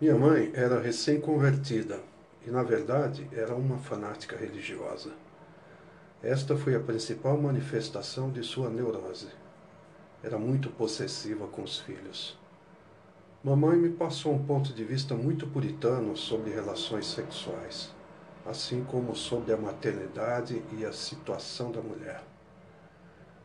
Minha 0.00 0.16
mãe 0.16 0.50
era 0.52 0.80
recém-convertida 0.80 2.00
e, 2.44 2.50
na 2.50 2.64
verdade, 2.64 3.28
era 3.32 3.54
uma 3.54 3.78
fanática 3.78 4.36
religiosa. 4.36 5.12
Esta 6.20 6.56
foi 6.56 6.74
a 6.74 6.80
principal 6.80 7.40
manifestação 7.40 8.32
de 8.32 8.42
sua 8.42 8.68
neurose. 8.68 9.28
Era 10.24 10.38
muito 10.38 10.70
possessiva 10.70 11.46
com 11.46 11.62
os 11.62 11.78
filhos. 11.78 12.36
Mamãe 13.44 13.76
me 13.76 13.90
passou 13.90 14.34
um 14.34 14.44
ponto 14.44 14.72
de 14.72 14.82
vista 14.82 15.14
muito 15.14 15.46
puritano 15.46 16.16
sobre 16.16 16.50
relações 16.50 17.06
sexuais, 17.06 17.92
assim 18.44 18.82
como 18.82 19.14
sobre 19.14 19.52
a 19.52 19.56
maternidade 19.56 20.64
e 20.76 20.84
a 20.84 20.92
situação 20.92 21.70
da 21.70 21.80
mulher. 21.80 22.31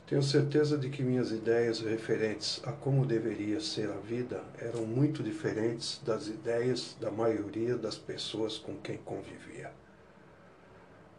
Tenho 0.07 0.23
certeza 0.23 0.77
de 0.77 0.89
que 0.89 1.03
minhas 1.03 1.31
ideias 1.31 1.81
referentes 1.81 2.61
a 2.63 2.71
como 2.71 3.05
deveria 3.05 3.59
ser 3.59 3.89
a 3.91 3.97
vida 3.97 4.41
eram 4.57 4.85
muito 4.85 5.21
diferentes 5.21 6.01
das 6.05 6.27
ideias 6.27 6.95
da 6.99 7.11
maioria 7.11 7.77
das 7.77 7.97
pessoas 7.97 8.57
com 8.57 8.75
quem 8.77 8.97
convivia. 8.97 9.71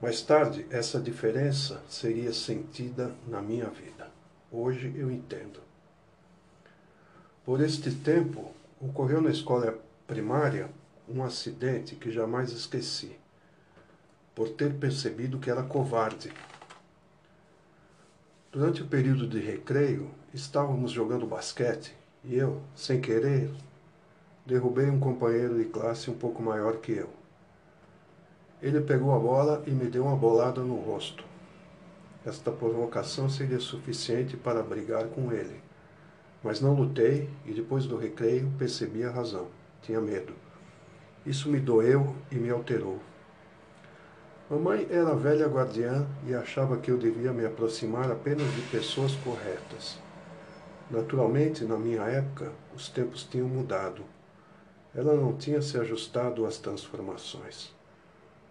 Mais 0.00 0.22
tarde, 0.22 0.66
essa 0.70 0.98
diferença 0.98 1.82
seria 1.88 2.32
sentida 2.32 3.14
na 3.26 3.42
minha 3.42 3.68
vida. 3.68 4.10
Hoje 4.50 4.92
eu 4.96 5.10
entendo. 5.10 5.60
Por 7.44 7.60
este 7.60 7.90
tempo, 7.90 8.54
Ocorreu 8.80 9.20
na 9.20 9.30
escola 9.30 9.76
primária 10.06 10.70
um 11.08 11.24
acidente 11.24 11.96
que 11.96 12.12
jamais 12.12 12.52
esqueci, 12.52 13.18
por 14.36 14.50
ter 14.50 14.72
percebido 14.74 15.40
que 15.40 15.50
era 15.50 15.64
covarde. 15.64 16.32
Durante 18.58 18.82
o 18.82 18.88
período 18.88 19.24
de 19.28 19.38
recreio, 19.38 20.10
estávamos 20.34 20.90
jogando 20.90 21.24
basquete 21.24 21.94
e 22.24 22.34
eu, 22.36 22.60
sem 22.74 23.00
querer, 23.00 23.48
derrubei 24.44 24.90
um 24.90 24.98
companheiro 24.98 25.56
de 25.56 25.66
classe 25.66 26.10
um 26.10 26.14
pouco 26.14 26.42
maior 26.42 26.78
que 26.78 26.90
eu. 26.90 27.08
Ele 28.60 28.80
pegou 28.80 29.14
a 29.14 29.18
bola 29.20 29.62
e 29.64 29.70
me 29.70 29.86
deu 29.86 30.06
uma 30.06 30.16
bolada 30.16 30.60
no 30.60 30.74
rosto. 30.74 31.22
Esta 32.26 32.50
provocação 32.50 33.30
seria 33.30 33.60
suficiente 33.60 34.36
para 34.36 34.60
brigar 34.60 35.04
com 35.04 35.30
ele. 35.30 35.60
Mas 36.42 36.60
não 36.60 36.74
lutei 36.74 37.30
e 37.46 37.52
depois 37.52 37.86
do 37.86 37.96
recreio 37.96 38.52
percebi 38.58 39.04
a 39.04 39.10
razão. 39.12 39.46
Tinha 39.82 40.00
medo. 40.00 40.32
Isso 41.24 41.48
me 41.48 41.60
doeu 41.60 42.12
e 42.28 42.34
me 42.34 42.50
alterou. 42.50 42.98
Mamãe 44.50 44.86
era 44.88 45.14
velha 45.14 45.46
guardiã 45.46 46.06
e 46.26 46.34
achava 46.34 46.78
que 46.78 46.90
eu 46.90 46.96
devia 46.96 47.34
me 47.34 47.44
aproximar 47.44 48.10
apenas 48.10 48.50
de 48.54 48.62
pessoas 48.70 49.14
corretas. 49.16 49.98
Naturalmente, 50.90 51.64
na 51.64 51.76
minha 51.76 52.00
época, 52.04 52.50
os 52.74 52.88
tempos 52.88 53.24
tinham 53.24 53.46
mudado. 53.46 54.02
Ela 54.94 55.12
não 55.12 55.36
tinha 55.36 55.60
se 55.60 55.76
ajustado 55.78 56.46
às 56.46 56.56
transformações. 56.56 57.74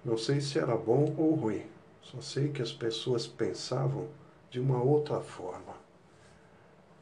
Não 0.05 0.15
sei 0.19 0.39
se 0.39 0.59
era 0.59 0.77
bom 0.77 1.15
ou 1.17 1.33
ruim, 1.33 1.63
só 1.99 2.21
sei 2.21 2.49
que 2.49 2.61
as 2.61 2.71
pessoas 2.71 3.25
pensavam 3.25 4.07
de 4.51 4.59
uma 4.59 4.79
outra 4.79 5.19
forma. 5.19 5.73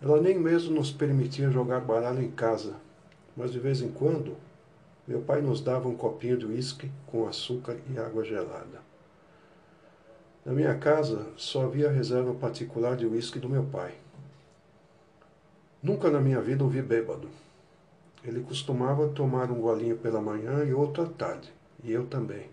Ela 0.01 0.21
nem 0.21 0.39
mesmo 0.39 0.73
nos 0.73 0.89
permitia 0.89 1.51
jogar 1.51 1.81
baralho 1.81 2.23
em 2.23 2.31
casa, 2.31 2.77
mas 3.35 3.51
de 3.51 3.59
vez 3.59 3.81
em 3.81 3.91
quando 3.91 4.37
meu 5.07 5.21
pai 5.21 5.41
nos 5.41 5.61
dava 5.61 5.87
um 5.87 5.95
copinho 5.95 6.37
de 6.37 6.45
uísque 6.45 6.91
com 7.05 7.27
açúcar 7.27 7.77
e 7.89 7.99
água 7.99 8.23
gelada. 8.23 8.81
Na 10.43 10.51
minha 10.51 10.75
casa 10.77 11.27
só 11.37 11.63
havia 11.63 11.89
reserva 11.89 12.33
particular 12.33 12.95
de 12.95 13.05
uísque 13.05 13.39
do 13.39 13.49
meu 13.49 13.63
pai. 13.63 13.93
Nunca 15.81 16.09
na 16.09 16.19
minha 16.19 16.41
vida 16.41 16.63
ouvi 16.63 16.81
bêbado. 16.81 17.29
Ele 18.23 18.41
costumava 18.41 19.07
tomar 19.09 19.51
um 19.51 19.61
golinho 19.61 19.97
pela 19.97 20.19
manhã 20.19 20.63
e 20.63 20.73
outro 20.73 21.03
à 21.03 21.05
tarde, 21.05 21.53
e 21.83 21.91
eu 21.91 22.07
também. 22.07 22.49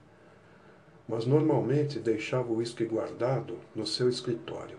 Mas 1.08 1.24
normalmente 1.24 1.98
deixava 1.98 2.52
o 2.52 2.56
uísque 2.56 2.84
guardado 2.84 3.58
no 3.74 3.86
seu 3.86 4.08
escritório. 4.08 4.76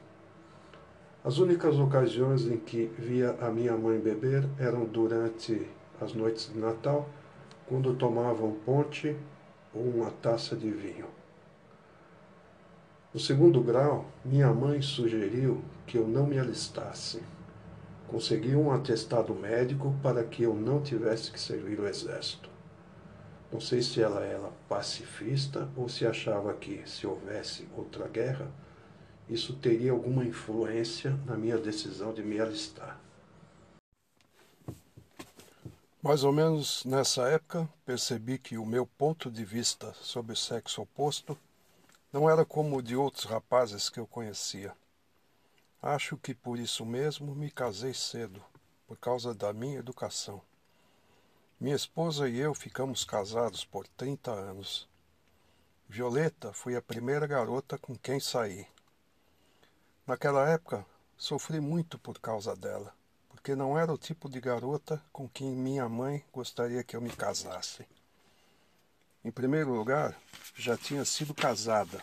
As 1.23 1.37
únicas 1.39 1.79
ocasiões 1.79 2.45
em 2.45 2.57
que 2.57 2.91
via 2.99 3.37
a 3.41 3.49
minha 3.49 3.75
mãe 3.77 3.97
beber 3.97 4.47
eram 4.59 4.85
durante 4.85 5.67
as 5.99 6.13
noites 6.13 6.51
de 6.53 6.59
Natal, 6.59 7.09
quando 7.67 7.95
tomava 7.95 8.45
um 8.45 8.53
ponte 8.53 9.15
ou 9.73 9.83
uma 9.83 10.11
taça 10.11 10.55
de 10.55 10.69
vinho. 10.69 11.07
No 13.13 13.19
segundo 13.19 13.61
grau, 13.61 14.05
minha 14.25 14.51
mãe 14.51 14.81
sugeriu 14.81 15.63
que 15.85 15.97
eu 15.97 16.07
não 16.07 16.25
me 16.25 16.39
alistasse. 16.39 17.21
Consegui 18.07 18.55
um 18.55 18.71
atestado 18.71 19.35
médico 19.35 19.93
para 20.01 20.23
que 20.23 20.43
eu 20.43 20.53
não 20.55 20.81
tivesse 20.81 21.31
que 21.31 21.39
servir 21.39 21.79
o 21.79 21.87
exército. 21.87 22.49
Não 23.51 23.59
sei 23.59 23.83
se 23.83 24.01
ela 24.01 24.23
era 24.23 24.49
pacifista 24.67 25.69
ou 25.77 25.87
se 25.87 26.07
achava 26.07 26.53
que, 26.53 26.81
se 26.89 27.05
houvesse 27.05 27.67
outra 27.77 28.07
guerra, 28.07 28.51
isso 29.29 29.53
teria 29.53 29.91
alguma 29.91 30.25
influência 30.25 31.15
na 31.25 31.37
minha 31.37 31.57
decisão 31.57 32.13
de 32.13 32.23
me 32.23 32.39
alistar. 32.39 33.02
Mais 36.03 36.25
ou 36.25 36.33
menos 36.33 36.83
nessa 36.83 37.29
época, 37.29 37.65
percebi 37.85 38.37
que 38.37 38.57
o 38.57 38.65
meu 38.65 38.85
ponto 38.85 39.31
de 39.31 39.45
vista 39.45 39.93
sobre 39.93 40.33
o 40.33 40.35
sexo 40.35 40.81
oposto 40.81 41.39
não 42.11 42.29
era 42.29 42.43
como 42.43 42.75
o 42.75 42.81
de 42.81 42.93
outros 42.93 43.23
rapazes 43.23 43.89
que 43.89 44.01
eu 44.01 44.05
conhecia. 44.05 44.75
Acho 45.81 46.17
que 46.17 46.35
por 46.35 46.59
isso 46.59 46.85
mesmo 46.85 47.33
me 47.33 47.49
casei 47.49 47.93
cedo, 47.93 48.43
por 48.85 48.97
causa 48.97 49.33
da 49.33 49.53
minha 49.53 49.79
educação. 49.79 50.41
Minha 51.57 51.77
esposa 51.77 52.27
e 52.27 52.37
eu 52.37 52.53
ficamos 52.53 53.05
casados 53.05 53.63
por 53.63 53.87
30 53.87 54.29
anos. 54.29 54.89
Violeta 55.87 56.51
foi 56.51 56.75
a 56.75 56.81
primeira 56.81 57.25
garota 57.25 57.77
com 57.77 57.95
quem 57.95 58.19
saí. 58.19 58.67
Naquela 60.05 60.49
época, 60.49 60.85
sofri 61.15 61.61
muito 61.61 61.97
por 61.97 62.19
causa 62.19 62.53
dela, 62.57 62.93
porque 63.43 63.57
não 63.57 63.77
era 63.77 63.91
o 63.91 63.97
tipo 63.97 64.29
de 64.29 64.39
garota 64.39 65.03
com 65.11 65.27
quem 65.27 65.53
minha 65.53 65.89
mãe 65.89 66.23
gostaria 66.31 66.81
que 66.81 66.95
eu 66.95 67.01
me 67.01 67.09
casasse. 67.09 67.85
Em 69.21 69.29
primeiro 69.29 69.73
lugar, 69.75 70.17
já 70.55 70.77
tinha 70.77 71.03
sido 71.03 71.33
casada. 71.33 72.01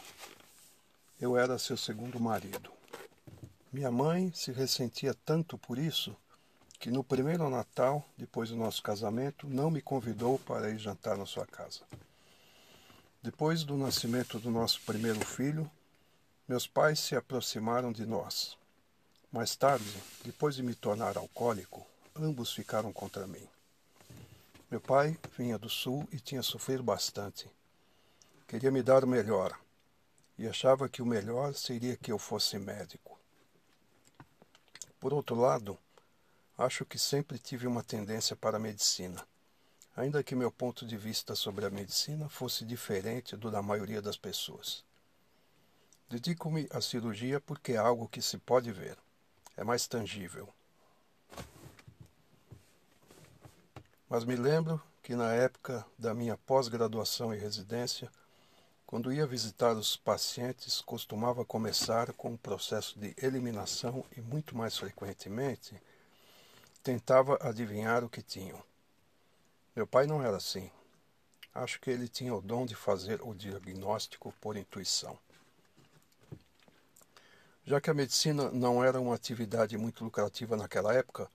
Eu 1.18 1.38
era 1.38 1.58
seu 1.58 1.78
segundo 1.78 2.20
marido. 2.20 2.70
Minha 3.72 3.90
mãe 3.90 4.30
se 4.34 4.52
ressentia 4.52 5.14
tanto 5.14 5.56
por 5.56 5.78
isso 5.78 6.14
que 6.78 6.90
no 6.90 7.02
primeiro 7.02 7.48
Natal, 7.48 8.04
depois 8.18 8.50
do 8.50 8.56
nosso 8.56 8.82
casamento, 8.82 9.46
não 9.48 9.70
me 9.70 9.80
convidou 9.80 10.38
para 10.40 10.68
ir 10.68 10.78
jantar 10.78 11.16
na 11.16 11.24
sua 11.24 11.46
casa. 11.46 11.80
Depois 13.22 13.64
do 13.64 13.78
nascimento 13.78 14.38
do 14.38 14.50
nosso 14.50 14.82
primeiro 14.82 15.24
filho, 15.24 15.70
meus 16.46 16.66
pais 16.66 17.00
se 17.00 17.16
aproximaram 17.16 17.92
de 17.92 18.04
nós. 18.04 18.59
Mais 19.32 19.54
tarde, 19.54 19.84
depois 20.24 20.56
de 20.56 20.62
me 20.62 20.74
tornar 20.74 21.16
alcoólico, 21.16 21.86
ambos 22.16 22.52
ficaram 22.52 22.92
contra 22.92 23.28
mim. 23.28 23.46
Meu 24.68 24.80
pai 24.80 25.16
vinha 25.38 25.56
do 25.56 25.70
sul 25.70 26.08
e 26.10 26.18
tinha 26.18 26.42
sofrido 26.42 26.82
bastante. 26.82 27.48
Queria 28.48 28.72
me 28.72 28.82
dar 28.82 29.04
o 29.04 29.06
melhor 29.06 29.56
e 30.36 30.48
achava 30.48 30.88
que 30.88 31.00
o 31.00 31.06
melhor 31.06 31.54
seria 31.54 31.96
que 31.96 32.10
eu 32.10 32.18
fosse 32.18 32.58
médico. 32.58 33.16
Por 34.98 35.14
outro 35.14 35.36
lado, 35.36 35.78
acho 36.58 36.84
que 36.84 36.98
sempre 36.98 37.38
tive 37.38 37.68
uma 37.68 37.84
tendência 37.84 38.34
para 38.34 38.56
a 38.56 38.60
medicina, 38.60 39.24
ainda 39.96 40.24
que 40.24 40.34
meu 40.34 40.50
ponto 40.50 40.84
de 40.84 40.96
vista 40.96 41.36
sobre 41.36 41.64
a 41.64 41.70
medicina 41.70 42.28
fosse 42.28 42.64
diferente 42.64 43.36
do 43.36 43.48
da 43.48 43.62
maioria 43.62 44.02
das 44.02 44.16
pessoas. 44.16 44.84
Dedico-me 46.08 46.66
à 46.72 46.80
cirurgia 46.80 47.40
porque 47.40 47.74
é 47.74 47.76
algo 47.76 48.08
que 48.08 48.20
se 48.20 48.36
pode 48.36 48.72
ver, 48.72 48.98
é 49.60 49.64
mais 49.64 49.86
tangível. 49.86 50.48
Mas 54.08 54.24
me 54.24 54.34
lembro 54.34 54.82
que 55.02 55.14
na 55.14 55.34
época 55.34 55.84
da 55.98 56.14
minha 56.14 56.34
pós-graduação 56.34 57.34
e 57.34 57.38
residência, 57.38 58.10
quando 58.86 59.12
ia 59.12 59.26
visitar 59.26 59.72
os 59.72 59.98
pacientes, 59.98 60.80
costumava 60.80 61.44
começar 61.44 62.10
com 62.14 62.30
um 62.30 62.36
processo 62.38 62.98
de 62.98 63.14
eliminação 63.22 64.02
e, 64.16 64.22
muito 64.22 64.56
mais 64.56 64.78
frequentemente, 64.78 65.80
tentava 66.82 67.38
adivinhar 67.42 68.02
o 68.02 68.08
que 68.08 68.22
tinham. 68.22 68.60
Meu 69.76 69.86
pai 69.86 70.06
não 70.06 70.22
era 70.22 70.38
assim. 70.38 70.70
Acho 71.54 71.78
que 71.80 71.90
ele 71.90 72.08
tinha 72.08 72.34
o 72.34 72.40
dom 72.40 72.64
de 72.64 72.74
fazer 72.74 73.20
o 73.20 73.34
diagnóstico 73.34 74.32
por 74.40 74.56
intuição. 74.56 75.18
Já 77.70 77.80
que 77.80 77.88
a 77.88 77.94
medicina 77.94 78.50
não 78.50 78.82
era 78.82 79.00
uma 79.00 79.14
atividade 79.14 79.78
muito 79.78 80.02
lucrativa 80.02 80.56
naquela 80.56 80.92
época, 80.92 81.30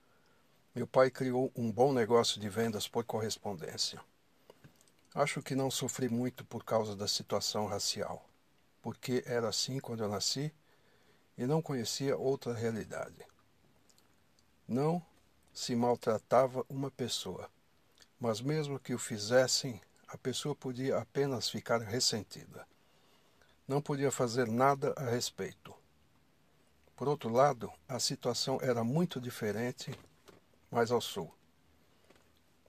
meu 0.74 0.86
pai 0.86 1.10
criou 1.10 1.50
um 1.56 1.72
bom 1.72 1.94
negócio 1.94 2.38
de 2.38 2.46
vendas 2.46 2.86
por 2.86 3.04
correspondência. 3.04 3.98
Acho 5.14 5.40
que 5.40 5.54
não 5.54 5.70
sofri 5.70 6.10
muito 6.10 6.44
por 6.44 6.62
causa 6.62 6.94
da 6.94 7.08
situação 7.08 7.64
racial, 7.64 8.28
porque 8.82 9.24
era 9.24 9.48
assim 9.48 9.80
quando 9.80 10.04
eu 10.04 10.10
nasci 10.10 10.52
e 11.38 11.46
não 11.46 11.62
conhecia 11.62 12.18
outra 12.18 12.52
realidade. 12.52 13.24
Não 14.68 15.02
se 15.54 15.74
maltratava 15.74 16.66
uma 16.68 16.90
pessoa, 16.90 17.48
mas 18.20 18.42
mesmo 18.42 18.78
que 18.78 18.92
o 18.92 18.98
fizessem, 18.98 19.80
a 20.06 20.18
pessoa 20.18 20.54
podia 20.54 20.98
apenas 20.98 21.48
ficar 21.48 21.80
ressentida. 21.80 22.68
Não 23.66 23.80
podia 23.80 24.10
fazer 24.10 24.46
nada 24.46 24.92
a 24.98 25.04
respeito. 25.08 25.74
Por 26.96 27.08
outro 27.08 27.28
lado, 27.28 27.70
a 27.86 28.00
situação 28.00 28.58
era 28.62 28.82
muito 28.82 29.20
diferente 29.20 29.92
mais 30.70 30.90
ao 30.90 31.00
sul. 31.02 31.30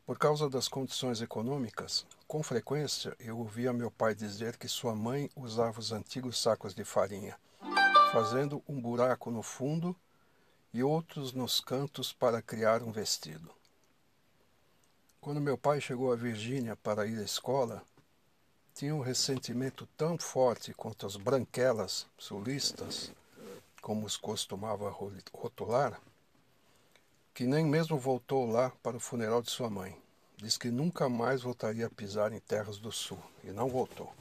Por 0.05 0.17
causa 0.19 0.49
das 0.49 0.67
condições 0.67 1.21
econômicas, 1.21 2.05
com 2.27 2.43
frequência 2.43 3.15
eu 3.21 3.37
ouvia 3.37 3.71
meu 3.71 3.89
pai 3.89 4.13
dizer 4.13 4.57
que 4.57 4.67
sua 4.67 4.93
mãe 4.93 5.29
usava 5.33 5.79
os 5.79 5.93
antigos 5.93 6.41
sacos 6.41 6.75
de 6.75 6.83
farinha, 6.83 7.39
fazendo 8.11 8.61
um 8.67 8.81
buraco 8.81 9.31
no 9.31 9.41
fundo 9.41 9.95
e 10.73 10.83
outros 10.83 11.31
nos 11.31 11.61
cantos 11.61 12.11
para 12.11 12.41
criar 12.41 12.83
um 12.83 12.91
vestido. 12.91 13.49
Quando 15.21 15.39
meu 15.39 15.57
pai 15.57 15.79
chegou 15.79 16.11
a 16.11 16.17
Virgínia 16.17 16.75
para 16.75 17.07
ir 17.07 17.17
à 17.17 17.23
escola, 17.23 17.81
tinha 18.73 18.93
um 18.93 19.01
ressentimento 19.01 19.87
tão 19.95 20.17
forte 20.17 20.73
contra 20.73 21.07
os 21.07 21.15
branquelas 21.15 22.05
sulistas 22.17 23.11
como 23.81 24.05
os 24.05 24.17
costumava 24.17 24.89
rotular, 25.33 26.01
que 27.33 27.45
nem 27.45 27.65
mesmo 27.65 27.97
voltou 27.97 28.45
lá 28.45 28.71
para 28.81 28.97
o 28.97 28.99
funeral 28.99 29.41
de 29.41 29.51
sua 29.51 29.69
mãe. 29.69 29.95
Diz 30.37 30.57
que 30.57 30.69
nunca 30.69 31.09
mais 31.09 31.41
voltaria 31.41 31.87
a 31.87 31.89
pisar 31.89 32.31
em 32.31 32.39
terras 32.39 32.77
do 32.77 32.91
sul, 32.91 33.19
e 33.43 33.51
não 33.51 33.67
voltou. 33.67 34.13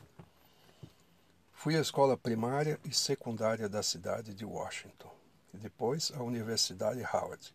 Fui 1.53 1.77
à 1.77 1.81
escola 1.81 2.17
primária 2.17 2.79
e 2.85 2.95
secundária 2.95 3.69
da 3.69 3.83
cidade 3.83 4.35
de 4.35 4.45
Washington, 4.45 5.11
e 5.53 5.59
depois 5.59 6.13
à 6.15 6.23
Universidade 6.23 7.03
Howard. 7.03 7.55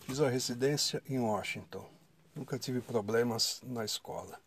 Fiz 0.00 0.20
a 0.20 0.28
residência 0.28 1.02
em 1.08 1.18
Washington. 1.18 1.86
Nunca 2.34 2.58
tive 2.58 2.80
problemas 2.80 3.60
na 3.62 3.84
escola. 3.84 4.40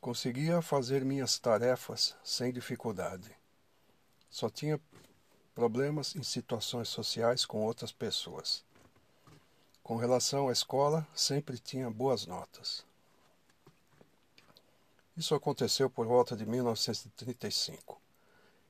Conseguia 0.00 0.62
fazer 0.62 1.04
minhas 1.04 1.38
tarefas 1.38 2.16
sem 2.24 2.50
dificuldade. 2.50 3.30
Só 4.30 4.48
tinha 4.48 4.80
problemas 5.60 6.16
em 6.16 6.22
situações 6.22 6.88
sociais 6.88 7.44
com 7.44 7.62
outras 7.62 7.92
pessoas. 7.92 8.64
Com 9.82 9.96
relação 9.96 10.48
à 10.48 10.52
escola, 10.52 11.06
sempre 11.14 11.58
tinha 11.58 11.90
boas 11.90 12.24
notas. 12.24 12.82
Isso 15.14 15.34
aconteceu 15.34 15.90
por 15.90 16.06
volta 16.06 16.34
de 16.34 16.46
1935, 16.46 18.00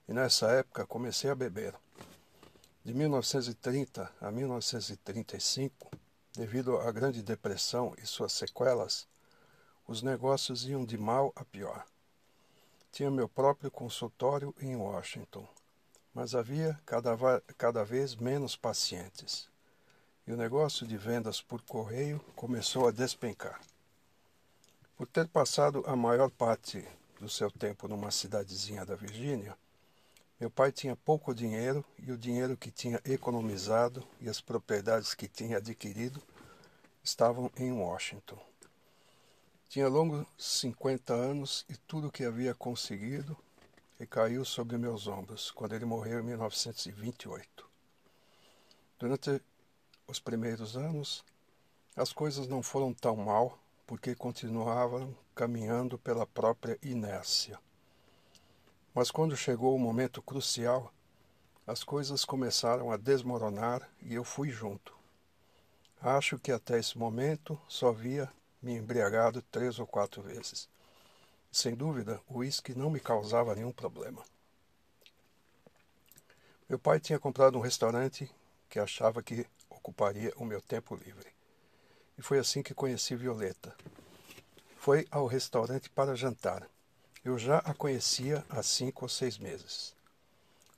e 0.08 0.12
nessa 0.12 0.50
época 0.50 0.84
comecei 0.84 1.30
a 1.30 1.34
beber. 1.36 1.76
De 2.84 2.92
1930 2.92 4.12
a 4.20 4.32
1935, 4.32 5.92
devido 6.32 6.76
à 6.76 6.90
Grande 6.90 7.22
Depressão 7.22 7.94
e 8.02 8.04
suas 8.04 8.32
sequelas, 8.32 9.06
os 9.86 10.02
negócios 10.02 10.64
iam 10.64 10.84
de 10.84 10.98
mal 10.98 11.32
a 11.36 11.44
pior. 11.44 11.86
Tinha 12.90 13.12
meu 13.12 13.28
próprio 13.28 13.70
consultório 13.70 14.52
em 14.60 14.74
Washington 14.74 15.46
mas 16.14 16.34
havia 16.34 16.78
cada, 16.84 17.16
cada 17.56 17.84
vez 17.84 18.16
menos 18.16 18.56
pacientes, 18.56 19.48
e 20.26 20.32
o 20.32 20.36
negócio 20.36 20.86
de 20.86 20.96
vendas 20.96 21.40
por 21.40 21.62
correio 21.62 22.20
começou 22.34 22.88
a 22.88 22.90
despencar. 22.90 23.60
Por 24.96 25.06
ter 25.06 25.28
passado 25.28 25.82
a 25.86 25.96
maior 25.96 26.30
parte 26.30 26.86
do 27.18 27.28
seu 27.28 27.50
tempo 27.50 27.88
numa 27.88 28.10
cidadezinha 28.10 28.84
da 28.84 28.94
Virgínia, 28.94 29.56
meu 30.38 30.50
pai 30.50 30.72
tinha 30.72 30.96
pouco 30.96 31.34
dinheiro 31.34 31.84
e 31.98 32.10
o 32.10 32.16
dinheiro 32.16 32.56
que 32.56 32.70
tinha 32.70 33.00
economizado 33.04 34.02
e 34.20 34.28
as 34.28 34.40
propriedades 34.40 35.14
que 35.14 35.28
tinha 35.28 35.58
adquirido 35.58 36.22
estavam 37.02 37.50
em 37.56 37.72
Washington. 37.72 38.38
Tinha 39.68 39.86
longos 39.86 40.26
50 40.38 41.12
anos 41.12 41.64
e 41.68 41.76
tudo 41.76 42.08
o 42.08 42.10
que 42.10 42.24
havia 42.24 42.54
conseguido 42.54 43.36
e 44.00 44.06
caiu 44.06 44.46
sobre 44.46 44.78
meus 44.78 45.06
ombros 45.06 45.50
quando 45.50 45.74
ele 45.74 45.84
morreu 45.84 46.20
em 46.20 46.22
1928. 46.22 47.68
Durante 48.98 49.42
os 50.06 50.18
primeiros 50.18 50.74
anos, 50.74 51.22
as 51.94 52.10
coisas 52.10 52.48
não 52.48 52.62
foram 52.62 52.94
tão 52.94 53.14
mal 53.14 53.58
porque 53.86 54.14
continuavam 54.14 55.14
caminhando 55.34 55.98
pela 55.98 56.26
própria 56.26 56.78
inércia. 56.82 57.58
Mas 58.94 59.10
quando 59.10 59.36
chegou 59.36 59.76
o 59.76 59.78
momento 59.78 60.22
crucial, 60.22 60.92
as 61.66 61.84
coisas 61.84 62.24
começaram 62.24 62.90
a 62.90 62.96
desmoronar 62.96 63.86
e 64.00 64.14
eu 64.14 64.24
fui 64.24 64.48
junto. 64.48 64.96
Acho 66.00 66.38
que 66.38 66.50
até 66.50 66.78
esse 66.78 66.96
momento 66.96 67.60
só 67.68 67.90
havia 67.90 68.32
me 68.62 68.74
embriagado 68.76 69.42
três 69.42 69.78
ou 69.78 69.86
quatro 69.86 70.22
vezes. 70.22 70.68
Sem 71.50 71.74
dúvida, 71.74 72.20
o 72.28 72.38
uísque 72.38 72.74
não 72.74 72.90
me 72.90 73.00
causava 73.00 73.54
nenhum 73.54 73.72
problema. 73.72 74.24
Meu 76.68 76.78
pai 76.78 77.00
tinha 77.00 77.18
comprado 77.18 77.58
um 77.58 77.60
restaurante 77.60 78.30
que 78.68 78.78
achava 78.78 79.20
que 79.20 79.44
ocuparia 79.68 80.32
o 80.36 80.44
meu 80.44 80.62
tempo 80.62 80.94
livre. 80.94 81.28
E 82.16 82.22
foi 82.22 82.38
assim 82.38 82.62
que 82.62 82.72
conheci 82.72 83.16
Violeta. 83.16 83.74
Foi 84.76 85.06
ao 85.10 85.26
restaurante 85.26 85.90
para 85.90 86.14
jantar. 86.14 86.68
Eu 87.24 87.36
já 87.36 87.58
a 87.58 87.74
conhecia 87.74 88.44
há 88.48 88.62
cinco 88.62 89.04
ou 89.04 89.08
seis 89.08 89.36
meses. 89.36 89.94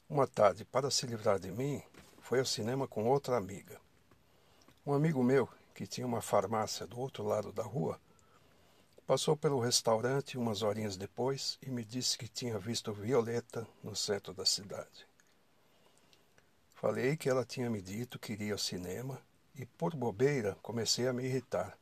Uma 0.09 0.27
tarde, 0.27 0.65
para 0.65 0.91
se 0.91 1.07
livrar 1.07 1.39
de 1.39 1.51
mim, 1.51 1.83
foi 2.21 2.39
ao 2.39 2.47
cinema 2.47 2.89
com 2.89 3.05
outra 3.05 3.37
amiga. 3.37 3.79
Um 4.87 4.95
amigo 4.95 5.23
meu, 5.23 5.49
que 5.75 5.87
tinha 5.87 6.07
uma 6.07 6.23
farmácia 6.23 6.87
do 6.87 6.99
outro 6.99 7.23
lado 7.23 7.53
da 7.53 7.63
rua, 7.63 8.01
Passou 9.13 9.37
pelo 9.37 9.61
restaurante 9.61 10.39
umas 10.39 10.63
horinhas 10.63 10.97
depois 10.97 11.59
e 11.61 11.69
me 11.69 11.85
disse 11.85 12.17
que 12.17 12.27
tinha 12.27 12.59
visto 12.59 12.95
Violeta 12.95 13.69
no 13.85 13.95
centro 13.95 14.33
da 14.33 14.47
cidade. 14.47 15.07
Falei 16.77 17.15
que 17.15 17.29
ela 17.29 17.45
tinha 17.45 17.69
me 17.69 17.83
dito 17.83 18.19
que 18.19 18.33
iria 18.33 18.55
ao 18.55 18.59
cinema 18.59 19.21
e, 19.55 19.67
por 19.67 19.95
bobeira, 19.95 20.57
comecei 20.63 21.07
a 21.07 21.13
me 21.13 21.27
irritar. 21.27 21.77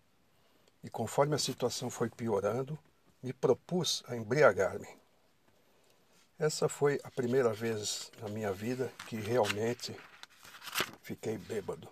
E 0.83 0.91
conforme 0.91 1.37
a 1.37 1.39
situação 1.39 1.89
foi 1.89 2.11
piorando, 2.11 2.77
me 3.23 3.33
propus 3.33 4.03
a 4.09 4.17
embriagar-me. 4.17 4.89
Essa 6.37 6.69
foi 6.69 6.99
a 7.05 7.13
primeira 7.13 7.53
vez 7.53 8.11
na 8.21 8.29
minha 8.29 8.53
vida 8.53 8.93
que 9.07 9.15
realmente 9.15 9.97
fiquei 11.01 11.39
bêbado. 11.39 11.89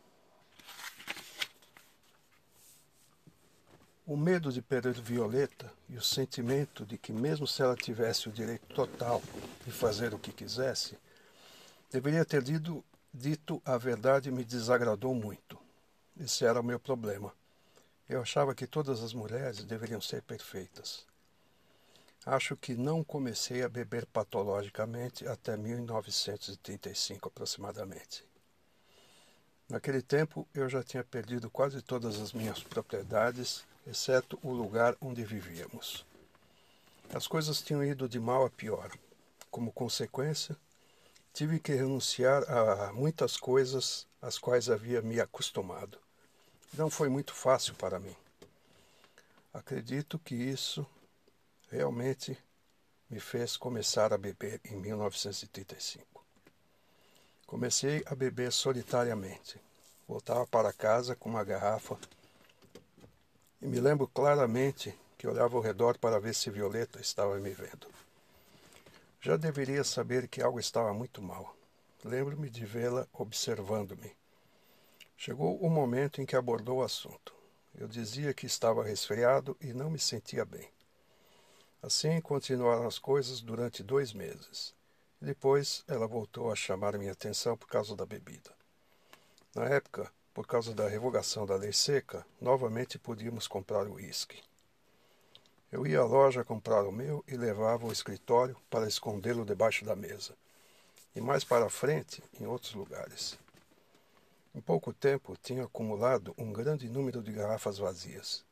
O 4.09 4.17
medo 4.17 4.51
de 4.51 4.63
perder 4.63 4.95
Violeta 4.95 5.71
e 5.87 5.99
o 5.99 6.03
sentimento 6.03 6.87
de 6.87 6.97
que, 6.97 7.13
mesmo 7.13 7.47
se 7.47 7.61
ela 7.61 7.77
tivesse 7.77 8.27
o 8.27 8.33
direito 8.33 8.67
total 8.69 9.23
de 9.67 9.71
fazer 9.71 10.15
o 10.15 10.19
que 10.19 10.33
quisesse, 10.33 10.97
deveria 11.93 12.25
ter 12.25 12.43
dito, 12.43 12.83
dito 13.13 13.61
a 13.67 13.77
verdade 13.77 14.31
me 14.31 14.47
desagradou 14.47 15.15
muito. 15.15 15.59
Esse 16.19 16.47
era 16.47 16.59
o 16.59 16.65
meu 16.65 16.81
problema. 16.81 17.35
Eu 18.09 18.23
achava 18.23 18.55
que 18.55 18.67
todas 18.67 19.03
as 19.03 19.13
mulheres 19.13 19.63
deveriam 19.63 20.01
ser 20.01 20.23
perfeitas. 20.23 21.05
Acho 22.25 22.57
que 22.57 22.75
não 22.75 23.05
comecei 23.05 23.63
a 23.63 23.69
beber 23.69 24.07
patologicamente 24.07 25.29
até 25.29 25.55
1935 25.55 27.29
aproximadamente. 27.29 28.25
Naquele 29.69 30.01
tempo 30.01 30.49
eu 30.55 30.67
já 30.67 30.83
tinha 30.83 31.05
perdido 31.05 31.51
quase 31.51 31.83
todas 31.83 32.19
as 32.19 32.33
minhas 32.33 32.63
propriedades, 32.63 33.67
exceto 33.89 34.39
o 34.43 34.53
lugar 34.53 34.95
onde 35.01 35.25
vivíamos. 35.25 36.05
As 37.13 37.27
coisas 37.27 37.63
tinham 37.63 37.83
ido 37.83 38.09
de 38.09 38.21
mal 38.21 38.45
a 38.45 38.51
pior. 38.51 38.91
Como 39.51 39.73
consequência, 39.73 40.55
tive 41.33 41.59
que 41.59 41.73
renunciar 41.73 42.45
a 42.51 42.93
muitas 42.93 43.39
coisas 43.39 44.07
às 44.21 44.39
quais 44.39 44.69
havia 44.69 45.01
me 45.01 45.19
acostumado. 45.19 45.99
Não 46.75 46.91
foi 46.91 47.09
muito 47.09 47.35
fácil 47.35 47.75
para 47.75 47.99
mim. 47.99 48.15
Acredito 49.55 50.19
que 50.19 50.35
isso 50.35 50.87
realmente 51.71 52.37
me 53.09 53.19
fez 53.19 53.57
começar 53.57 54.13
a 54.13 54.19
beber 54.19 54.61
em 54.67 54.77
1935. 54.77 56.23
Comecei 57.47 58.03
a 58.05 58.15
beber 58.15 58.53
solitariamente. 58.53 59.59
Voltava 60.07 60.47
para 60.47 60.75
casa 60.75 61.17
com 61.17 61.31
uma 61.31 61.43
garrafa 61.43 61.99
e 63.61 63.67
me 63.67 63.81
lembro 63.81 64.07
claramente 64.07 64.95
que 65.17 65.27
olhava 65.27 65.57
ao 65.57 65.63
redor 65.63 65.99
para 65.99 66.21
ver 66.21 66.35
se 66.35 66.51
Violeta 66.51 67.01
estava 67.01 67.37
me 67.39 67.51
vendo. 67.51 67.89
Já 69.21 69.37
deveria 69.37 69.83
saber 69.83 70.29
que 70.29 70.41
algo 70.41 70.61
estava 70.61 70.95
muito 70.95 71.21
mal. 71.21 71.57
Lembro-me 72.05 72.49
de 72.49 72.65
vê-la 72.65 73.07
observando-me. 73.13 74.17
Chegou 75.17 75.59
o 75.59 75.69
momento 75.69 76.23
em 76.23 76.27
que 76.27 76.37
abordou 76.37 76.79
o 76.79 76.85
assunto. 76.85 77.35
Eu 77.75 77.89
dizia 77.89 78.33
que 78.33 78.47
estava 78.47 78.85
resfriado 78.85 79.57
e 79.61 79.73
não 79.73 79.91
me 79.91 79.99
sentia 79.99 80.45
bem. 80.45 80.71
Assim 81.83 82.21
continuaram 82.21 82.87
as 82.87 82.99
coisas 82.99 83.41
durante 83.41 83.83
dois 83.83 84.13
meses. 84.13 84.73
Depois 85.21 85.83
ela 85.89 86.07
voltou 86.07 86.53
a 86.53 86.57
chamar 86.57 86.97
minha 86.97 87.13
atenção 87.13 87.57
por 87.57 87.67
causa 87.67 87.97
da 87.97 88.07
bebida. 88.07 88.51
Na 89.53 89.65
época, 89.65 90.13
por 90.39 90.47
causa 90.47 90.73
da 90.73 90.87
revogação 90.87 91.45
da 91.45 91.57
lei 91.57 91.73
seca, 91.73 92.25
novamente 92.41 92.97
podíamos 92.97 93.49
comprar 93.49 93.89
uísque. 93.89 94.41
Eu 95.73 95.85
ia 95.85 95.99
à 95.99 96.05
loja 96.05 96.45
comprar 96.45 96.85
o 96.85 96.93
meu 96.93 97.25
e 97.27 97.37
levava 97.37 97.85
ao 97.85 97.91
escritório 97.91 98.57
para 98.71 98.87
escondê-lo 98.87 99.45
debaixo 99.45 99.85
da 99.85 99.97
mesa, 99.97 100.37
e 101.13 101.21
mais 101.21 101.43
para 101.43 101.69
frente 101.69 102.23
em 102.41 102.47
outros 102.47 102.73
lugares. 102.73 103.37
Em 104.55 104.61
pouco 104.61 104.93
tempo 104.93 105.37
tinha 105.43 105.65
acumulado 105.65 106.33
um 106.39 106.53
grande 106.53 106.89
número 106.89 107.21
de 107.21 107.33
garrafas 107.33 107.77
vazias. 107.77 108.45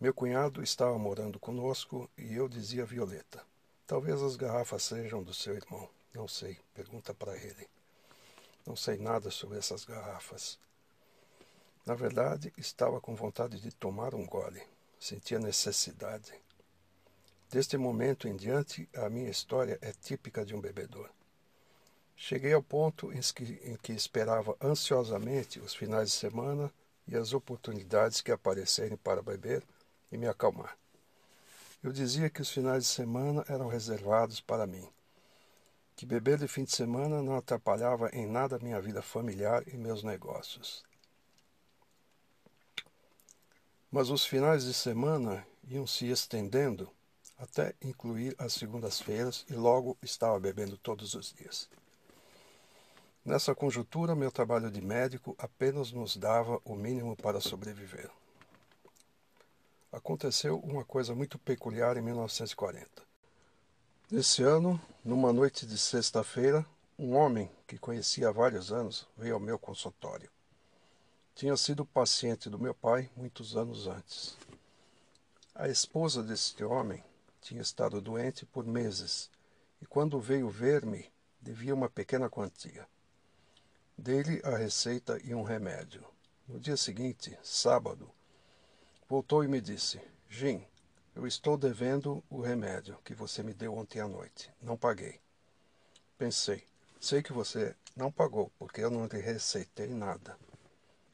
Meu 0.00 0.12
cunhado 0.12 0.60
estava 0.60 0.98
morando 0.98 1.38
conosco 1.38 2.10
e 2.18 2.34
eu 2.34 2.48
dizia 2.48 2.82
a 2.82 2.86
Violeta: 2.86 3.44
Talvez 3.86 4.20
as 4.20 4.34
garrafas 4.34 4.82
sejam 4.82 5.22
do 5.22 5.32
seu 5.32 5.54
irmão. 5.54 5.88
Não 6.12 6.26
sei, 6.26 6.58
pergunta 6.74 7.14
para 7.14 7.36
ele. 7.36 7.68
Não 8.66 8.74
sei 8.74 8.98
nada 8.98 9.30
sobre 9.30 9.56
essas 9.56 9.84
garrafas. 9.84 10.58
Na 11.86 11.94
verdade, 11.94 12.52
estava 12.58 13.00
com 13.00 13.14
vontade 13.14 13.60
de 13.60 13.72
tomar 13.72 14.14
um 14.14 14.26
gole. 14.26 14.62
Sentia 14.98 15.38
necessidade. 15.38 16.32
Deste 17.50 17.76
momento 17.76 18.28
em 18.28 18.36
diante, 18.36 18.88
a 18.94 19.08
minha 19.08 19.30
história 19.30 19.78
é 19.82 19.92
típica 19.92 20.44
de 20.44 20.54
um 20.54 20.60
bebedor. 20.60 21.10
Cheguei 22.14 22.52
ao 22.52 22.62
ponto 22.62 23.10
em 23.12 23.20
que, 23.20 23.60
em 23.64 23.76
que 23.76 23.92
esperava 23.92 24.54
ansiosamente 24.60 25.58
os 25.58 25.74
finais 25.74 26.10
de 26.10 26.14
semana 26.14 26.70
e 27.08 27.16
as 27.16 27.32
oportunidades 27.32 28.20
que 28.20 28.30
aparecerem 28.30 28.96
para 28.96 29.22
beber 29.22 29.64
e 30.12 30.18
me 30.18 30.28
acalmar. 30.28 30.76
Eu 31.82 31.90
dizia 31.92 32.28
que 32.28 32.42
os 32.42 32.50
finais 32.50 32.84
de 32.84 32.90
semana 32.90 33.42
eram 33.48 33.68
reservados 33.68 34.38
para 34.38 34.66
mim, 34.66 34.86
que 35.96 36.04
beber 36.04 36.38
de 36.38 36.46
fim 36.46 36.64
de 36.64 36.72
semana 36.72 37.22
não 37.22 37.36
atrapalhava 37.36 38.10
em 38.12 38.26
nada 38.26 38.58
minha 38.58 38.80
vida 38.80 39.00
familiar 39.00 39.66
e 39.66 39.76
meus 39.78 40.02
negócios. 40.02 40.84
Mas 43.90 44.08
os 44.08 44.24
finais 44.24 44.64
de 44.64 44.72
semana 44.72 45.44
iam 45.68 45.86
se 45.86 46.06
estendendo 46.06 46.88
até 47.36 47.74
incluir 47.82 48.36
as 48.38 48.52
segundas-feiras 48.52 49.44
e 49.48 49.54
logo 49.54 49.96
estava 50.02 50.38
bebendo 50.38 50.76
todos 50.76 51.14
os 51.14 51.32
dias. 51.32 51.68
Nessa 53.24 53.54
conjuntura, 53.54 54.14
meu 54.14 54.30
trabalho 54.30 54.70
de 54.70 54.80
médico 54.80 55.34
apenas 55.38 55.90
nos 55.90 56.16
dava 56.16 56.60
o 56.64 56.74
mínimo 56.74 57.16
para 57.16 57.40
sobreviver. 57.40 58.10
Aconteceu 59.90 60.58
uma 60.60 60.84
coisa 60.84 61.14
muito 61.14 61.38
peculiar 61.38 61.96
em 61.96 62.02
1940. 62.02 62.88
Nesse 64.10 64.42
ano, 64.42 64.80
numa 65.04 65.32
noite 65.32 65.66
de 65.66 65.76
sexta-feira, 65.76 66.64
um 66.98 67.16
homem 67.16 67.50
que 67.66 67.78
conhecia 67.78 68.28
há 68.28 68.32
vários 68.32 68.70
anos 68.70 69.06
veio 69.16 69.34
ao 69.34 69.40
meu 69.40 69.58
consultório. 69.58 70.30
Tinha 71.40 71.56
sido 71.56 71.86
paciente 71.86 72.50
do 72.50 72.58
meu 72.58 72.74
pai 72.74 73.08
muitos 73.16 73.56
anos 73.56 73.86
antes. 73.86 74.36
A 75.54 75.68
esposa 75.68 76.22
deste 76.22 76.62
homem 76.62 77.02
tinha 77.40 77.62
estado 77.62 77.98
doente 77.98 78.44
por 78.44 78.66
meses 78.66 79.30
e, 79.80 79.86
quando 79.86 80.20
veio 80.20 80.50
ver-me, 80.50 81.10
devia 81.40 81.74
uma 81.74 81.88
pequena 81.88 82.28
quantia. 82.28 82.86
Dei-lhe 83.96 84.42
a 84.44 84.54
receita 84.54 85.18
e 85.24 85.34
um 85.34 85.42
remédio. 85.42 86.04
No 86.46 86.60
dia 86.60 86.76
seguinte, 86.76 87.34
sábado, 87.42 88.10
voltou 89.08 89.42
e 89.42 89.48
me 89.48 89.62
disse: 89.62 89.98
Jim, 90.28 90.62
eu 91.16 91.26
estou 91.26 91.56
devendo 91.56 92.22
o 92.28 92.42
remédio 92.42 92.98
que 93.02 93.14
você 93.14 93.42
me 93.42 93.54
deu 93.54 93.74
ontem 93.74 93.98
à 93.98 94.06
noite. 94.06 94.50
Não 94.60 94.76
paguei. 94.76 95.18
Pensei: 96.18 96.62
sei 97.00 97.22
que 97.22 97.32
você 97.32 97.74
não 97.96 98.12
pagou 98.12 98.52
porque 98.58 98.82
eu 98.82 98.90
não 98.90 99.06
lhe 99.06 99.20
receitei 99.22 99.88
nada. 99.88 100.36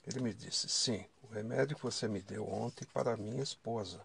Ele 0.07 0.21
me 0.21 0.33
disse: 0.33 0.69
Sim, 0.69 1.05
o 1.21 1.27
remédio 1.27 1.77
que 1.77 1.83
você 1.83 2.07
me 2.07 2.23
deu 2.23 2.49
ontem 2.49 2.87
para 2.95 3.17
minha 3.17 3.43
esposa. 3.43 4.01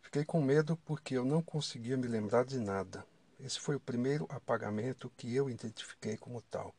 Fiquei 0.00 0.24
com 0.24 0.40
medo 0.40 0.78
porque 0.78 1.14
eu 1.14 1.24
não 1.24 1.42
conseguia 1.42 1.96
me 1.96 2.06
lembrar 2.08 2.46
de 2.46 2.58
nada. 2.58 3.04
Esse 3.38 3.60
foi 3.60 3.76
o 3.76 3.80
primeiro 3.80 4.26
apagamento 4.30 5.12
que 5.16 5.34
eu 5.34 5.50
identifiquei 5.50 6.16
como 6.16 6.40
tal. 6.42 6.74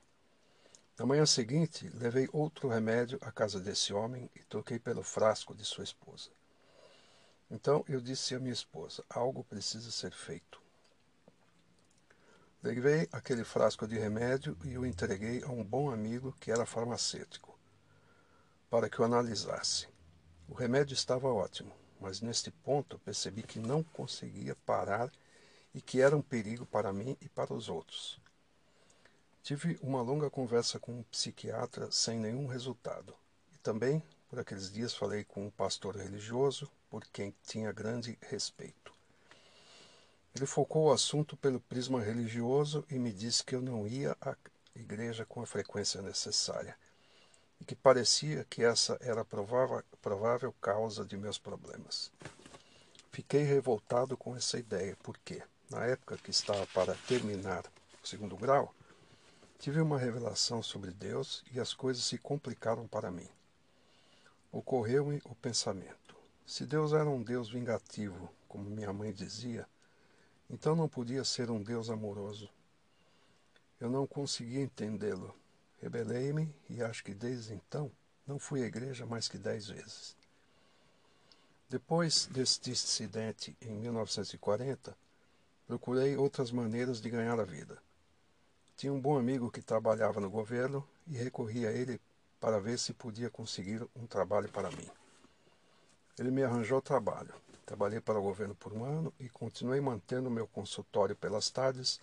Na 0.98 1.06
manhã 1.06 1.26
seguinte, 1.26 1.89
levei 1.94 2.28
outro 2.32 2.68
remédio 2.68 3.20
à 3.22 3.32
casa 3.32 3.60
desse 3.60 3.94
homem 3.94 4.30
e 4.36 4.39
troquei 4.44 4.80
pelo 4.80 5.04
frasco 5.04 5.54
de 5.54 5.64
sua 5.64 5.84
esposa. 5.84 6.30
Então 7.52 7.86
eu 7.88 8.02
disse 8.02 8.34
à 8.34 8.39
minha 8.39 8.54
esposa: 8.54 9.04
algo 9.08 9.44
precisa 9.44 9.91
ser 9.91 10.14
feito. 10.14 10.60
Levei 12.64 13.08
aquele 13.12 13.44
frasco 13.44 13.88
de 13.88 14.00
remédio 14.00 14.58
e 14.64 14.78
o 14.78 14.86
entreguei 14.86 15.44
a 15.44 15.50
um 15.50 15.64
bom 15.64 15.91
amigo 15.91 16.34
que 16.39 16.50
era 16.50 16.66
farmacêutico 16.66 17.43
para 18.74 18.89
que 18.89 18.99
o 18.99 19.05
analisasse. 19.05 19.88
O 20.49 20.55
remédio 20.55 20.95
estava 20.95 21.32
ótimo, 21.32 21.71
mas 22.01 22.21
neste 22.21 22.49
ponto 22.49 22.97
percebi 22.97 23.43
que 23.43 23.59
não 23.59 23.84
conseguia 23.84 24.55
parar 24.65 25.11
e 25.76 25.80
que 25.80 26.01
era 26.01 26.17
um 26.17 26.24
perigo 26.24 26.65
para 26.65 26.91
mim 26.91 27.15
e 27.21 27.30
para 27.30 27.53
os 27.53 27.69
outros. 27.69 28.19
Tive 29.43 29.78
uma 29.80 30.01
longa 30.01 30.28
conversa 30.28 30.80
com 30.80 30.91
um 30.91 31.03
psiquiatra 31.03 31.91
sem 31.91 32.17
nenhum 32.17 32.47
resultado. 32.47 33.13
E 33.53 33.59
também, 33.59 34.01
por 34.28 34.39
aqueles 34.39 34.71
dias, 34.71 34.95
falei 34.95 35.24
com 35.24 35.45
um 35.45 35.51
pastor 35.51 35.95
religioso 35.95 36.67
por 36.89 37.05
quem 37.05 37.32
tinha 37.45 37.71
grande 37.71 38.17
respeito. 38.24 38.91
Ele 40.36 40.47
focou 40.47 40.86
o 40.86 40.91
assunto 40.91 41.38
pelo 41.38 41.59
prisma 41.59 42.01
religioso 42.01 42.84
e 42.89 42.97
me 42.97 43.13
disse 43.13 43.43
que 43.43 43.53
eu 43.53 43.61
não 43.61 43.86
ia 43.86 44.17
à 44.19 44.36
igreja 44.76 45.28
com 45.28 45.43
a 45.43 45.45
frequência 45.45 46.01
necessária 46.01 46.76
e 47.64 47.66
que 47.66 47.76
parecia 47.76 48.43
que 48.49 48.61
essa 48.61 48.97
era 48.99 49.22
a 49.22 49.26
provável, 49.26 49.82
provável 50.01 50.53
causa 50.59 51.05
de 51.05 51.16
meus 51.16 51.38
problemas. 51.39 52.11
Fiquei 53.09 53.43
revoltado 53.43 54.18
com 54.18 54.36
essa 54.36 54.59
ideia, 54.59 54.97
porque, 55.01 55.41
na 55.70 55.86
época 55.86 56.18
que 56.18 56.30
estava 56.30 56.68
para 56.68 56.93
terminar 57.07 57.64
o 58.03 58.05
segundo 58.05 58.36
grau, 58.36 58.76
tive 59.59 59.80
uma 59.80 59.97
revelação 59.97 60.61
sobre 60.61 60.91
Deus 60.91 61.41
e 61.53 61.59
as 61.61 61.74
coisas 61.74 62.03
se 62.03 62.18
complicaram 62.18 62.86
para 62.86 63.09
mim. 63.09 63.30
Ocorreu-me 64.51 65.22
o 65.24 65.34
pensamento: 65.34 66.18
se 66.45 66.66
Deus 66.66 66.91
era 66.91 67.09
um 67.09 67.24
Deus 67.24 67.49
vingativo, 67.49 68.30
como 68.45 68.70
minha 68.70 68.91
mãe 68.91 69.14
dizia, 69.14 69.66
então 70.49 70.76
não 70.76 70.89
podia 70.89 71.24
ser 71.24 71.49
um 71.49 71.64
Deus 71.64 71.89
amoroso. 71.89 72.49
Eu 73.80 73.89
não 73.89 74.05
conseguia 74.05 74.61
entendê-lo 74.61 75.34
Rebelei-me 75.84 76.49
e 76.69 76.81
acho 76.81 77.03
que 77.03 77.13
desde 77.13 77.53
então 77.53 77.91
não 78.25 78.39
fui 78.39 78.63
à 78.63 78.65
igreja 78.65 79.05
mais 79.05 79.27
que 79.27 79.38
dez 79.38 79.67
vezes. 79.67 80.15
Depois 81.69 82.25
deste 82.27 82.71
incidente 82.71 83.53
em 83.61 83.73
1940, 83.73 84.95
procurei 85.67 86.15
outras 86.15 86.51
maneiras 86.51 87.01
de 87.01 87.09
ganhar 87.09 87.38
a 87.38 87.43
vida. 87.43 87.77
Tinha 88.77 88.93
um 88.93 89.01
bom 89.01 89.19
amigo 89.19 89.51
que 89.51 89.61
trabalhava 89.61 90.21
no 90.21 90.29
governo 90.29 90.88
e 91.05 91.17
recorri 91.17 91.67
a 91.67 91.71
ele 91.73 91.99
para 92.39 92.61
ver 92.61 92.79
se 92.79 92.93
podia 92.93 93.29
conseguir 93.29 93.86
um 93.93 94.07
trabalho 94.07 94.47
para 94.47 94.71
mim. 94.71 94.89
Ele 96.17 96.31
me 96.31 96.43
arranjou 96.43 96.81
trabalho. 96.81 97.34
Trabalhei 97.65 97.99
para 97.99 98.19
o 98.19 98.23
governo 98.23 98.55
por 98.55 98.71
um 98.71 98.86
ano 98.86 99.13
e 99.19 99.27
continuei 99.27 99.81
mantendo 99.81 100.31
meu 100.31 100.47
consultório 100.47 101.13
pelas 101.13 101.49
tardes 101.49 101.99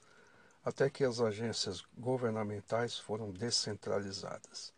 até 0.65 0.91
que 0.91 1.05
as 1.05 1.21
agências 1.21 1.83
governamentais 1.97 2.99
foram 2.99 3.31
descentralizadas. 3.31 4.73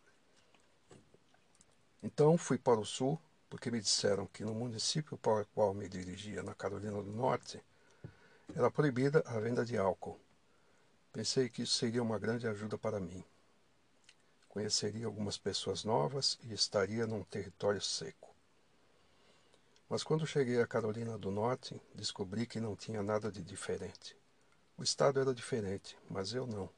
Então 2.01 2.37
fui 2.37 2.57
para 2.57 2.79
o 2.79 2.85
sul, 2.85 3.19
porque 3.49 3.69
me 3.69 3.79
disseram 3.79 4.25
que 4.27 4.43
no 4.43 4.53
município 4.53 5.17
para 5.17 5.43
o 5.43 5.45
qual 5.47 5.73
me 5.73 5.87
dirigia, 5.87 6.41
na 6.41 6.53
Carolina 6.53 7.01
do 7.01 7.11
Norte, 7.11 7.63
era 8.55 8.69
proibida 8.71 9.23
a 9.25 9.39
venda 9.39 9.65
de 9.65 9.77
álcool. 9.77 10.19
Pensei 11.11 11.49
que 11.49 11.63
isso 11.63 11.75
seria 11.75 12.01
uma 12.01 12.19
grande 12.19 12.47
ajuda 12.47 12.77
para 12.77 12.99
mim. 12.99 13.23
Conheceria 14.49 15.05
algumas 15.05 15.37
pessoas 15.37 15.83
novas 15.83 16.37
e 16.43 16.53
estaria 16.53 17.07
num 17.07 17.23
território 17.23 17.81
seco. 17.81 18.33
Mas 19.89 20.03
quando 20.03 20.25
cheguei 20.25 20.61
à 20.61 20.67
Carolina 20.67 21.17
do 21.17 21.29
Norte, 21.29 21.79
descobri 21.93 22.45
que 22.45 22.59
não 22.59 22.75
tinha 22.75 23.03
nada 23.03 23.31
de 23.31 23.43
diferente. 23.43 24.17
O 24.75 24.83
estado 24.83 25.19
era 25.19 25.33
diferente, 25.33 25.95
mas 26.09 26.33
eu 26.33 26.47
não. 26.47 26.69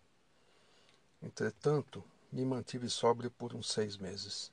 Entretanto, 1.22 2.04
me 2.32 2.44
mantive 2.44 2.90
sóbrio 2.90 3.32
por 3.32 3.56
uns 3.56 3.72
seis 3.72 3.98
meses, 3.98 4.52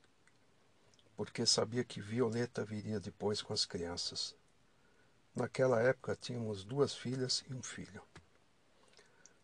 porque 1.15 1.45
sabia 1.45 1.83
que 1.83 1.99
Violeta 1.99 2.63
viria 2.63 2.99
depois 2.99 3.41
com 3.41 3.53
as 3.53 3.65
crianças. 3.65 4.33
Naquela 5.35 5.81
época 5.81 6.15
tínhamos 6.15 6.63
duas 6.63 6.95
filhas 6.95 7.43
e 7.49 7.53
um 7.53 7.61
filho. 7.61 8.01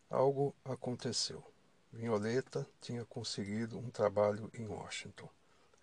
Algo 0.08 0.54
aconteceu. 0.64 1.44
Violeta 1.92 2.66
tinha 2.80 3.04
conseguido 3.04 3.78
um 3.78 3.90
trabalho 3.90 4.50
em 4.54 4.66
Washington. 4.66 5.28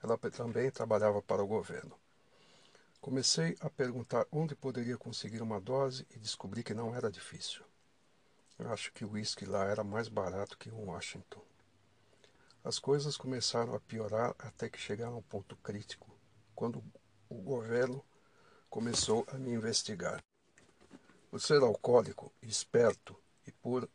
Ela 0.01 0.17
também 0.17 0.71
trabalhava 0.71 1.21
para 1.21 1.43
o 1.43 1.47
governo. 1.47 1.95
Comecei 2.99 3.55
a 3.59 3.69
perguntar 3.69 4.25
onde 4.31 4.55
poderia 4.55 4.97
conseguir 4.97 5.41
uma 5.41 5.61
dose 5.61 6.05
e 6.09 6.17
descobri 6.17 6.63
que 6.63 6.73
não 6.73 6.95
era 6.95 7.11
difícil. 7.11 7.63
Eu 8.59 8.71
acho 8.73 8.91
que 8.91 9.05
o 9.05 9.11
uísque 9.11 9.45
lá 9.45 9.65
era 9.65 9.83
mais 9.83 10.07
barato 10.07 10.57
que 10.57 10.69
em 10.69 10.73
Washington. 10.73 11.41
As 12.63 12.79
coisas 12.79 13.15
começaram 13.15 13.75
a 13.75 13.79
piorar 13.79 14.35
até 14.39 14.67
que 14.67 14.79
chegaram 14.79 15.13
ao 15.13 15.21
ponto 15.21 15.55
crítico, 15.57 16.09
quando 16.55 16.83
o 17.29 17.35
governo 17.35 18.03
começou 18.69 19.25
a 19.31 19.35
me 19.35 19.51
investigar. 19.51 20.23
Por 21.29 21.39
ser 21.39 21.61
alcoólico, 21.61 22.31
esperto 22.41 23.15
e 23.45 23.51
por 23.51 23.87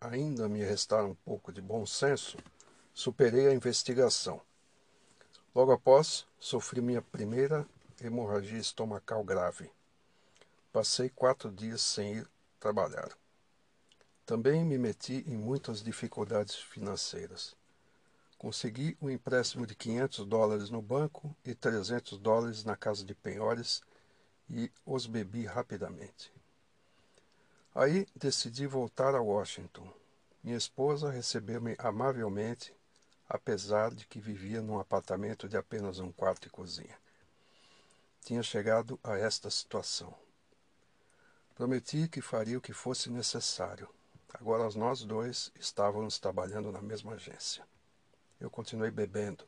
ainda 0.00 0.48
me 0.48 0.62
restar 0.62 1.04
um 1.04 1.14
pouco 1.14 1.52
de 1.52 1.62
bom 1.62 1.86
senso, 1.86 2.36
superei 2.92 3.48
a 3.48 3.54
investigação. 3.54 4.40
Logo 5.54 5.72
após, 5.72 6.26
sofri 6.38 6.80
minha 6.80 7.02
primeira 7.02 7.66
hemorragia 8.00 8.58
estomacal 8.58 9.24
grave. 9.24 9.70
Passei 10.72 11.08
quatro 11.08 11.50
dias 11.50 11.80
sem 11.80 12.18
ir 12.18 12.30
trabalhar. 12.60 13.10
Também 14.26 14.64
me 14.64 14.78
meti 14.78 15.24
em 15.26 15.36
muitas 15.36 15.82
dificuldades 15.82 16.54
financeiras. 16.56 17.56
Consegui 18.38 18.96
um 19.00 19.10
empréstimo 19.10 19.66
de 19.66 19.74
500 19.74 20.24
dólares 20.24 20.70
no 20.70 20.80
banco 20.80 21.34
e 21.44 21.54
300 21.54 22.18
dólares 22.18 22.64
na 22.64 22.76
casa 22.76 23.04
de 23.04 23.14
penhores 23.14 23.82
e 24.48 24.70
os 24.86 25.06
bebi 25.06 25.44
rapidamente. 25.44 26.32
Aí 27.74 28.06
decidi 28.16 28.66
voltar 28.66 29.14
a 29.14 29.20
Washington. 29.20 29.92
Minha 30.42 30.56
esposa 30.56 31.10
recebeu-me 31.10 31.76
amavelmente, 31.78 32.74
apesar 33.28 33.94
de 33.94 34.06
que 34.06 34.20
vivia 34.20 34.62
num 34.62 34.78
apartamento 34.78 35.48
de 35.48 35.56
apenas 35.56 35.98
um 35.98 36.10
quarto 36.10 36.46
e 36.46 36.50
cozinha 36.50 36.98
tinha 38.20 38.42
chegado 38.42 38.98
a 39.02 39.16
esta 39.16 39.50
situação. 39.50 40.14
Prometi 41.54 42.08
que 42.08 42.20
faria 42.20 42.58
o 42.58 42.60
que 42.60 42.72
fosse 42.72 43.10
necessário. 43.10 43.88
Agora 44.34 44.68
nós 44.76 45.02
dois 45.02 45.50
estávamos 45.58 46.18
trabalhando 46.18 46.70
na 46.70 46.80
mesma 46.80 47.12
agência. 47.12 47.64
Eu 48.40 48.50
continuei 48.50 48.90
bebendo. 48.90 49.44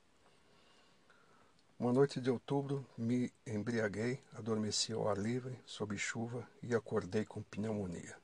Uma 1.78 1.92
noite 1.92 2.20
de 2.20 2.30
outubro 2.30 2.86
me 2.96 3.32
embriaguei, 3.46 4.20
adormeci 4.34 4.92
ao 4.92 5.08
ar 5.08 5.18
livre, 5.18 5.58
sob 5.66 5.96
chuva 5.96 6.46
e 6.62 6.74
acordei 6.74 7.24
com 7.24 7.42
pneumonia. 7.42 8.16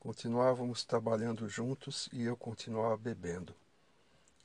Continuávamos 0.00 0.84
trabalhando 0.84 1.48
juntos 1.48 2.08
e 2.12 2.22
eu 2.24 2.36
continuava 2.36 2.96
bebendo. 2.96 3.54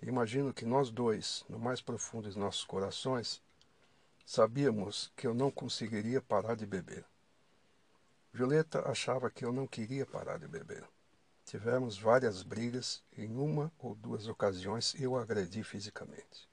Imagino 0.01 0.53
que 0.53 0.65
nós 0.65 0.89
dois, 0.89 1.45
no 1.49 1.59
mais 1.59 1.81
profundo 1.81 2.29
de 2.29 2.39
nossos 2.39 2.63
corações, 2.63 3.41
Sabíamos 4.31 5.11
que 5.15 5.25
eu 5.25 5.33
não 5.33 5.49
conseguiria 5.49 6.21
parar 6.21 6.53
de 6.53 6.63
beber. 6.63 7.03
Violeta 8.31 8.87
achava 8.89 9.29
que 9.29 9.43
eu 9.43 9.51
não 9.51 9.65
queria 9.65 10.05
parar 10.05 10.37
de 10.37 10.47
beber. 10.47 10.83
Tivemos 11.45 11.97
várias 11.97 12.43
brigas 12.43 13.01
e 13.17 13.25
em 13.25 13.35
uma 13.35 13.71
ou 13.79 13.95
duas 13.95 14.27
ocasiões 14.27 14.93
eu 14.99 15.15
a 15.15 15.21
agredi 15.21 15.63
fisicamente. 15.63 16.47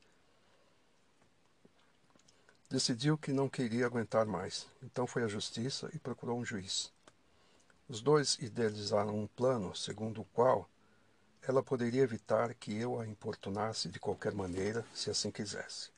Decidiu 2.68 3.16
que 3.18 3.32
não 3.32 3.48
queria 3.48 3.86
aguentar 3.86 4.26
mais, 4.26 4.66
então 4.82 5.06
foi 5.06 5.22
à 5.22 5.28
justiça 5.28 5.90
e 5.92 5.98
procurou 5.98 6.38
um 6.38 6.44
juiz. 6.44 6.92
Os 7.88 8.00
dois 8.00 8.36
idealizaram 8.40 9.16
um 9.16 9.26
plano 9.26 9.76
segundo 9.76 10.22
o 10.22 10.24
qual 10.24 10.68
ela 11.46 11.62
poderia 11.62 12.02
evitar 12.02 12.52
que 12.54 12.76
eu 12.76 12.98
a 12.98 13.06
importunasse 13.06 13.88
de 13.88 14.00
qualquer 14.00 14.34
maneira, 14.34 14.84
se 14.92 15.10
assim 15.10 15.30
quisesse. 15.30 15.90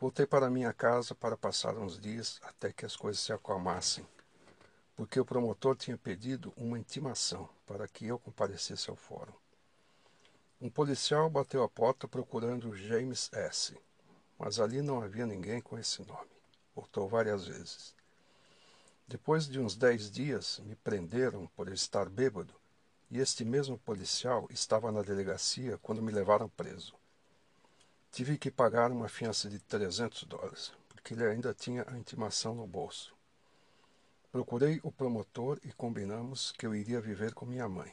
Voltei 0.00 0.26
para 0.26 0.48
minha 0.48 0.72
casa 0.72 1.14
para 1.14 1.36
passar 1.36 1.76
uns 1.76 1.98
dias 2.00 2.40
até 2.42 2.72
que 2.72 2.86
as 2.86 2.96
coisas 2.96 3.22
se 3.22 3.32
acalmassem, 3.32 4.06
porque 4.96 5.18
o 5.18 5.24
promotor 5.24 5.76
tinha 5.76 5.96
pedido 5.96 6.52
uma 6.56 6.78
intimação 6.78 7.48
para 7.66 7.88
que 7.88 8.06
eu 8.06 8.18
comparecesse 8.18 8.90
ao 8.90 8.96
fórum. 8.96 9.32
Um 10.60 10.70
policial 10.70 11.28
bateu 11.28 11.62
a 11.62 11.68
porta 11.68 12.06
procurando 12.06 12.76
James 12.76 13.30
S., 13.32 13.76
mas 14.38 14.58
ali 14.58 14.82
não 14.82 15.02
havia 15.02 15.26
ninguém 15.26 15.60
com 15.60 15.78
esse 15.78 16.02
nome. 16.02 16.30
Voltou 16.74 17.08
várias 17.08 17.46
vezes. 17.46 17.94
Depois 19.06 19.46
de 19.46 19.60
uns 19.60 19.76
dez 19.76 20.10
dias, 20.10 20.60
me 20.64 20.74
prenderam 20.74 21.46
por 21.48 21.68
estar 21.68 22.08
bêbado, 22.08 22.54
e 23.10 23.18
este 23.20 23.44
mesmo 23.44 23.78
policial 23.78 24.46
estava 24.50 24.90
na 24.90 25.02
delegacia 25.02 25.78
quando 25.78 26.02
me 26.02 26.10
levaram 26.10 26.48
preso. 26.48 26.94
Tive 28.10 28.38
que 28.38 28.50
pagar 28.50 28.90
uma 28.90 29.08
fiança 29.08 29.50
de 29.50 29.58
300 29.58 30.24
dólares, 30.24 30.72
porque 30.88 31.14
ele 31.14 31.26
ainda 31.26 31.52
tinha 31.52 31.84
a 31.88 31.98
intimação 31.98 32.54
no 32.54 32.66
bolso. 32.66 33.13
Procurei 34.34 34.80
o 34.82 34.90
promotor 34.90 35.60
e 35.62 35.70
combinamos 35.70 36.50
que 36.50 36.66
eu 36.66 36.74
iria 36.74 37.00
viver 37.00 37.32
com 37.34 37.46
minha 37.46 37.68
mãe, 37.68 37.92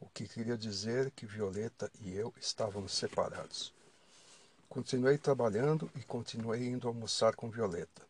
o 0.00 0.08
que 0.08 0.26
queria 0.26 0.58
dizer 0.58 1.12
que 1.12 1.24
Violeta 1.24 1.88
e 2.00 2.12
eu 2.16 2.34
estávamos 2.36 2.90
separados. 2.90 3.72
Continuei 4.68 5.18
trabalhando 5.18 5.88
e 5.94 6.02
continuei 6.02 6.66
indo 6.66 6.88
almoçar 6.88 7.36
com 7.36 7.48
Violeta. 7.48 8.02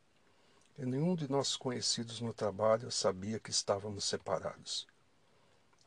E 0.78 0.86
nenhum 0.86 1.14
de 1.14 1.30
nossos 1.30 1.58
conhecidos 1.58 2.22
no 2.22 2.32
trabalho 2.32 2.90
sabia 2.90 3.38
que 3.38 3.50
estávamos 3.50 4.04
separados. 4.06 4.86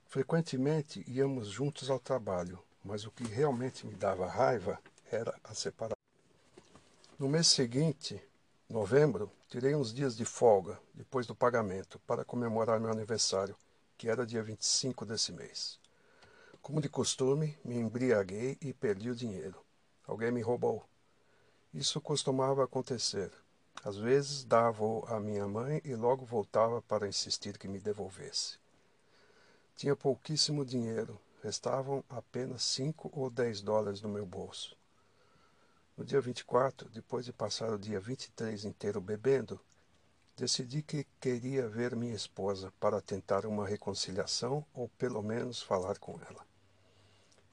Frequentemente 0.08 1.04
íamos 1.08 1.48
juntos 1.48 1.90
ao 1.90 2.00
trabalho, 2.00 2.64
mas 2.84 3.06
o 3.06 3.12
que 3.12 3.24
realmente 3.24 3.88
me 3.88 3.96
dava 3.96 4.28
raiva 4.28 4.80
era 5.12 5.36
a 5.44 5.56
separação. 5.56 5.98
No 7.18 7.28
mês 7.28 7.48
seguinte, 7.48 8.22
novembro, 8.70 9.32
tirei 9.48 9.76
uns 9.76 9.94
dias 9.94 10.16
de 10.16 10.26
folga, 10.26 10.80
depois 10.94 11.28
do 11.28 11.36
pagamento, 11.36 12.00
para 12.00 12.26
comemorar 12.26 12.80
meu 12.80 12.92
aniversário, 12.92 13.56
que 13.98 14.10
era 14.10 14.26
dia 14.26 14.42
25 14.42 15.06
desse 15.06 15.32
mês. 15.32 15.80
Como 16.62 16.82
de 16.82 16.90
costume, 16.90 17.58
me 17.64 17.78
embriaguei 17.78 18.58
e 18.60 18.74
perdi 18.74 19.10
o 19.12 19.16
dinheiro. 19.16 19.64
Alguém 20.08 20.32
me 20.32 20.42
roubou. 20.42 20.84
Isso 21.74 22.02
costumava 22.02 22.64
acontecer. 22.64 23.32
Às 23.84 23.98
vezes 23.98 24.44
dava-o 24.44 25.06
à 25.08 25.20
minha 25.20 25.48
mãe 25.48 25.80
e 25.86 25.96
logo 25.96 26.26
voltava 26.26 26.82
para 26.82 27.08
insistir 27.08 27.58
que 27.58 27.68
me 27.68 27.80
devolvesse. 27.80 28.58
Tinha 29.76 29.96
pouquíssimo 29.96 30.66
dinheiro, 30.66 31.20
restavam 31.44 32.04
apenas 32.10 32.64
cinco 32.64 33.12
ou 33.14 33.30
dez 33.30 33.62
dólares 33.62 34.02
no 34.02 34.10
meu 34.10 34.26
bolso. 34.26 34.76
No 35.98 36.04
dia 36.04 36.20
24, 36.20 36.90
depois 36.90 37.26
de 37.26 37.32
passar 37.32 37.72
o 37.72 37.80
dia 37.80 38.02
23 38.02 38.66
inteiro 38.66 39.00
bebendo, 39.00 39.60
decidi 40.36 40.82
que 40.82 41.08
queria 41.22 41.70
ver 41.70 41.96
minha 41.96 42.14
esposa 42.14 42.74
para 42.82 43.02
tentar 43.02 43.46
uma 43.46 43.66
reconciliação 43.66 44.66
ou 44.74 44.90
pelo 44.98 45.22
menos 45.22 45.62
falar 45.62 45.98
com 45.98 46.20
ela. 46.30 46.46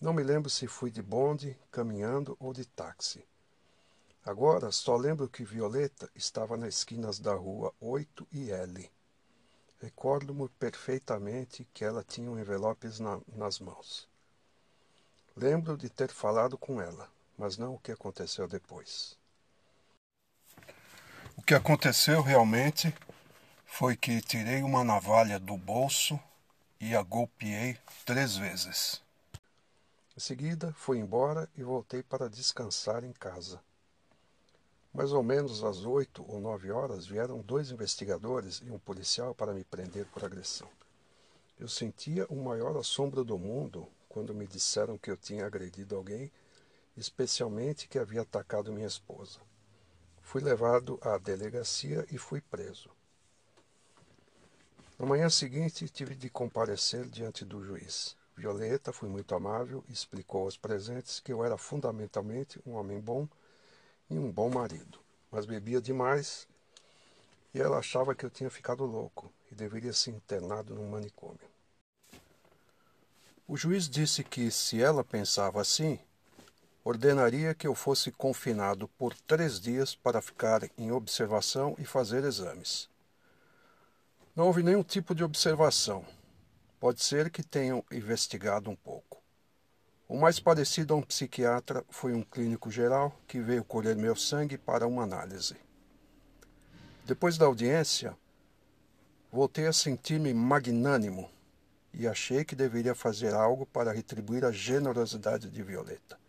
Não 0.00 0.12
me 0.12 0.24
lembro 0.24 0.50
se 0.50 0.66
fui 0.66 0.90
de 0.90 1.00
bonde, 1.00 1.56
caminhando 1.70 2.36
ou 2.40 2.52
de 2.52 2.64
táxi. 2.66 3.24
Agora 4.24 4.72
só 4.72 4.96
lembro 4.96 5.28
que 5.28 5.44
Violeta 5.44 6.10
estava 6.12 6.56
nas 6.56 6.78
esquinas 6.78 7.20
da 7.20 7.34
rua 7.34 7.72
8 7.80 8.26
e 8.32 8.50
L. 8.50 8.90
Recordo-me 9.80 10.48
perfeitamente 10.48 11.64
que 11.72 11.84
ela 11.84 12.02
tinha 12.02 12.28
um 12.28 12.38
envelopes 12.38 12.98
na, 12.98 13.20
nas 13.28 13.60
mãos. 13.60 14.08
Lembro 15.36 15.76
de 15.76 15.88
ter 15.88 16.10
falado 16.10 16.58
com 16.58 16.80
ela, 16.80 17.08
mas 17.42 17.58
não 17.58 17.74
o 17.74 17.78
que 17.80 17.90
aconteceu 17.90 18.46
depois. 18.46 19.18
O 21.36 21.42
que 21.42 21.54
aconteceu 21.54 22.22
realmente 22.22 22.94
foi 23.66 23.96
que 23.96 24.20
tirei 24.20 24.62
uma 24.62 24.84
navalha 24.84 25.40
do 25.40 25.56
bolso 25.56 26.20
e 26.80 26.94
a 26.94 27.02
golpeei 27.02 27.76
três 28.06 28.36
vezes. 28.36 29.02
Em 30.16 30.20
seguida, 30.20 30.72
fui 30.74 30.98
embora 30.98 31.48
e 31.56 31.64
voltei 31.64 32.00
para 32.00 32.30
descansar 32.30 33.02
em 33.02 33.12
casa. 33.12 33.60
Mais 34.94 35.12
ou 35.12 35.24
menos 35.24 35.64
às 35.64 35.84
oito 35.84 36.24
ou 36.28 36.40
nove 36.40 36.70
horas 36.70 37.08
vieram 37.08 37.40
dois 37.40 37.72
investigadores 37.72 38.62
e 38.64 38.70
um 38.70 38.78
policial 38.78 39.34
para 39.34 39.52
me 39.52 39.64
prender 39.64 40.06
por 40.06 40.24
agressão. 40.24 40.68
Eu 41.58 41.66
sentia 41.66 42.24
o 42.26 42.36
maior 42.36 42.76
assombro 42.76 43.24
do 43.24 43.36
mundo 43.36 43.88
quando 44.08 44.32
me 44.32 44.46
disseram 44.46 44.96
que 44.96 45.10
eu 45.10 45.16
tinha 45.16 45.44
agredido 45.44 45.96
alguém, 45.96 46.30
especialmente 46.96 47.88
que 47.88 47.98
havia 47.98 48.22
atacado 48.22 48.72
minha 48.72 48.86
esposa. 48.86 49.40
Fui 50.20 50.40
levado 50.40 50.98
à 51.02 51.18
delegacia 51.18 52.06
e 52.10 52.18
fui 52.18 52.40
preso. 52.40 52.90
Na 54.98 55.06
manhã 55.06 55.28
seguinte, 55.28 55.88
tive 55.88 56.14
de 56.14 56.30
comparecer 56.30 57.06
diante 57.08 57.44
do 57.44 57.64
juiz. 57.64 58.16
Violeta 58.36 58.92
foi 58.92 59.08
muito 59.08 59.34
amável 59.34 59.84
e 59.88 59.92
explicou 59.92 60.42
aos 60.42 60.56
presentes 60.56 61.20
que 61.20 61.32
eu 61.32 61.44
era 61.44 61.58
fundamentalmente 61.58 62.60
um 62.66 62.72
homem 62.72 63.00
bom 63.00 63.28
e 64.08 64.18
um 64.18 64.30
bom 64.30 64.48
marido, 64.48 64.98
mas 65.30 65.44
bebia 65.44 65.80
demais 65.80 66.46
e 67.54 67.60
ela 67.60 67.78
achava 67.78 68.14
que 68.14 68.24
eu 68.24 68.30
tinha 68.30 68.50
ficado 68.50 68.84
louco 68.84 69.32
e 69.50 69.54
deveria 69.54 69.92
ser 69.92 70.10
internado 70.10 70.74
num 70.74 70.88
manicômio. 70.88 71.50
O 73.46 73.56
juiz 73.56 73.88
disse 73.88 74.24
que, 74.24 74.50
se 74.50 74.80
ela 74.82 75.04
pensava 75.04 75.60
assim, 75.60 75.98
ordenaria 76.84 77.54
que 77.54 77.66
eu 77.66 77.74
fosse 77.74 78.10
confinado 78.10 78.88
por 78.98 79.14
três 79.14 79.60
dias 79.60 79.94
para 79.94 80.20
ficar 80.20 80.68
em 80.76 80.90
observação 80.90 81.76
e 81.78 81.84
fazer 81.84 82.24
exames. 82.24 82.88
Não 84.34 84.46
houve 84.46 84.62
nenhum 84.62 84.82
tipo 84.82 85.14
de 85.14 85.22
observação. 85.22 86.04
Pode 86.80 87.02
ser 87.02 87.30
que 87.30 87.42
tenham 87.42 87.84
investigado 87.92 88.68
um 88.70 88.74
pouco. 88.74 89.22
O 90.08 90.18
mais 90.18 90.40
parecido 90.40 90.92
a 90.92 90.96
um 90.96 91.02
psiquiatra 91.02 91.84
foi 91.88 92.12
um 92.12 92.22
clínico 92.22 92.70
geral 92.70 93.16
que 93.26 93.40
veio 93.40 93.64
colher 93.64 93.94
meu 93.94 94.16
sangue 94.16 94.58
para 94.58 94.86
uma 94.86 95.04
análise. 95.04 95.54
Depois 97.04 97.38
da 97.38 97.46
audiência, 97.46 98.16
voltei 99.30 99.66
a 99.66 99.72
sentir-me 99.72 100.34
magnânimo 100.34 101.30
e 101.94 102.08
achei 102.08 102.44
que 102.44 102.56
deveria 102.56 102.94
fazer 102.94 103.34
algo 103.34 103.66
para 103.66 103.92
retribuir 103.92 104.44
a 104.44 104.50
generosidade 104.50 105.48
de 105.48 105.62
Violeta. 105.62 106.21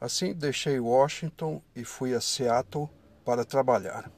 Assim, 0.00 0.32
deixei 0.32 0.80
Washington 0.80 1.60
e 1.76 1.84
fui 1.84 2.14
a 2.14 2.20
Seattle 2.22 2.88
para 3.22 3.44
trabalhar. 3.44 4.10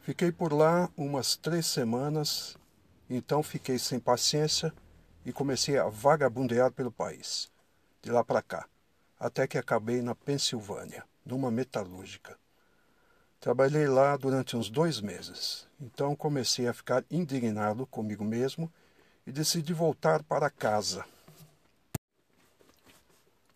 Fiquei 0.00 0.32
por 0.32 0.52
lá 0.52 0.88
umas 0.96 1.36
três 1.36 1.66
semanas, 1.66 2.56
então 3.10 3.42
fiquei 3.42 3.78
sem 3.78 4.00
paciência 4.00 4.72
e 5.26 5.32
comecei 5.32 5.76
a 5.76 5.88
vagabundear 5.88 6.72
pelo 6.72 6.90
país, 6.90 7.50
de 8.00 8.10
lá 8.10 8.24
para 8.24 8.40
cá, 8.40 8.66
até 9.20 9.46
que 9.46 9.58
acabei 9.58 10.00
na 10.00 10.14
Pensilvânia, 10.14 11.04
numa 11.24 11.50
metalúrgica. 11.50 12.38
Trabalhei 13.38 13.86
lá 13.86 14.16
durante 14.16 14.56
uns 14.56 14.70
dois 14.70 15.00
meses, 15.02 15.68
então 15.78 16.16
comecei 16.16 16.66
a 16.66 16.72
ficar 16.72 17.04
indignado 17.10 17.86
comigo 17.86 18.24
mesmo 18.24 18.72
e 19.26 19.32
decidi 19.32 19.74
voltar 19.74 20.22
para 20.22 20.48
casa. 20.48 21.04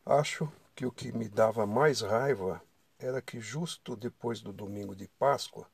Acho 0.04 0.52
que 0.80 0.86
o 0.86 0.90
que 0.90 1.12
me 1.12 1.28
dava 1.28 1.66
mais 1.66 2.00
raiva 2.00 2.58
era 2.98 3.20
que, 3.20 3.38
justo 3.38 3.94
depois 3.94 4.40
do 4.40 4.50
domingo 4.50 4.96
de 4.96 5.06
Páscoa, 5.06 5.68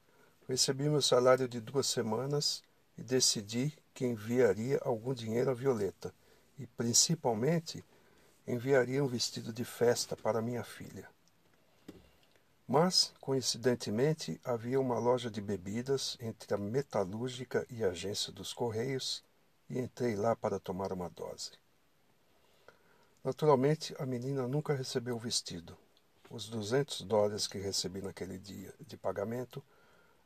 recebi 0.49 0.89
meu 0.89 1.01
salário 1.01 1.47
de 1.47 1.61
duas 1.61 1.87
semanas 1.87 2.61
e 2.99 3.05
decidi 3.05 3.73
que 3.95 4.05
enviaria 4.05 4.81
algum 4.83 5.15
dinheiro 5.15 5.53
a 5.53 5.55
Violeta 5.55 6.13
e, 6.59 6.67
principalmente, 6.67 7.85
enviaria 8.49 9.05
um 9.05 9.07
vestido 9.07 9.53
de 9.53 9.65
festa 9.65 10.17
para 10.17 10.43
minha 10.43 10.65
filha. 10.65 11.09
Mas, 12.67 13.15
coincidentemente, 13.21 14.41
havia 14.43 14.81
uma 14.81 14.99
loja 14.99 15.31
de 15.31 15.41
bebidas 15.41 16.19
entre 16.19 16.53
a 16.53 16.59
metalúrgica 16.59 17.65
e 17.71 17.85
a 17.85 17.91
agência 17.91 18.33
dos 18.33 18.53
Correios 18.53 19.23
e 19.71 19.79
entrei 19.79 20.17
lá 20.17 20.35
para 20.35 20.59
tomar 20.59 20.93
uma 20.93 21.09
dose. 21.09 21.53
Naturalmente, 23.27 23.93
a 23.99 24.07
menina 24.07 24.47
nunca 24.47 24.73
recebeu 24.73 25.17
o 25.17 25.19
vestido. 25.19 25.77
Os 26.31 26.49
200 26.49 27.01
dólares 27.01 27.49
que 27.49 27.59
recebi 27.59 28.01
naquele 28.01 28.39
dia 28.39 28.73
de 28.87 28.97
pagamento 28.97 29.61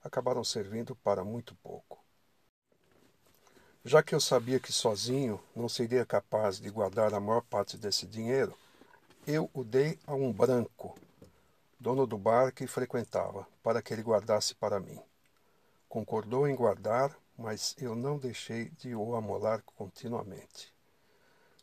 acabaram 0.04 0.44
servindo 0.44 0.94
para 0.96 1.24
muito 1.24 1.54
pouco. 1.62 1.98
Já 3.82 4.02
que 4.02 4.14
eu 4.14 4.20
sabia 4.20 4.60
que 4.60 4.70
sozinho 4.70 5.40
não 5.56 5.66
seria 5.66 6.04
capaz 6.04 6.60
de 6.60 6.68
guardar 6.68 7.14
a 7.14 7.20
maior 7.20 7.40
parte 7.40 7.78
desse 7.78 8.06
dinheiro, 8.06 8.54
eu 9.26 9.48
o 9.54 9.64
dei 9.64 9.98
a 10.06 10.12
um 10.12 10.30
branco, 10.30 10.94
dono 11.80 12.06
do 12.06 12.18
bar 12.18 12.52
que 12.52 12.66
frequentava, 12.66 13.48
para 13.62 13.80
que 13.80 13.94
ele 13.94 14.02
guardasse 14.02 14.54
para 14.54 14.78
mim. 14.78 15.00
Concordou 15.88 16.46
em 16.46 16.54
guardar, 16.54 17.16
mas 17.38 17.74
eu 17.78 17.94
não 17.94 18.18
deixei 18.18 18.68
de 18.68 18.94
o 18.94 19.16
amolar 19.16 19.62
continuamente. 19.74 20.70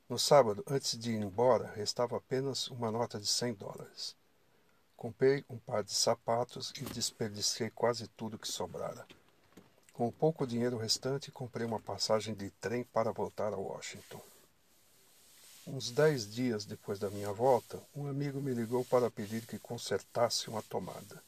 No 0.10 0.18
sábado, 0.18 0.64
antes 0.66 0.98
de 0.98 1.12
ir 1.12 1.22
embora, 1.22 1.70
restava 1.76 2.16
apenas 2.16 2.70
uma 2.70 2.90
nota 2.90 3.20
de 3.20 3.28
cem 3.28 3.54
dólares. 3.54 4.16
Comprei 4.96 5.44
um 5.50 5.58
par 5.58 5.84
de 5.84 5.94
sapatos 5.94 6.72
e 6.78 6.86
desperdicei 6.86 7.70
quase 7.70 8.08
tudo 8.08 8.40
que 8.40 8.48
sobrara. 8.48 9.06
Com 9.92 10.08
o 10.08 10.12
pouco 10.12 10.48
dinheiro 10.48 10.78
restante, 10.78 11.30
comprei 11.30 11.66
uma 11.66 11.80
passagem 11.80 12.34
de 12.34 12.50
trem 12.52 12.86
para 12.86 13.12
voltar 13.12 13.52
a 13.52 13.58
Washington. 13.58 14.22
Uns 15.68 15.92
dez 15.92 16.34
dias 16.34 16.64
depois 16.64 16.98
da 17.00 17.10
minha 17.10 17.34
volta, 17.34 17.82
um 17.94 18.08
amigo 18.08 18.40
me 18.40 18.54
ligou 18.54 18.86
para 18.86 19.12
pedir 19.12 19.46
que 19.46 19.60
consertasse 19.60 20.50
uma 20.50 20.64
tomada. 20.64 21.22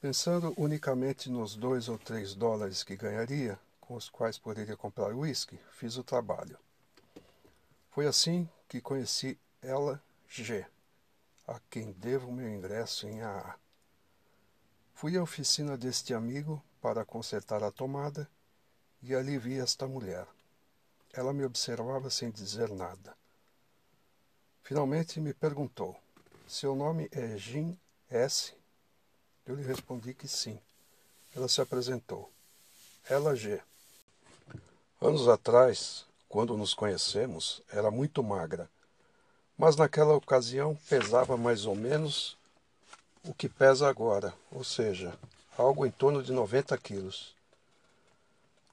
Pensando 0.00 0.52
unicamente 0.56 1.30
nos 1.30 1.54
dois 1.54 1.88
ou 1.88 1.96
três 1.96 2.34
dólares 2.34 2.82
que 2.82 2.96
ganharia, 2.96 3.56
com 3.80 3.94
os 3.94 4.08
quais 4.08 4.36
poderia 4.36 4.76
comprar 4.76 5.14
uísque, 5.14 5.56
fiz 5.70 5.96
o 5.96 6.02
trabalho. 6.02 6.58
Foi 7.90 8.06
assim 8.06 8.48
que 8.68 8.80
conheci 8.80 9.38
ela 9.60 10.00
G, 10.28 10.64
a 11.46 11.58
quem 11.68 11.90
devo 11.92 12.30
meu 12.30 12.48
ingresso 12.48 13.08
em 13.08 13.20
AA. 13.20 13.56
Fui 14.94 15.16
à 15.16 15.22
oficina 15.22 15.76
deste 15.76 16.14
amigo 16.14 16.62
para 16.80 17.04
consertar 17.04 17.64
a 17.64 17.70
tomada 17.72 18.30
e 19.02 19.14
ali 19.14 19.38
vi 19.38 19.58
esta 19.58 19.88
mulher. 19.88 20.26
Ela 21.12 21.32
me 21.32 21.44
observava 21.44 22.10
sem 22.10 22.30
dizer 22.30 22.70
nada. 22.70 23.16
Finalmente 24.62 25.20
me 25.20 25.34
perguntou: 25.34 25.98
Seu 26.46 26.76
nome 26.76 27.08
é 27.10 27.36
Jim 27.36 27.76
S? 28.08 28.54
Eu 29.44 29.56
lhe 29.56 29.64
respondi 29.64 30.14
que 30.14 30.28
sim. 30.28 30.60
Ela 31.34 31.48
se 31.48 31.60
apresentou. 31.60 32.30
Ela 33.08 33.34
G. 33.34 33.60
Anos 35.00 35.26
atrás, 35.26 36.06
quando 36.30 36.56
nos 36.56 36.72
conhecemos, 36.72 37.60
era 37.72 37.90
muito 37.90 38.22
magra, 38.22 38.70
mas 39.58 39.74
naquela 39.74 40.14
ocasião 40.14 40.78
pesava 40.88 41.36
mais 41.36 41.66
ou 41.66 41.74
menos 41.74 42.38
o 43.24 43.34
que 43.34 43.48
pesa 43.48 43.88
agora, 43.88 44.32
ou 44.48 44.62
seja, 44.62 45.12
algo 45.58 45.84
em 45.84 45.90
torno 45.90 46.22
de 46.22 46.32
90 46.32 46.78
quilos. 46.78 47.34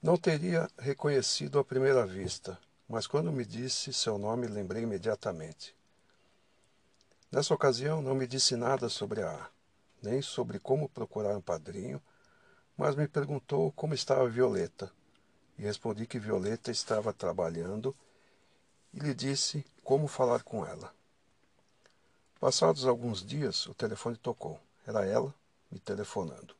Não 0.00 0.16
teria 0.16 0.70
reconhecido 0.78 1.58
à 1.58 1.64
primeira 1.64 2.06
vista, 2.06 2.56
mas 2.88 3.08
quando 3.08 3.32
me 3.32 3.44
disse 3.44 3.92
seu 3.92 4.18
nome 4.18 4.46
lembrei 4.46 4.84
imediatamente. 4.84 5.74
Nessa 7.30 7.52
ocasião 7.52 8.00
não 8.00 8.14
me 8.14 8.28
disse 8.28 8.54
nada 8.54 8.88
sobre 8.88 9.20
a 9.20 9.32
A, 9.32 9.48
nem 10.00 10.22
sobre 10.22 10.60
como 10.60 10.88
procurar 10.88 11.36
um 11.36 11.40
padrinho, 11.40 12.00
mas 12.76 12.94
me 12.94 13.08
perguntou 13.08 13.72
como 13.72 13.94
estava 13.94 14.28
Violeta, 14.28 14.92
e 15.58 15.62
respondi 15.62 16.06
que 16.06 16.18
Violeta 16.18 16.70
estava 16.70 17.12
trabalhando 17.12 17.94
e 18.94 19.00
lhe 19.00 19.12
disse 19.12 19.64
como 19.82 20.06
falar 20.06 20.42
com 20.42 20.64
ela. 20.64 20.94
Passados 22.40 22.86
alguns 22.86 23.24
dias, 23.24 23.66
o 23.66 23.74
telefone 23.74 24.16
tocou. 24.16 24.60
Era 24.86 25.04
ela 25.04 25.34
me 25.70 25.78
telefonando. 25.78 26.54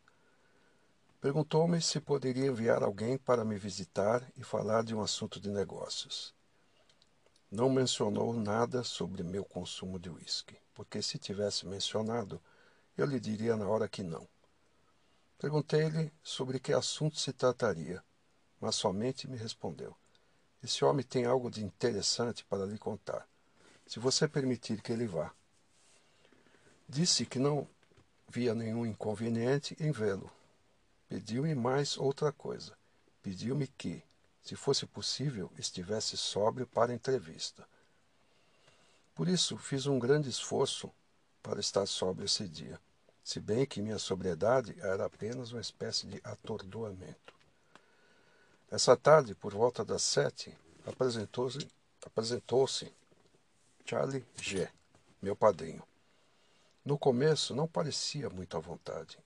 Perguntou-me 1.21 1.81
se 1.81 2.01
poderia 2.01 2.47
enviar 2.47 2.83
alguém 2.83 3.17
para 3.17 3.45
me 3.45 3.57
visitar 3.57 4.23
e 4.37 4.43
falar 4.43 4.83
de 4.85 4.95
um 4.95 5.01
assunto 5.01 5.41
de 5.41 5.51
negócios. 5.51 6.35
não 7.51 7.71
mencionou 7.71 8.35
nada 8.35 8.85
sobre 8.85 9.23
meu 9.23 9.43
consumo 9.43 9.99
de 9.99 10.11
uísque, 10.11 10.55
porque 10.75 11.01
se 11.01 11.19
tivesse 11.19 11.67
mencionado, 11.67 12.41
eu 12.97 13.07
lhe 13.07 13.19
diria 13.19 13.57
na 13.57 13.67
hora 13.67 13.89
que 13.89 14.03
não. 14.03 14.29
Perguntei-lhe 15.39 16.13
sobre 16.23 16.61
que 16.61 16.73
assunto 16.73 17.19
se 17.19 17.33
trataria, 17.33 18.05
mas 18.61 18.77
somente 18.77 19.29
me 19.29 19.37
respondeu: 19.37 19.97
Esse 20.63 20.85
homem 20.85 21.05
tem 21.05 21.25
algo 21.25 21.51
de 21.51 21.65
interessante 21.65 22.45
para 22.45 22.67
lhe 22.67 22.79
contar, 22.79 23.27
se 23.87 23.99
você 23.99 24.27
permitir 24.29 24.83
que 24.83 24.93
ele 24.93 25.07
vá. 25.07 25.33
Disse 26.89 27.27
que 27.27 27.39
não 27.39 27.69
via 28.29 28.55
nenhum 28.55 28.87
inconveniente 28.87 29.77
em 29.79 29.91
vê-lo. 29.91 30.31
Pediu-me 31.09 31.55
mais 31.55 31.97
outra 31.97 32.31
coisa. 32.33 32.77
Pediu-me 33.23 33.67
que, 33.67 34.03
se 34.43 34.57
fosse 34.57 34.87
possível, 34.87 35.51
estivesse 35.59 36.17
sóbrio 36.17 36.67
para 36.67 36.93
a 36.93 36.95
entrevista. 36.95 37.67
Por 39.15 39.29
isso, 39.29 39.57
fiz 39.59 39.87
um 39.87 39.99
grande 39.99 40.29
esforço 40.29 40.91
para 41.43 41.61
estar 41.61 41.87
sóbrio 41.87 42.27
esse 42.27 42.49
dia, 42.49 42.81
se 43.25 43.41
bem 43.41 43.67
que 43.67 43.83
minha 43.83 43.99
sobriedade 43.99 44.77
era 44.81 45.07
apenas 45.07 45.51
uma 45.53 45.61
espécie 45.61 46.07
de 46.07 46.21
atordoamento. 46.23 47.35
Essa 48.71 48.95
tarde, 48.95 49.35
por 49.35 49.55
volta 49.55 49.83
das 49.83 50.03
sete, 50.03 50.55
apresentou-se 50.87 51.67
apresentou 52.05 52.67
Charlie 53.85 54.25
G., 54.37 54.69
meu 55.23 55.35
padrinho. 55.35 55.83
No 56.85 56.99
começo 56.99 57.55
não 57.55 57.67
parecia 57.67 58.29
muito 58.29 58.59
à 58.59 58.61
vontade. 58.61 59.19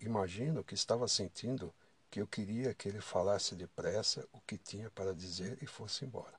Imagino 0.00 0.64
que 0.64 0.74
estava 0.74 1.06
sentindo 1.06 1.72
que 2.10 2.20
eu 2.20 2.26
queria 2.26 2.74
que 2.74 2.88
ele 2.88 3.00
falasse 3.00 3.54
depressa 3.54 4.26
o 4.32 4.40
que 4.40 4.58
tinha 4.58 4.90
para 4.90 5.14
dizer 5.14 5.56
e 5.62 5.66
fosse 5.66 6.04
embora. 6.04 6.34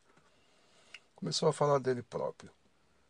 Começou 1.16 1.48
a 1.48 1.54
falar 1.54 1.80
dele 1.80 2.04
próprio. 2.04 2.52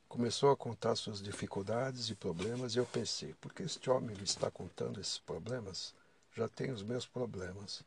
Começou 0.07 0.51
a 0.51 0.57
contar 0.57 0.95
suas 0.95 1.19
dificuldades 1.19 2.09
e 2.09 2.15
problemas 2.15 2.75
e 2.75 2.77
eu 2.77 2.85
pensei, 2.85 3.33
por 3.35 3.51
que 3.53 3.63
este 3.63 3.89
homem 3.89 4.15
me 4.15 4.23
está 4.23 4.51
contando 4.51 5.01
esses 5.01 5.17
problemas? 5.17 5.95
Já 6.35 6.47
tenho 6.47 6.73
os 6.73 6.83
meus 6.83 7.07
problemas. 7.07 7.83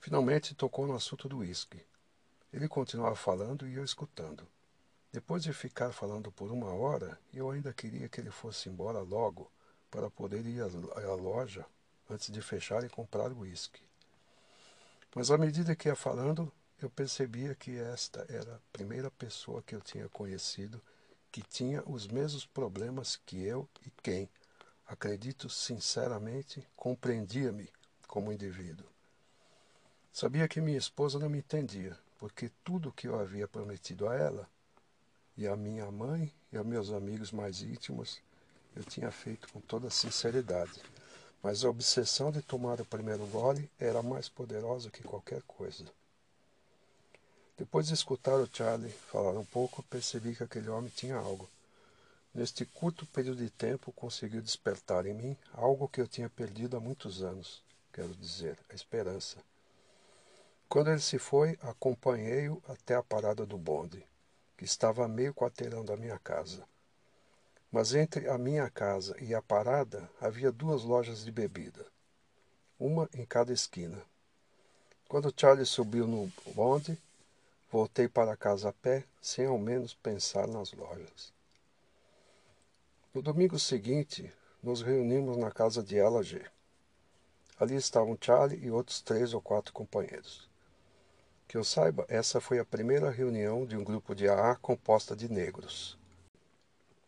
Finalmente 0.00 0.54
tocou 0.54 0.86
no 0.86 0.94
assunto 0.94 1.28
do 1.28 1.38
uísque. 1.38 1.84
Ele 2.52 2.68
continuava 2.68 3.16
falando 3.16 3.66
e 3.66 3.74
eu 3.74 3.84
escutando. 3.84 4.46
Depois 5.12 5.42
de 5.42 5.52
ficar 5.52 5.92
falando 5.92 6.30
por 6.30 6.50
uma 6.52 6.72
hora, 6.72 7.18
eu 7.32 7.50
ainda 7.50 7.72
queria 7.72 8.08
que 8.08 8.20
ele 8.20 8.30
fosse 8.30 8.68
embora 8.68 9.00
logo 9.00 9.50
para 9.90 10.10
poder 10.10 10.44
ir 10.46 10.60
à 10.60 11.14
loja 11.14 11.64
antes 12.08 12.30
de 12.30 12.40
fechar 12.40 12.84
e 12.84 12.88
comprar 12.88 13.32
o 13.32 13.40
uísque. 13.40 13.82
Mas 15.14 15.30
à 15.30 15.38
medida 15.38 15.74
que 15.74 15.88
ia 15.88 15.96
falando, 15.96 16.52
eu 16.80 16.90
percebia 16.90 17.54
que 17.54 17.78
esta 17.78 18.26
era 18.28 18.56
a 18.56 18.60
primeira 18.72 19.10
pessoa 19.10 19.62
que 19.62 19.74
eu 19.74 19.80
tinha 19.80 20.08
conhecido 20.08 20.80
que 21.36 21.42
tinha 21.42 21.82
os 21.86 22.06
mesmos 22.06 22.46
problemas 22.46 23.20
que 23.26 23.42
eu 23.42 23.68
e 23.84 23.90
quem, 24.02 24.26
acredito 24.86 25.50
sinceramente, 25.50 26.66
compreendia-me 26.74 27.70
como 28.06 28.32
indivíduo. 28.32 28.86
Sabia 30.18 30.48
que 30.48 30.62
minha 30.62 30.78
esposa 30.78 31.18
não 31.18 31.28
me 31.28 31.38
entendia, 31.38 31.94
porque 32.18 32.50
tudo 32.64 32.88
o 32.88 32.92
que 32.92 33.06
eu 33.06 33.20
havia 33.20 33.46
prometido 33.46 34.08
a 34.08 34.14
ela, 34.14 34.48
e 35.36 35.46
a 35.46 35.54
minha 35.54 35.90
mãe 35.90 36.32
e 36.50 36.56
a 36.56 36.64
meus 36.64 36.90
amigos 36.90 37.30
mais 37.30 37.60
íntimos, 37.60 38.22
eu 38.74 38.82
tinha 38.82 39.10
feito 39.10 39.46
com 39.52 39.60
toda 39.60 39.90
sinceridade 39.90 40.80
mas 41.46 41.64
a 41.64 41.70
obsessão 41.70 42.32
de 42.32 42.42
tomar 42.42 42.80
o 42.80 42.84
primeiro 42.84 43.24
gole 43.26 43.70
era 43.78 44.02
mais 44.02 44.28
poderosa 44.28 44.90
que 44.90 45.04
qualquer 45.04 45.42
coisa. 45.42 45.84
Depois 47.56 47.86
de 47.86 47.94
escutar 47.94 48.34
o 48.34 48.48
Charlie 48.52 48.90
falar 48.90 49.38
um 49.38 49.44
pouco, 49.44 49.80
percebi 49.84 50.34
que 50.34 50.42
aquele 50.42 50.68
homem 50.68 50.90
tinha 50.90 51.14
algo. 51.14 51.48
Neste 52.34 52.64
curto 52.64 53.06
período 53.06 53.44
de 53.44 53.48
tempo, 53.48 53.92
conseguiu 53.92 54.42
despertar 54.42 55.06
em 55.06 55.14
mim 55.14 55.36
algo 55.52 55.88
que 55.88 56.00
eu 56.00 56.08
tinha 56.08 56.28
perdido 56.28 56.76
há 56.76 56.80
muitos 56.80 57.22
anos, 57.22 57.62
quero 57.92 58.12
dizer, 58.16 58.58
a 58.68 58.74
esperança. 58.74 59.38
Quando 60.68 60.90
ele 60.90 61.00
se 61.00 61.18
foi, 61.18 61.56
acompanhei-o 61.62 62.62
até 62.68 62.94
a 62.96 63.02
parada 63.02 63.46
do 63.46 63.56
bonde, 63.56 64.04
que 64.56 64.64
estava 64.64 65.06
meio 65.06 65.32
quarteirão 65.32 65.84
da 65.84 65.96
minha 65.96 66.18
casa. 66.18 66.66
Mas 67.70 67.94
entre 67.94 68.28
a 68.28 68.36
minha 68.36 68.68
casa 68.68 69.16
e 69.22 69.34
a 69.34 69.40
parada 69.40 70.10
havia 70.20 70.50
duas 70.50 70.82
lojas 70.82 71.24
de 71.24 71.30
bebida, 71.30 71.86
uma 72.78 73.08
em 73.14 73.24
cada 73.24 73.52
esquina. 73.52 74.02
Quando 75.08 75.32
Charlie 75.34 75.64
subiu 75.64 76.06
no 76.06 76.30
bonde, 76.52 76.98
voltei 77.70 78.08
para 78.08 78.36
casa 78.36 78.70
a 78.70 78.72
pé, 78.72 79.04
sem 79.22 79.46
ao 79.46 79.58
menos 79.58 79.94
pensar 79.94 80.48
nas 80.48 80.72
lojas. 80.72 81.32
No 83.14 83.22
domingo 83.22 83.58
seguinte, 83.58 84.32
nos 84.62 84.82
reunimos 84.82 85.36
na 85.36 85.50
casa 85.50 85.82
de 85.82 85.96
Ela 85.96 86.22
G. 86.22 86.44
Ali 87.58 87.76
estavam 87.76 88.18
Charlie 88.20 88.62
e 88.62 88.70
outros 88.70 89.00
três 89.00 89.32
ou 89.32 89.40
quatro 89.40 89.72
companheiros. 89.72 90.46
Que 91.48 91.56
eu 91.56 91.62
saiba, 91.62 92.04
essa 92.08 92.40
foi 92.40 92.58
a 92.58 92.64
primeira 92.64 93.08
reunião 93.08 93.64
de 93.64 93.76
um 93.76 93.84
grupo 93.84 94.14
de 94.14 94.28
AA 94.28 94.56
composta 94.56 95.14
de 95.14 95.28
negros. 95.28 95.96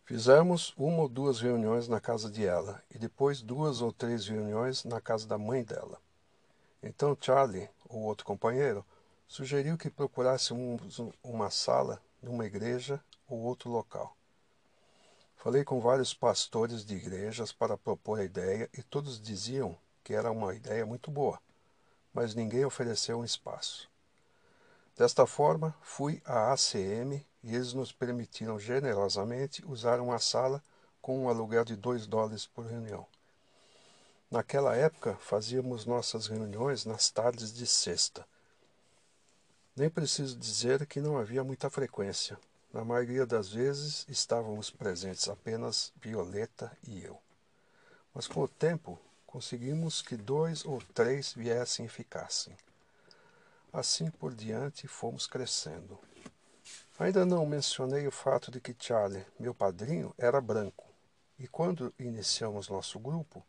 Fizemos 0.05 0.72
uma 0.76 1.03
ou 1.03 1.09
duas 1.09 1.41
reuniões 1.41 1.89
na 1.89 2.01
casa 2.01 2.30
de 2.30 2.47
ela 2.47 2.82
e 2.91 2.99
depois 2.99 3.43
duas 3.43 3.82
ou 3.82 3.93
três 3.93 4.26
reuniões 4.26 4.84
na 4.84 5.01
casa 5.01 5.26
da 5.26 5.36
mãe 5.36 5.62
dela. 5.64 6.01
Então 6.82 7.18
Charlie, 7.20 7.68
o 7.91 7.99
outro 7.99 8.24
companheiro, 8.24 8.84
sugeriu 9.26 9.76
que 9.76 9.91
procurássemos 9.91 10.99
uma 11.22 11.51
sala 11.51 12.01
numa 12.22 12.47
igreja 12.47 13.03
ou 13.28 13.41
outro 13.41 13.68
local. 13.68 14.16
Falei 15.36 15.64
com 15.64 15.80
vários 15.80 16.14
pastores 16.14 16.84
de 16.84 16.95
igrejas 16.95 17.53
para 17.53 17.76
propor 17.76 18.20
a 18.20 18.24
ideia 18.24 18.70
e 18.72 18.82
todos 18.82 19.20
diziam 19.20 19.76
que 20.03 20.14
era 20.14 20.30
uma 20.30 20.55
ideia 20.55 20.86
muito 20.86 21.11
boa, 21.11 21.39
mas 22.14 22.34
ninguém 22.34 22.64
ofereceu 22.64 23.18
um 23.18 23.24
espaço. 23.24 23.91
Desta 24.99 25.28
forma, 25.28 25.72
fui 25.80 26.20
à 26.24 26.53
ACM 26.53 27.24
e 27.44 27.55
eles 27.55 27.72
nos 27.72 27.92
permitiram 27.92 28.59
generosamente 28.59 29.64
usar 29.64 30.01
uma 30.01 30.18
sala 30.18 30.61
com 31.01 31.22
um 31.22 31.28
aluguel 31.28 31.64
de 31.64 31.76
dois 31.76 32.05
dólares 32.05 32.49
por 32.49 32.66
reunião. 32.66 33.07
Naquela 34.28 34.74
época, 34.74 35.14
fazíamos 35.20 35.86
nossas 35.86 36.26
reuniões 36.26 36.84
nas 36.84 37.11
tardes 37.11 37.53
de 37.53 37.64
sexta. 37.64 38.26
Nem 39.76 39.88
preciso 39.88 40.36
dizer 40.36 40.84
que 40.84 41.01
não 41.01 41.16
havia 41.16 41.44
muita 41.44 41.70
frequência. 41.70 42.36
Na 42.72 42.84
maioria 42.84 43.24
das 43.24 43.51
vezes 43.51 44.05
estávamos 44.09 44.68
presentes 44.68 45.28
apenas 45.28 45.92
Violeta 46.03 46.76
e 46.88 47.05
eu. 47.05 47.16
Mas 48.12 48.26
com 48.26 48.42
o 48.42 48.49
tempo, 48.49 48.99
conseguimos 49.28 50.03
que 50.03 50.16
dois 50.16 50.64
ou 50.64 50.82
três 50.92 51.32
viessem 51.34 51.86
e 51.86 51.88
ficassem. 51.88 52.57
Assim 53.73 54.11
por 54.11 54.35
diante 54.35 54.89
fomos 54.89 55.27
crescendo. 55.27 55.99
Ainda 56.99 57.27
não 57.27 57.45
mencionei 57.45 58.07
o 58.07 58.11
fato 58.11 58.51
de 58.51 58.61
que 58.61 58.75
Charlie, 58.79 59.25
meu 59.39 59.55
padrinho, 59.55 60.14
era 60.19 60.41
branco, 60.41 60.85
e 61.39 61.47
quando 61.47 61.95
iniciamos 61.99 62.69
nosso 62.69 62.99
grupo, 62.99 63.45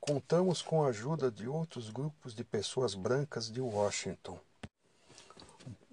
contamos 0.00 0.62
com 0.62 0.84
a 0.84 0.88
ajuda 0.88 1.30
de 1.30 1.46
outros 1.46 1.90
grupos 1.90 2.34
de 2.34 2.42
pessoas 2.42 2.94
brancas 2.94 3.50
de 3.50 3.60
Washington. 3.60 4.40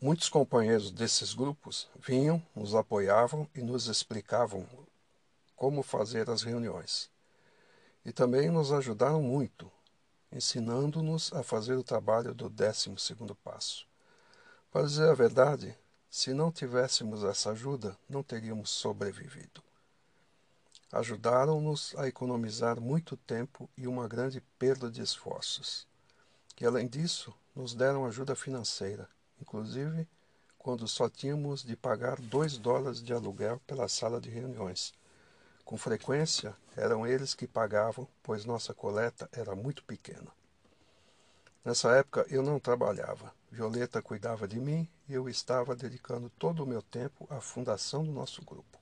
Muitos 0.01 0.29
companheiros 0.29 0.89
desses 0.89 1.33
grupos 1.33 1.87
vinham, 1.99 2.41
nos 2.55 2.73
apoiavam 2.73 3.47
e 3.53 3.61
nos 3.61 3.87
explicavam 3.87 4.65
como 5.55 5.83
fazer 5.83 6.29
as 6.29 6.41
reuniões. 6.41 7.11
E 8.03 8.11
também 8.11 8.49
nos 8.49 8.71
ajudaram 8.71 9.21
muito, 9.21 9.69
ensinando-nos 10.31 11.33
a 11.33 11.43
fazer 11.43 11.75
o 11.75 11.83
trabalho 11.83 12.33
do 12.33 12.49
décimo 12.49 12.97
segundo 12.99 13.35
passo. 13.35 13.87
Para 14.71 14.85
dizer 14.85 15.09
a 15.09 15.13
verdade, 15.13 15.75
se 16.09 16.33
não 16.33 16.51
tivéssemos 16.51 17.23
essa 17.23 17.51
ajuda, 17.51 17.97
não 18.07 18.23
teríamos 18.23 18.69
sobrevivido. 18.69 19.63
Ajudaram-nos 20.91 21.93
a 21.97 22.07
economizar 22.07 22.81
muito 22.81 23.15
tempo 23.15 23.69
e 23.77 23.87
uma 23.87 24.07
grande 24.07 24.41
perda 24.57 24.89
de 24.89 25.01
esforços. 25.01 25.87
E 26.59 26.65
além 26.65 26.87
disso, 26.87 27.33
nos 27.55 27.73
deram 27.75 28.05
ajuda 28.05 28.35
financeira, 28.35 29.07
inclusive 29.39 30.07
quando 30.57 30.87
só 30.87 31.09
tínhamos 31.09 31.63
de 31.63 31.75
pagar 31.75 32.19
dois 32.19 32.57
dólares 32.57 33.01
de 33.01 33.13
aluguel 33.13 33.61
pela 33.65 33.87
sala 33.87 34.19
de 34.19 34.29
reuniões. 34.29 34.93
Com 35.69 35.77
frequência, 35.77 36.57
eram 36.75 37.05
eles 37.05 37.35
que 37.35 37.45
pagavam, 37.45 38.07
pois 38.23 38.43
nossa 38.43 38.73
coleta 38.73 39.29
era 39.31 39.55
muito 39.55 39.83
pequena. 39.83 40.31
Nessa 41.63 41.91
época 41.91 42.25
eu 42.27 42.41
não 42.41 42.59
trabalhava. 42.59 43.31
Violeta 43.51 44.01
cuidava 44.01 44.47
de 44.47 44.59
mim 44.59 44.89
e 45.07 45.13
eu 45.13 45.29
estava 45.29 45.75
dedicando 45.75 46.27
todo 46.39 46.63
o 46.63 46.65
meu 46.65 46.81
tempo 46.81 47.27
à 47.29 47.39
fundação 47.39 48.03
do 48.03 48.11
nosso 48.11 48.43
grupo. 48.43 48.79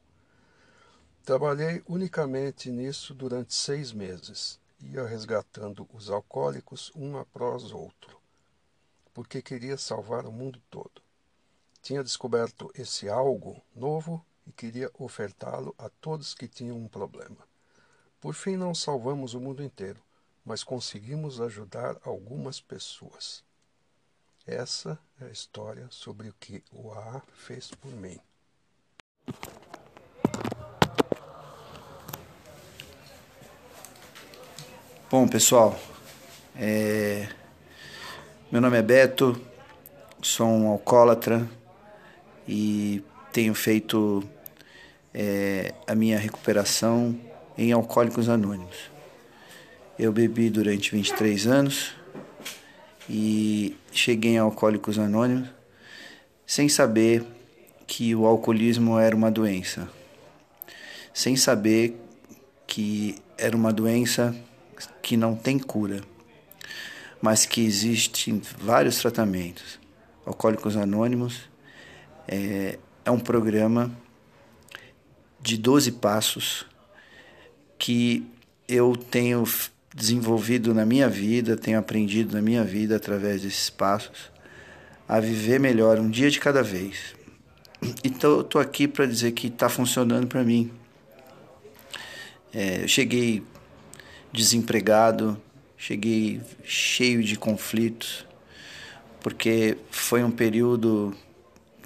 Trabalhei 1.25 1.83
unicamente 1.89 2.71
nisso 2.71 3.13
durante 3.13 3.53
seis 3.53 3.91
meses, 3.91 4.57
ia 4.79 5.05
resgatando 5.05 5.85
os 5.91 6.09
alcoólicos 6.09 6.89
um 6.95 7.17
após 7.17 7.73
outro, 7.73 8.17
porque 9.13 9.41
queria 9.41 9.77
salvar 9.77 10.25
o 10.25 10.31
mundo 10.31 10.61
todo. 10.69 11.01
tinha 11.81 12.01
descoberto 12.01 12.71
esse 12.73 13.09
algo 13.09 13.61
novo 13.75 14.25
e 14.47 14.51
queria 14.51 14.89
ofertá-lo 14.97 15.75
a 15.77 15.89
todos 15.89 16.33
que 16.33 16.47
tinham 16.47 16.77
um 16.77 16.87
problema. 16.87 17.37
Por 18.21 18.33
fim, 18.33 18.55
não 18.55 18.73
salvamos 18.73 19.33
o 19.33 19.41
mundo 19.41 19.61
inteiro, 19.61 20.01
mas 20.45 20.63
conseguimos 20.63 21.41
ajudar 21.41 21.97
algumas 22.03 22.61
pessoas. 22.61 23.43
Essa 24.45 24.97
é 25.19 25.25
a 25.25 25.29
história 25.29 25.87
sobre 25.89 26.29
o 26.29 26.35
que 26.39 26.63
o 26.71 26.91
AA 26.91 27.21
fez 27.33 27.69
por 27.69 27.91
mim. 27.91 28.17
Bom, 35.09 35.27
pessoal, 35.27 35.77
é... 36.55 37.29
meu 38.51 38.61
nome 38.61 38.77
é 38.77 38.81
Beto, 38.81 39.39
sou 40.21 40.47
um 40.47 40.67
alcoólatra 40.67 41.47
e 42.47 43.03
tenho 43.31 43.53
feito 43.53 44.27
é, 45.19 45.73
a 45.87 45.95
minha 45.95 46.19
recuperação 46.19 47.19
em 47.57 47.71
Alcoólicos 47.71 48.29
Anônimos. 48.29 48.91
Eu 49.97 50.11
bebi 50.11 50.47
durante 50.47 50.91
23 50.91 51.47
anos 51.47 51.95
e 53.09 53.75
cheguei 53.91 54.33
em 54.33 54.37
Alcoólicos 54.37 54.99
Anônimos 54.99 55.49
sem 56.45 56.69
saber 56.69 57.25
que 57.87 58.13
o 58.13 58.27
alcoolismo 58.27 58.99
era 58.99 59.15
uma 59.15 59.31
doença, 59.31 59.89
sem 61.11 61.35
saber 61.35 61.99
que 62.67 63.15
era 63.39 63.57
uma 63.57 63.73
doença 63.73 64.35
que 65.01 65.17
não 65.17 65.35
tem 65.35 65.57
cura, 65.57 66.01
mas 67.19 67.43
que 67.43 67.65
existem 67.65 68.39
vários 68.59 68.97
tratamentos. 68.99 69.79
Alcoólicos 70.23 70.77
Anônimos 70.77 71.49
é, 72.27 72.77
é 73.03 73.09
um 73.09 73.19
programa 73.19 73.91
de 75.39 75.57
12 75.57 75.93
passos 75.93 76.65
que 77.77 78.25
eu 78.67 78.95
tenho 78.95 79.43
desenvolvido 79.93 80.73
na 80.73 80.85
minha 80.85 81.09
vida, 81.09 81.57
tenho 81.57 81.79
aprendido 81.79 82.35
na 82.35 82.41
minha 82.41 82.63
vida 82.63 82.95
através 82.95 83.41
desses 83.41 83.69
passos 83.69 84.31
a 85.07 85.19
viver 85.19 85.59
melhor 85.59 85.99
um 85.99 86.09
dia 86.09 86.29
de 86.29 86.39
cada 86.39 86.61
vez. 86.61 87.15
Então 88.03 88.37
eu 88.37 88.43
tô 88.43 88.59
aqui 88.59 88.87
para 88.87 89.05
dizer 89.05 89.31
que 89.31 89.47
está 89.47 89.69
funcionando 89.69 90.27
para 90.27 90.43
mim. 90.43 90.71
É, 92.53 92.83
eu 92.83 92.87
cheguei 92.87 93.43
desempregado, 94.31 95.39
cheguei 95.77 96.41
cheio 96.63 97.23
de 97.23 97.37
conflitos, 97.37 98.25
porque 99.21 99.77
foi 99.89 100.23
um 100.23 100.31
período 100.31 101.15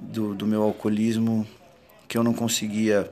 do, 0.02 0.34
do 0.34 0.48
meu 0.48 0.64
alcoolismo 0.64 1.48
que 2.08 2.18
eu 2.18 2.24
não 2.24 2.34
conseguia 2.34 3.12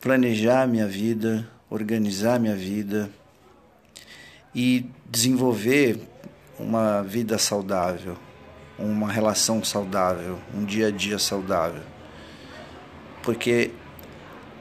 planejar 0.00 0.66
minha 0.66 0.86
vida, 0.86 1.46
organizar 1.68 2.40
minha 2.40 2.56
vida 2.56 3.10
e 4.54 4.86
desenvolver 5.08 6.00
uma 6.58 7.02
vida 7.02 7.36
saudável, 7.36 8.16
uma 8.78 9.12
relação 9.12 9.62
saudável, 9.62 10.38
um 10.54 10.64
dia 10.64 10.88
a 10.88 10.90
dia 10.90 11.18
saudável. 11.18 11.82
Porque 13.22 13.72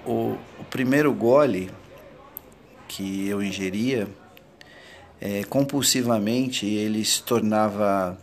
o, 0.06 0.36
o 0.60 0.64
primeiro 0.70 1.14
gole 1.14 1.72
que 2.88 3.28
eu 3.30 3.42
ingeria, 3.42 4.08
é, 5.22 5.44
compulsivamente 5.46 6.66
ele 6.66 7.04
se 7.06 7.24
tornava 7.24 8.18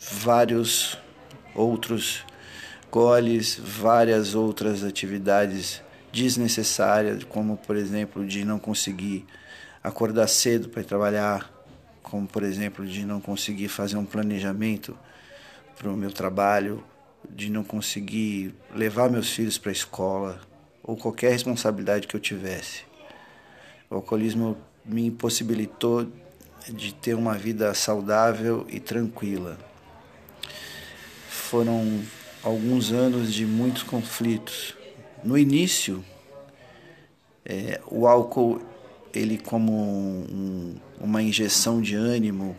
vários 0.00 0.96
outros 1.56 2.24
goles, 2.90 3.58
várias 3.58 4.34
outras 4.36 4.84
atividades 4.84 5.82
desnecessárias, 6.12 7.24
como 7.24 7.56
por 7.56 7.76
exemplo 7.76 8.26
de 8.26 8.44
não 8.44 8.58
conseguir 8.58 9.26
acordar 9.82 10.28
cedo 10.28 10.68
para 10.68 10.84
trabalhar, 10.84 11.50
como 12.02 12.26
por 12.26 12.42
exemplo 12.42 12.86
de 12.86 13.04
não 13.04 13.20
conseguir 13.20 13.68
fazer 13.68 13.96
um 13.96 14.04
planejamento 14.04 14.96
para 15.76 15.90
o 15.90 15.96
meu 15.96 16.12
trabalho, 16.12 16.84
de 17.28 17.50
não 17.50 17.64
conseguir 17.64 18.54
levar 18.74 19.10
meus 19.10 19.30
filhos 19.30 19.56
para 19.56 19.70
a 19.70 19.72
escola 19.72 20.40
ou 20.82 20.96
qualquer 20.96 21.32
responsabilidade 21.32 22.06
que 22.06 22.14
eu 22.14 22.20
tivesse. 22.20 22.84
O 23.88 23.96
alcoolismo 23.96 24.56
me 24.84 25.06
impossibilitou 25.06 26.10
de 26.68 26.94
ter 26.94 27.14
uma 27.14 27.34
vida 27.34 27.72
saudável 27.74 28.66
e 28.68 28.78
tranquila. 28.78 29.58
Foram 31.28 32.00
alguns 32.42 32.92
anos 32.92 33.32
de 33.32 33.44
muitos 33.44 33.82
conflitos. 33.82 34.74
No 35.22 35.38
início, 35.38 36.04
é, 37.44 37.80
o 37.86 38.06
álcool 38.06 38.60
ele 39.14 39.38
como 39.38 39.72
um, 39.72 40.74
uma 41.00 41.22
injeção 41.22 41.80
de 41.80 41.94
ânimo, 41.94 42.56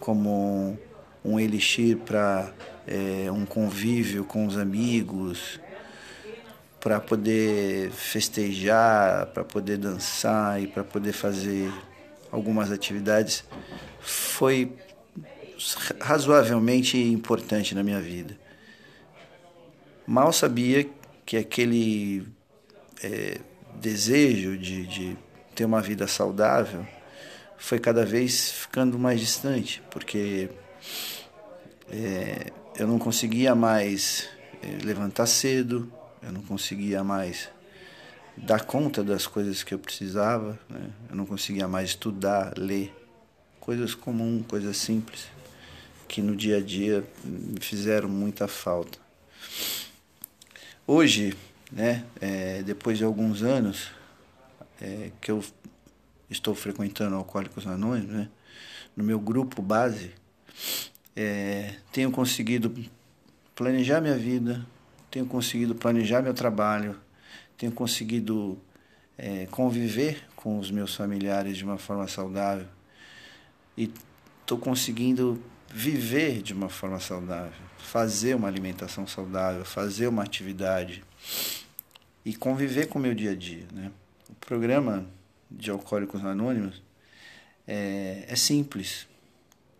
como 0.00 0.78
um 1.24 1.38
elixir 1.38 1.96
para 1.98 2.52
é, 2.86 3.30
um 3.30 3.46
convívio 3.46 4.24
com 4.24 4.46
os 4.46 4.56
amigos, 4.56 5.60
para 6.80 7.00
poder 7.00 7.90
festejar, 7.90 9.26
para 9.26 9.44
poder 9.44 9.78
dançar 9.78 10.62
e 10.62 10.66
para 10.66 10.84
poder 10.84 11.12
fazer 11.12 11.72
algumas 12.30 12.70
atividades, 12.70 13.44
foi 14.00 14.72
razoavelmente 16.00 16.96
importante 16.96 17.74
na 17.74 17.82
minha 17.82 18.00
vida. 18.00 18.38
Mal 20.06 20.32
sabia 20.32 20.88
que 21.28 21.36
aquele 21.36 22.26
é, 23.02 23.38
desejo 23.74 24.56
de, 24.56 24.86
de 24.86 25.16
ter 25.54 25.66
uma 25.66 25.82
vida 25.82 26.06
saudável 26.06 26.86
foi 27.58 27.78
cada 27.78 28.02
vez 28.02 28.50
ficando 28.50 28.98
mais 28.98 29.20
distante, 29.20 29.82
porque 29.90 30.48
é, 31.90 32.50
eu 32.78 32.86
não 32.86 32.98
conseguia 32.98 33.54
mais 33.54 34.26
é, 34.62 34.82
levantar 34.82 35.26
cedo, 35.26 35.92
eu 36.22 36.32
não 36.32 36.40
conseguia 36.40 37.04
mais 37.04 37.50
dar 38.34 38.64
conta 38.64 39.04
das 39.04 39.26
coisas 39.26 39.62
que 39.62 39.74
eu 39.74 39.78
precisava, 39.78 40.58
né? 40.66 40.88
eu 41.10 41.14
não 41.14 41.26
conseguia 41.26 41.68
mais 41.68 41.90
estudar, 41.90 42.54
ler, 42.56 42.90
coisas 43.60 43.94
comuns, 43.94 44.46
coisas 44.46 44.78
simples, 44.78 45.26
que 46.08 46.22
no 46.22 46.34
dia 46.34 46.56
a 46.56 46.62
dia 46.62 47.04
me 47.22 47.60
fizeram 47.60 48.08
muita 48.08 48.48
falta. 48.48 48.98
Hoje, 50.90 51.36
né, 51.70 52.02
é, 52.18 52.62
depois 52.62 52.96
de 52.96 53.04
alguns 53.04 53.42
anos, 53.42 53.90
é, 54.80 55.10
que 55.20 55.30
eu 55.30 55.44
estou 56.30 56.54
frequentando 56.54 57.14
Alcoólicos 57.14 57.66
Anônimos, 57.66 58.10
né, 58.10 58.30
no 58.96 59.04
meu 59.04 59.20
grupo 59.20 59.60
base, 59.60 60.12
é, 61.14 61.74
tenho 61.92 62.10
conseguido 62.10 62.74
planejar 63.54 64.00
minha 64.00 64.16
vida, 64.16 64.64
tenho 65.10 65.26
conseguido 65.26 65.74
planejar 65.74 66.22
meu 66.22 66.32
trabalho, 66.32 66.98
tenho 67.58 67.70
conseguido 67.70 68.58
é, 69.18 69.44
conviver 69.50 70.24
com 70.34 70.58
os 70.58 70.70
meus 70.70 70.94
familiares 70.94 71.58
de 71.58 71.64
uma 71.64 71.76
forma 71.76 72.08
saudável 72.08 72.66
e 73.76 73.92
estou 74.40 74.56
conseguindo 74.56 75.38
viver 75.70 76.40
de 76.40 76.54
uma 76.54 76.70
forma 76.70 76.98
saudável, 76.98 77.67
fazer 77.78 78.34
uma 78.34 78.48
alimentação 78.48 79.06
saudável, 79.06 79.64
fazer 79.64 80.06
uma 80.06 80.22
atividade 80.22 81.04
e 82.24 82.34
conviver 82.34 82.86
com 82.86 82.98
o 82.98 83.02
meu 83.02 83.14
dia 83.14 83.30
a 83.30 83.34
dia, 83.34 83.64
né? 83.72 83.90
O 84.28 84.34
programa 84.34 85.06
de 85.50 85.70
Alcoólicos 85.70 86.24
Anônimos 86.24 86.82
é, 87.66 88.24
é 88.28 88.36
simples. 88.36 89.06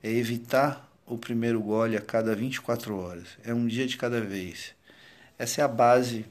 É 0.03 0.11
evitar 0.11 0.89
o 1.07 1.19
primeiro 1.19 1.61
gole 1.61 1.97
a 1.97 2.01
cada 2.01 2.35
24 2.35 2.97
horas. 2.97 3.27
É 3.45 3.53
um 3.53 3.67
dia 3.67 3.87
de 3.87 3.97
cada 3.97 4.21
vez. 4.21 4.75
Essa 5.39 5.63
é 5.63 5.65
a 5.65 5.69
base 5.69 6.25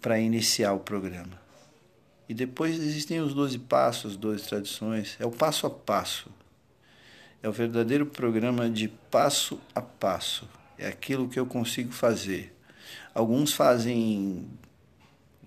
para 0.00 0.18
iniciar 0.18 0.72
o 0.72 0.80
programa. 0.80 1.40
E 2.28 2.34
depois 2.34 2.76
existem 2.76 3.20
os 3.20 3.34
12 3.34 3.58
passos, 3.58 4.16
12 4.16 4.48
tradições. 4.48 5.16
É 5.20 5.26
o 5.26 5.30
passo 5.30 5.66
a 5.66 5.70
passo. 5.70 6.30
É 7.42 7.48
o 7.48 7.52
verdadeiro 7.52 8.06
programa 8.06 8.70
de 8.70 8.88
passo 8.88 9.60
a 9.74 9.80
passo. 9.80 10.48
É 10.82 10.88
aquilo 10.88 11.28
que 11.28 11.38
eu 11.38 11.46
consigo 11.46 11.92
fazer. 11.92 12.52
Alguns 13.14 13.52
fazem 13.52 14.48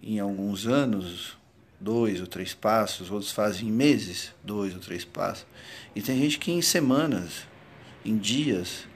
em 0.01 0.17
alguns 0.17 0.65
anos, 0.65 1.37
dois 1.77 2.21
ou 2.21 2.27
três 2.27 2.53
passos, 2.53 3.11
outros 3.11 3.33
fazem 3.33 3.67
em 3.67 3.71
meses, 3.71 4.31
dois 4.41 4.73
ou 4.73 4.79
três 4.79 5.03
passos. 5.03 5.45
E 5.93 6.01
tem 6.01 6.17
gente 6.17 6.39
que 6.39 6.53
em 6.53 6.61
semanas, 6.61 7.45
em 8.05 8.17
dias, 8.17 8.87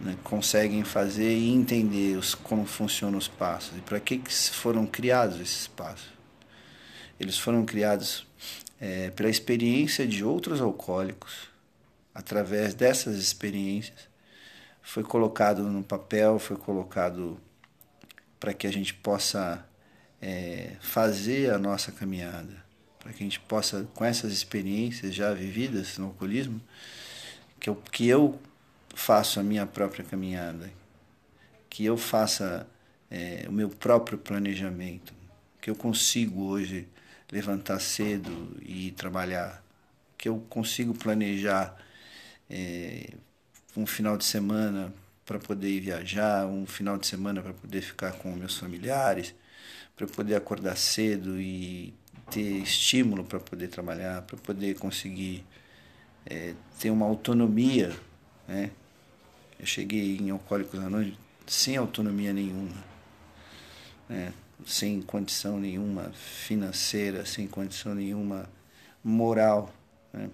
né, 0.00 0.16
conseguem 0.24 0.82
fazer 0.82 1.32
e 1.32 1.50
entender 1.50 2.16
os, 2.16 2.34
como 2.34 2.66
funcionam 2.66 3.16
os 3.16 3.28
passos 3.28 3.78
e 3.78 3.80
para 3.82 4.00
que, 4.00 4.18
que 4.18 4.34
foram 4.34 4.84
criados 4.84 5.40
esses 5.40 5.68
passos. 5.68 6.10
Eles 7.20 7.38
foram 7.38 7.64
criados 7.64 8.26
é, 8.80 9.10
pela 9.10 9.30
experiência 9.30 10.08
de 10.08 10.24
outros 10.24 10.60
alcoólicos, 10.60 11.52
através 12.12 12.74
dessas 12.74 13.14
experiências, 13.14 14.11
foi 14.82 15.04
colocado 15.04 15.62
no 15.62 15.82
papel, 15.82 16.38
foi 16.38 16.56
colocado 16.56 17.40
para 18.38 18.52
que 18.52 18.66
a 18.66 18.72
gente 18.72 18.92
possa 18.92 19.64
é, 20.20 20.76
fazer 20.80 21.52
a 21.52 21.58
nossa 21.58 21.92
caminhada, 21.92 22.64
para 22.98 23.12
que 23.12 23.22
a 23.22 23.24
gente 23.24 23.40
possa, 23.40 23.88
com 23.94 24.04
essas 24.04 24.32
experiências 24.32 25.14
já 25.14 25.32
vividas 25.32 25.96
no 25.98 26.06
alcoolismo, 26.06 26.60
que 27.60 27.70
eu, 27.70 27.76
que 27.76 28.08
eu 28.08 28.38
faço 28.94 29.38
a 29.38 29.42
minha 29.42 29.64
própria 29.64 30.04
caminhada, 30.04 30.70
que 31.70 31.84
eu 31.84 31.96
faça 31.96 32.66
é, 33.10 33.44
o 33.48 33.52
meu 33.52 33.68
próprio 33.68 34.18
planejamento, 34.18 35.14
que 35.60 35.70
eu 35.70 35.76
consigo 35.76 36.44
hoje 36.44 36.88
levantar 37.30 37.80
cedo 37.80 38.56
e 38.60 38.90
trabalhar, 38.90 39.64
que 40.18 40.28
eu 40.28 40.44
consigo 40.50 40.92
planejar 40.92 41.76
é, 42.50 43.14
um 43.76 43.86
final 43.86 44.16
de 44.16 44.24
semana 44.24 44.92
para 45.24 45.38
poder 45.38 45.80
viajar, 45.80 46.46
um 46.46 46.66
final 46.66 46.98
de 46.98 47.06
semana 47.06 47.40
para 47.42 47.52
poder 47.52 47.80
ficar 47.80 48.12
com 48.12 48.32
meus 48.32 48.58
familiares, 48.58 49.34
para 49.96 50.06
poder 50.06 50.34
acordar 50.34 50.76
cedo 50.76 51.40
e 51.40 51.94
ter 52.30 52.62
estímulo 52.62 53.24
para 53.24 53.38
poder 53.40 53.68
trabalhar, 53.68 54.22
para 54.22 54.36
poder 54.38 54.74
conseguir 54.78 55.44
é, 56.26 56.54
ter 56.78 56.90
uma 56.90 57.06
autonomia, 57.06 57.94
né? 58.48 58.70
Eu 59.58 59.66
cheguei 59.66 60.16
em 60.16 60.30
Alcoólicos 60.30 60.78
Anônimos 60.80 61.18
sem 61.46 61.76
autonomia 61.76 62.32
nenhuma, 62.32 62.74
né? 64.08 64.32
sem 64.66 65.00
condição 65.02 65.58
nenhuma 65.58 66.10
financeira, 66.12 67.24
sem 67.26 67.46
condição 67.46 67.94
nenhuma 67.94 68.48
moral. 69.02 69.72
Né? 70.12 70.30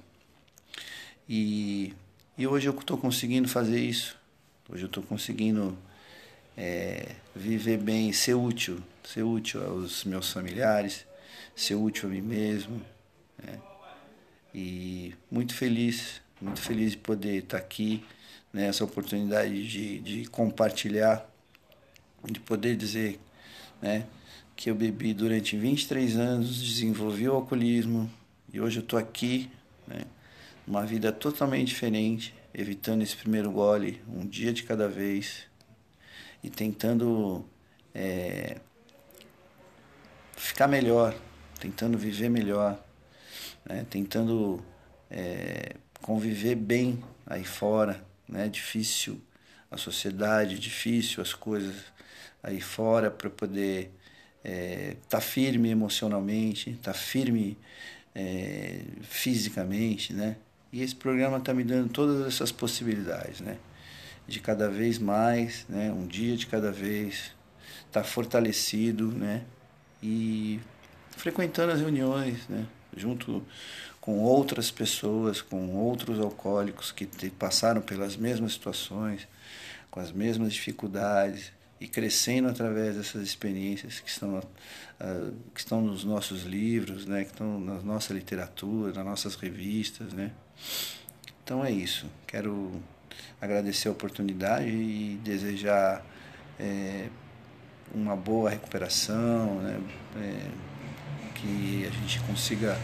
E, 1.29 1.95
e 2.39 2.47
hoje 2.47 2.69
eu 2.69 2.73
estou 2.73 2.97
conseguindo 2.97 3.49
fazer 3.49 3.81
isso. 3.81 4.17
Hoje 4.71 4.85
eu 4.85 4.87
estou 4.87 5.03
conseguindo 5.03 5.77
é, 6.57 7.17
viver 7.35 7.79
bem, 7.79 8.13
ser 8.13 8.35
útil, 8.35 8.79
ser 9.03 9.25
útil 9.25 9.61
aos 9.67 10.05
meus 10.05 10.31
familiares, 10.31 11.05
ser 11.57 11.75
útil 11.75 12.09
a 12.09 12.13
mim 12.13 12.21
mesmo. 12.21 12.81
Né? 13.43 13.59
E 14.55 15.15
muito 15.29 15.53
feliz, 15.53 16.21
muito 16.41 16.61
feliz 16.61 16.93
de 16.93 16.99
poder 16.99 17.39
estar 17.39 17.59
aqui, 17.59 18.05
nessa 18.53 18.85
né? 18.85 18.91
oportunidade 18.91 19.69
de, 19.69 19.99
de 19.99 20.27
compartilhar, 20.27 21.29
de 22.25 22.39
poder 22.39 22.77
dizer 22.77 23.19
né, 23.83 24.07
que 24.55 24.71
eu 24.71 24.77
bebi 24.77 25.13
durante 25.13 25.57
23 25.57 26.17
anos, 26.17 26.63
desenvolvi 26.63 27.29
o 27.29 27.35
alcoolismo 27.35 28.09
e 28.53 28.61
hoje 28.61 28.79
eu 28.79 28.83
estou 28.83 28.99
aqui, 28.99 29.51
né, 29.87 30.05
uma 30.69 30.85
vida 30.85 31.11
totalmente 31.11 31.69
diferente, 31.69 32.35
evitando 32.53 33.03
esse 33.03 33.17
primeiro 33.17 33.51
gole, 33.51 34.03
um 34.07 34.27
dia 34.27 34.53
de 34.53 34.65
cada 34.65 34.87
vez, 34.87 35.45
e 36.45 36.51
tentando 36.51 37.49
é, 37.95 38.59
ficar 40.37 40.69
melhor, 40.69 41.17
tentando 41.59 41.97
viver 41.97 42.29
melhor, 42.29 42.79
né? 43.65 43.87
tentando 43.89 44.63
é, 45.11 45.75
conviver 46.03 46.55
bem 46.55 47.03
aí 47.27 47.45
fora. 47.45 48.05
Né? 48.29 48.47
Difícil 48.49 49.23
a 49.71 49.79
sociedade, 49.79 50.59
difícil 50.59 51.23
as 51.23 51.33
coisas 51.33 51.77
aí 52.43 52.61
fora 52.61 53.11
para 53.11 53.31
poder 53.31 53.91
estar 54.45 54.51
é, 54.51 54.97
tá 55.09 55.21
firme 55.21 55.71
emocionalmente, 55.71 56.71
estar 56.71 56.93
tá 56.93 56.99
firme 56.99 57.57
é, 58.15 58.83
fisicamente, 59.03 60.13
né? 60.13 60.37
E 60.73 60.83
esse 60.83 60.95
programa 60.95 61.39
está 61.39 61.55
me 61.55 61.65
dando 61.65 61.89
todas 61.89 62.27
essas 62.27 62.53
possibilidades, 62.53 63.41
né? 63.41 63.57
De 64.27 64.39
cada 64.41 64.69
vez 64.69 64.99
mais, 64.99 65.65
né? 65.69 65.91
Um 65.91 66.07
dia 66.07 66.37
de 66.37 66.47
cada 66.47 66.71
vez, 66.71 67.33
estar 67.87 68.03
tá 68.03 68.05
fortalecido, 68.05 69.11
né? 69.11 69.45
E 70.03 70.61
frequentando 71.17 71.73
as 71.73 71.81
reuniões, 71.81 72.47
né? 72.49 72.67
Junto 72.95 73.43
com 74.01 74.19
outras 74.19 74.71
pessoas, 74.71 75.41
com 75.41 75.75
outros 75.75 76.19
alcoólicos 76.21 76.93
que 76.93 77.07
passaram 77.31 77.81
pelas 77.81 78.17
mesmas 78.17 78.53
situações, 78.53 79.27
com 79.91 80.01
as 80.01 80.13
mesmas 80.13 80.53
dificuldades 80.53 81.53
e 81.81 81.89
crescendo 81.89 82.49
através 82.49 82.97
dessas 82.97 83.23
experiências 83.23 84.01
que 84.01 84.11
estão, 84.11 84.39
uh, 84.39 85.35
que 85.55 85.61
estão 85.61 85.81
nos 85.81 86.05
nossos 86.05 86.43
livros, 86.43 87.07
né? 87.07 87.25
Que 87.25 87.31
estão 87.31 87.59
na 87.59 87.81
nossa 87.81 88.13
literatura, 88.13 88.93
nas 88.93 89.05
nossas 89.05 89.35
revistas, 89.35 90.13
né? 90.13 90.31
Então 91.43 91.65
é 91.65 91.71
isso. 91.71 92.07
Quero 92.27 92.83
agradecer 93.41 93.89
a 93.89 93.93
oportunidade 93.93 94.69
e 94.69 95.21
desejar 95.23 96.05
é, 96.59 97.09
uma 97.95 98.17
boa 98.17 98.51
recuperação, 98.51 99.61
né? 99.61 99.81
É, 100.17 100.69
que 101.35 101.87
a 101.87 101.91
gente 101.91 102.21
consiga 102.21 102.79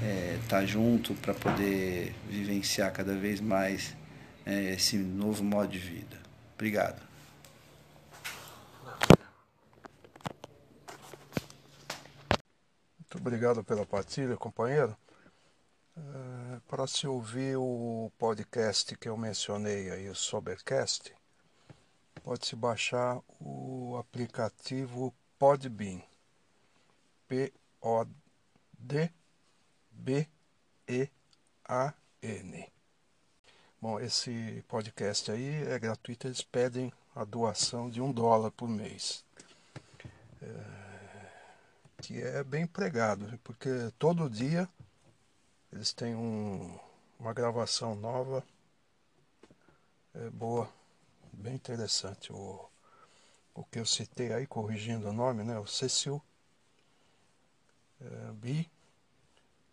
estar 0.00 0.06
é, 0.06 0.38
tá 0.48 0.64
junto 0.64 1.14
para 1.14 1.32
poder 1.32 2.14
vivenciar 2.28 2.92
cada 2.92 3.14
vez 3.14 3.40
mais 3.40 3.96
é, 4.44 4.74
esse 4.74 4.96
novo 4.96 5.42
modo 5.42 5.68
de 5.68 5.78
vida. 5.78 6.18
Obrigado. 6.54 7.00
Muito 12.98 13.16
obrigado 13.18 13.64
pela 13.64 13.84
partilha, 13.84 14.36
companheiro. 14.36 14.96
Uh, 15.96 16.60
para 16.68 16.86
se 16.86 17.06
ouvir 17.06 17.56
o 17.56 18.10
podcast 18.18 18.96
que 18.96 19.08
eu 19.08 19.16
mencionei 19.16 19.90
aí, 19.90 20.08
o 20.08 20.14
Sobercast, 20.14 21.14
pode-se 22.22 22.54
baixar 22.56 23.20
o 23.40 23.96
aplicativo 23.98 25.14
Podbean. 25.38 26.00
P-O-D-B-E-A-N. 27.28 28.12
Bom, 33.80 34.00
esse 34.00 34.64
podcast 34.68 35.30
aí 35.30 35.64
é 35.64 35.78
gratuito, 35.78 36.26
eles 36.26 36.42
pedem 36.42 36.92
a 37.14 37.24
doação 37.24 37.88
de 37.88 38.00
um 38.00 38.12
dólar 38.12 38.50
por 38.50 38.68
mês. 38.68 39.24
É 40.42 40.80
que 42.00 42.20
é 42.20 42.42
bem 42.42 42.66
pregado, 42.66 43.38
porque 43.44 43.68
todo 43.98 44.30
dia 44.30 44.68
eles 45.72 45.92
têm 45.92 46.14
um, 46.14 46.78
uma 47.18 47.32
gravação 47.32 47.94
nova, 47.94 48.44
é 50.14 50.30
boa, 50.30 50.68
bem 51.32 51.54
interessante. 51.54 52.32
O, 52.32 52.68
o 53.54 53.64
que 53.64 53.78
eu 53.78 53.86
citei 53.86 54.32
aí, 54.32 54.46
corrigindo 54.46 55.08
o 55.08 55.12
nome, 55.12 55.44
né? 55.44 55.58
O 55.58 55.66
Cecil 55.66 56.20
é, 58.00 58.32
B, 58.32 58.66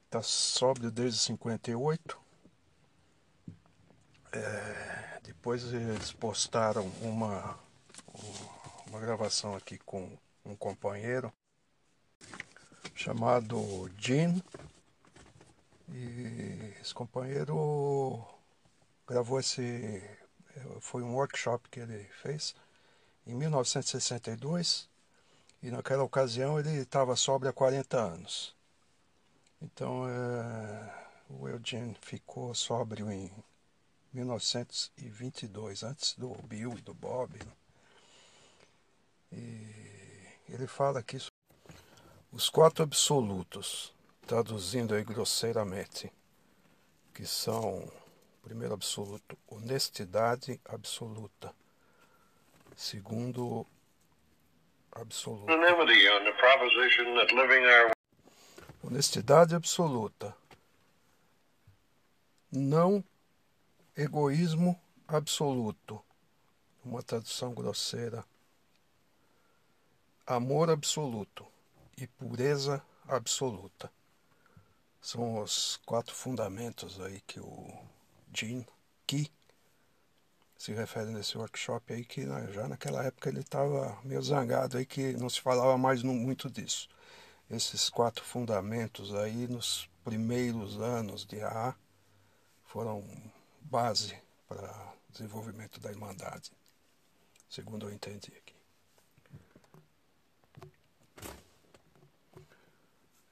está 0.05 0.21
sóbrio 0.21 0.91
desde 0.91 1.19
58. 1.19 2.19
É, 4.31 5.19
depois 5.23 5.63
eles 5.73 6.11
postaram 6.11 6.85
uma, 7.01 7.57
uma 8.87 8.99
gravação 8.99 9.55
aqui 9.55 9.77
com 9.79 10.17
um 10.45 10.55
companheiro 10.55 11.33
chamado 12.93 13.89
Jean. 13.97 14.41
E 15.89 16.73
esse 16.81 16.93
companheiro 16.93 18.25
gravou 19.07 19.39
esse. 19.39 20.03
Foi 20.81 21.01
um 21.03 21.13
workshop 21.13 21.69
que 21.69 21.79
ele 21.79 22.03
fez 22.21 22.55
em 23.25 23.35
1962 23.35 24.89
e 25.61 25.69
naquela 25.69 26.03
ocasião 26.03 26.59
ele 26.59 26.71
estava 26.71 27.15
sóbrio 27.15 27.49
há 27.49 27.53
40 27.53 27.97
anos. 27.97 28.55
Então 29.61 30.07
é, 30.07 31.07
o 31.29 31.47
Eugene 31.47 31.95
ficou 32.01 32.53
sóbrio 32.53 33.11
em 33.11 33.31
1922, 34.13 35.83
antes 35.83 36.13
do 36.15 36.33
Bill 36.43 36.73
e 36.77 36.81
do 36.81 36.93
Bob. 36.93 37.37
Né? 37.37 37.51
E 39.31 40.53
ele 40.53 40.67
fala 40.67 40.99
aqui 40.99 41.17
os 42.31 42.49
quatro 42.49 42.83
absolutos, 42.83 43.93
traduzindo 44.27 44.93
aí 44.93 45.05
grosseiramente, 45.05 46.11
que 47.13 47.25
são, 47.25 47.89
primeiro 48.43 48.73
absoluto, 48.73 49.37
honestidade 49.47 50.59
absoluta. 50.65 51.55
Segundo 52.75 53.65
absoluto. 54.91 55.49
Honestidade 58.83 59.55
absoluta. 59.55 60.35
Não 62.51 63.03
egoísmo 63.95 64.79
absoluto. 65.07 66.03
Uma 66.83 67.01
tradução 67.01 67.53
grosseira. 67.53 68.25
Amor 70.25 70.69
absoluto 70.69 71.47
e 71.97 72.05
pureza 72.05 72.83
absoluta. 73.07 73.89
São 75.07 75.41
os 75.41 75.77
quatro 75.85 76.13
fundamentos 76.13 76.99
aí 76.99 77.21
que 77.21 77.39
o 77.39 77.73
Jin 78.33 78.65
Ki 79.05 79.31
se 80.57 80.73
refere 80.73 81.11
nesse 81.11 81.37
workshop 81.37 81.93
aí 81.93 82.03
que 82.03 82.25
já 82.51 82.67
naquela 82.67 83.05
época 83.05 83.29
ele 83.29 83.39
estava 83.39 83.97
meio 84.03 84.21
zangado 84.21 84.77
aí 84.77 84.85
que 84.85 85.13
não 85.13 85.29
se 85.29 85.39
falava 85.39 85.77
mais 85.77 86.03
muito 86.03 86.49
disso. 86.49 86.89
Esses 87.49 87.89
quatro 87.89 88.21
fundamentos 88.21 89.15
aí 89.15 89.47
nos 89.47 89.89
primeiros 90.03 90.75
anos 90.81 91.25
de 91.25 91.41
AA 91.41 91.73
foram 92.65 93.01
base 93.61 94.13
para 94.45 94.93
desenvolvimento 95.09 95.79
da 95.79 95.89
Irmandade, 95.89 96.51
segundo 97.49 97.87
eu 97.87 97.93
entendi 97.93 98.33
aqui. 98.35 98.56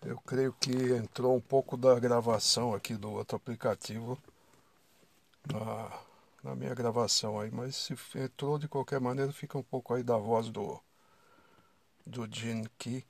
Eu 0.06 0.20
creio 0.20 0.54
que 0.54 0.72
entrou 0.94 1.36
um 1.36 1.42
pouco 1.42 1.76
da 1.76 2.00
gravação 2.00 2.76
aqui 2.76 2.96
do 2.96 3.12
outro 3.12 3.38
aplicativo 3.38 4.22
na, 5.52 6.00
na 6.44 6.56
minha 6.56 6.76
gravação 6.76 7.40
aí, 7.40 7.50
mas 7.50 7.76
se 7.76 7.98
entrou 8.16 8.60
de 8.60 8.68
qualquer 8.68 9.00
maneira 9.02 9.34
fica 9.34 9.58
um 9.58 9.64
pouco 9.64 9.96
aí 9.96 10.04
da 10.04 10.16
voz 10.16 10.50
do, 10.50 10.80
do 12.06 12.32
Gene 12.32 12.70
Key 12.78 13.04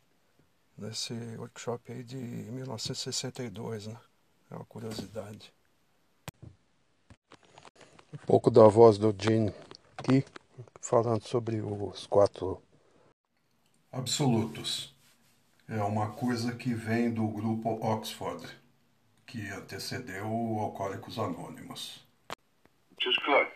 nesse 0.77 1.13
workshop 1.37 1.91
aí 1.91 2.01
de 2.01 2.15
1962, 2.15 3.87
né? 3.87 3.97
É 4.49 4.55
uma 4.55 4.65
curiosidade. 4.65 5.53
Um 8.13 8.25
pouco 8.25 8.49
da 8.49 8.69
voz 8.69 8.97
do 8.97 9.13
Gene 9.21 9.53
Key 10.01 10.23
falando 10.79 11.23
sobre 11.27 11.59
os 11.59 12.07
quatro 12.07 12.61
absolutos 13.91 14.94
é 15.67 15.81
uma 15.81 16.11
coisa 16.13 16.55
que 16.55 16.73
vem 16.73 17.11
do 17.11 17.27
grupo 17.27 17.79
Oxford, 17.83 18.45
que 19.25 19.49
antecedeu 19.49 20.25
o 20.27 20.59
Alcoólicos 20.59 21.17
Anônimos. 21.17 22.05
Is 23.01 23.15
good. 23.25 23.47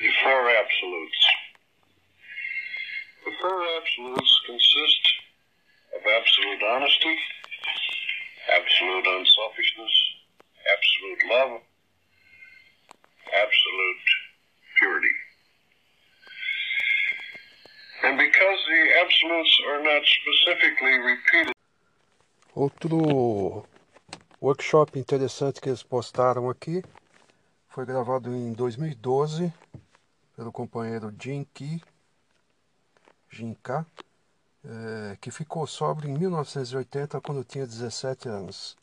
The 0.00 0.12
four 0.22 0.48
absolutes. 0.50 1.26
The 3.24 3.32
four 3.40 3.62
absolutes 3.78 4.40
consist 4.46 5.04
of 5.94 6.06
absolute 6.06 6.62
honesty, 6.64 7.18
absolute 8.48 9.06
unselfishness, 9.06 9.92
absolute 10.72 11.22
love, 11.30 11.62
absolute 13.32 14.06
purity. 14.78 15.29
Outro 22.54 23.66
workshop 24.40 24.98
interessante 24.98 25.60
que 25.60 25.68
eles 25.68 25.82
postaram 25.82 26.48
aqui 26.48 26.82
foi 27.68 27.84
gravado 27.84 28.34
em 28.34 28.52
2012 28.52 29.52
pelo 30.34 30.50
companheiro 30.50 31.14
Jim 31.20 31.44
Key, 31.52 31.82
Jim 33.28 33.54
K, 33.62 33.84
é, 34.64 35.16
que 35.20 35.30
ficou 35.30 35.66
sóbrio 35.66 36.08
em 36.08 36.18
1980 36.18 37.20
quando 37.20 37.44
tinha 37.44 37.66
17 37.66 38.28
anos. 38.28 38.76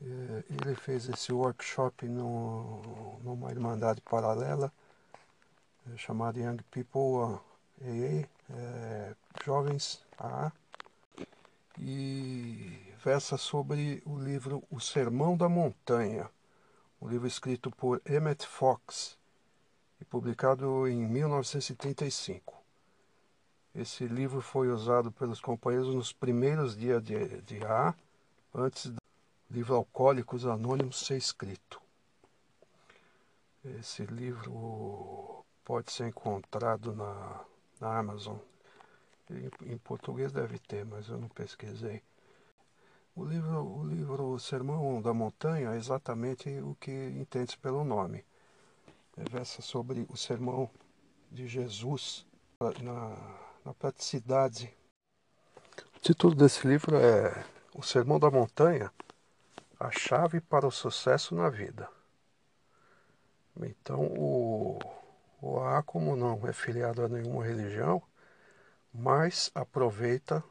É, 0.00 0.44
ele 0.50 0.74
fez 0.74 1.08
esse 1.08 1.32
workshop 1.32 2.06
no, 2.06 3.18
numa 3.24 3.50
irmandade 3.50 4.02
paralela 4.02 4.70
é, 5.90 5.96
chamada 5.96 6.38
Young 6.38 6.58
People 6.70 7.40
AA, 7.82 8.26
é, 8.50 9.14
Jovens 9.44 10.02
AA, 10.18 10.52
e 11.78 12.92
versa 13.04 13.36
sobre 13.36 14.02
o 14.06 14.18
livro 14.18 14.62
O 14.70 14.80
Sermão 14.80 15.36
da 15.36 15.48
Montanha, 15.48 16.30
um 17.00 17.08
livro 17.08 17.26
escrito 17.26 17.70
por 17.70 18.00
Emmett 18.06 18.46
Fox 18.46 19.18
e 20.00 20.04
publicado 20.04 20.88
em 20.88 21.06
1935. 21.06 22.54
Esse 23.74 24.06
livro 24.06 24.40
foi 24.40 24.68
usado 24.68 25.12
pelos 25.12 25.40
companheiros 25.40 25.94
nos 25.94 26.12
primeiros 26.12 26.74
dias 26.74 27.02
de, 27.02 27.42
de 27.42 27.62
A, 27.64 27.94
antes 28.54 28.86
do 28.86 29.02
livro 29.50 29.74
Alcoólicos 29.76 30.46
Anônimos 30.46 31.06
ser 31.06 31.18
escrito. 31.18 31.80
Esse 33.78 34.06
livro 34.06 35.44
pode 35.64 35.92
ser 35.92 36.08
encontrado 36.08 36.94
na 36.94 37.44
na 37.80 37.98
Amazon. 37.98 38.36
Em, 39.64 39.76
português 39.78 40.32
deve 40.32 40.58
ter, 40.58 40.84
mas 40.84 41.08
eu 41.08 41.18
não 41.18 41.28
pesquisei. 41.28 42.02
O 43.14 43.24
livro, 43.24 43.64
o 43.64 43.86
livro 43.86 44.38
Sermão 44.38 45.00
da 45.02 45.12
Montanha 45.12 45.72
é 45.72 45.76
exatamente 45.76 46.48
o 46.60 46.76
que 46.76 46.90
entende 46.90 47.58
pelo 47.58 47.82
nome. 47.82 48.24
É 49.16 49.24
versa 49.24 49.62
sobre 49.62 50.06
o 50.08 50.16
sermão 50.16 50.70
de 51.32 51.48
Jesus 51.48 52.26
na, 52.82 53.16
na 53.64 53.74
praticidade. 53.74 54.72
O 55.96 55.98
título 55.98 56.34
desse 56.34 56.66
livro 56.68 56.96
é 56.96 57.44
O 57.74 57.82
Sermão 57.82 58.20
da 58.20 58.30
Montanha, 58.30 58.92
a 59.80 59.90
chave 59.90 60.40
para 60.40 60.66
o 60.66 60.70
sucesso 60.70 61.34
na 61.34 61.48
vida. 61.48 61.88
Então, 63.62 64.02
o, 64.02 64.78
o 65.46 65.60
A, 65.62 65.82
como 65.82 66.16
não 66.16 66.40
é 66.46 66.52
filiado 66.52 67.04
a 67.04 67.08
nenhuma 67.08 67.44
religião, 67.44 68.02
mas 68.92 69.50
aproveita 69.54 70.42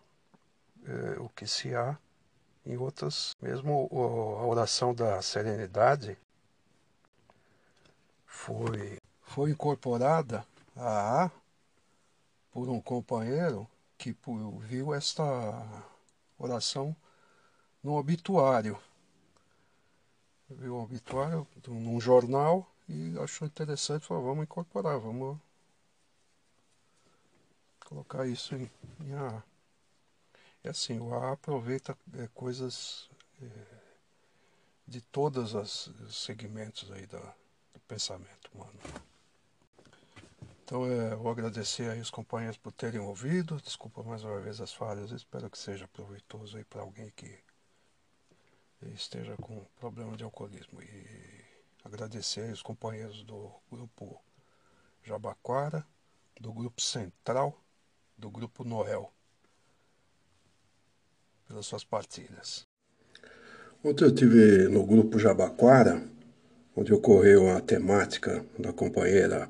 eh, 0.86 1.18
o 1.20 1.30
que 1.30 1.46
se 1.48 1.76
há 1.76 1.98
em 2.66 2.78
outras. 2.78 3.36
Mesmo 3.42 3.90
a 3.92 4.46
oração 4.46 4.94
da 4.94 5.22
serenidade 5.22 6.18
foi, 8.26 9.00
foi 9.22 9.52
incorporada 9.52 10.46
a 10.76 11.26
A 11.26 11.32
por 12.52 12.70
um 12.70 12.80
companheiro 12.80 13.68
que 13.98 14.16
viu 14.62 14.94
esta 14.94 15.24
oração 16.38 16.96
no 17.84 17.96
obituário. 17.98 18.80
Viu 20.50 20.76
o 20.76 20.84
obituário 20.84 21.48
num 21.68 22.00
jornal 22.00 22.70
e 22.88 23.18
achou 23.20 23.48
interessante, 23.48 24.06
falou, 24.06 24.24
vamos 24.24 24.44
incorporar, 24.44 25.00
vamos 25.00 25.38
colocar 27.86 28.28
isso 28.28 28.56
em, 28.56 28.70
em. 29.02 29.14
É 30.64 30.70
assim, 30.70 31.00
o 31.00 31.14
AA 31.14 31.34
aproveita 31.34 31.98
é, 32.14 32.28
coisas 32.34 33.10
é, 33.42 33.48
de 34.88 35.02
todos 35.02 35.54
os 35.54 35.92
segmentos 36.10 36.92
aí 36.92 37.06
da, 37.06 37.20
do 37.74 37.80
pensamento 37.88 38.50
humano. 38.54 38.80
Então 40.64 40.86
é, 40.86 41.14
eu 41.14 41.20
vou 41.20 41.32
agradecer 41.32 41.90
aí 41.92 42.00
os 42.00 42.10
companheiros 42.10 42.58
por 42.58 42.72
terem 42.72 43.00
ouvido, 43.00 43.62
desculpa 43.62 44.02
mais 44.02 44.24
uma 44.24 44.40
vez 44.42 44.60
as 44.60 44.74
falhas, 44.74 45.12
espero 45.12 45.50
que 45.50 45.58
seja 45.58 45.88
proveitoso 45.88 46.58
aí 46.58 46.64
para 46.64 46.82
alguém 46.82 47.12
que 47.16 47.38
esteja 48.94 49.36
com 49.38 49.64
problema 49.80 50.18
de 50.18 50.24
alcoolismo. 50.24 50.82
E 50.82 51.35
agradecer 51.86 52.52
os 52.52 52.64
companheiros 52.64 53.24
do 53.24 53.52
grupo 53.72 54.20
Jabaquara, 55.04 55.86
do 56.42 56.52
grupo 56.52 56.82
Central, 56.82 57.64
do 58.18 58.30
grupo 58.30 58.64
Noel, 58.64 59.14
pelas 61.48 61.68
suas 61.68 61.84
partilhas. 61.84 62.66
Ontem 63.84 64.04
eu 64.04 64.10
estive 64.10 64.68
no 64.68 64.84
grupo 64.84 65.20
Jabaquara, 65.20 66.04
onde 66.76 66.92
ocorreu 66.92 67.56
a 67.56 67.62
temática 67.62 68.44
da 68.58 68.74
companheira. 68.74 69.48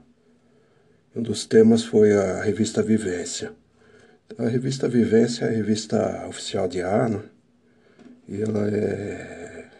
Um 1.16 1.24
dos 1.24 1.46
temas 1.46 1.86
foi 1.86 2.12
a 2.12 2.44
revista 2.44 2.84
Vivência. 2.84 3.56
A 4.38 4.50
revista 4.50 4.90
Vivência 4.90 5.46
é 5.46 5.48
a 5.48 5.52
revista 5.52 6.28
oficial 6.28 6.68
de 6.68 6.82
Ana 6.82 7.20
né? 7.20 7.30
e 8.28 8.42
ela 8.42 8.68
é 8.68 9.72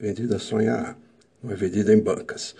vendida 0.00 0.38
só 0.40 0.60
em 0.60 0.68
A 0.68 0.96
não 1.44 1.52
é 1.52 1.54
vendida 1.54 1.92
em 1.92 2.00
bancas. 2.00 2.56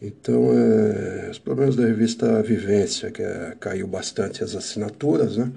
Então, 0.00 0.50
é, 0.52 1.30
os 1.30 1.38
problemas 1.38 1.76
da 1.76 1.86
revista 1.86 2.42
Vivência, 2.42 3.10
que 3.10 3.22
é, 3.22 3.56
caiu 3.58 3.86
bastante 3.86 4.44
as 4.44 4.54
assinaturas, 4.54 5.36
né? 5.36 5.50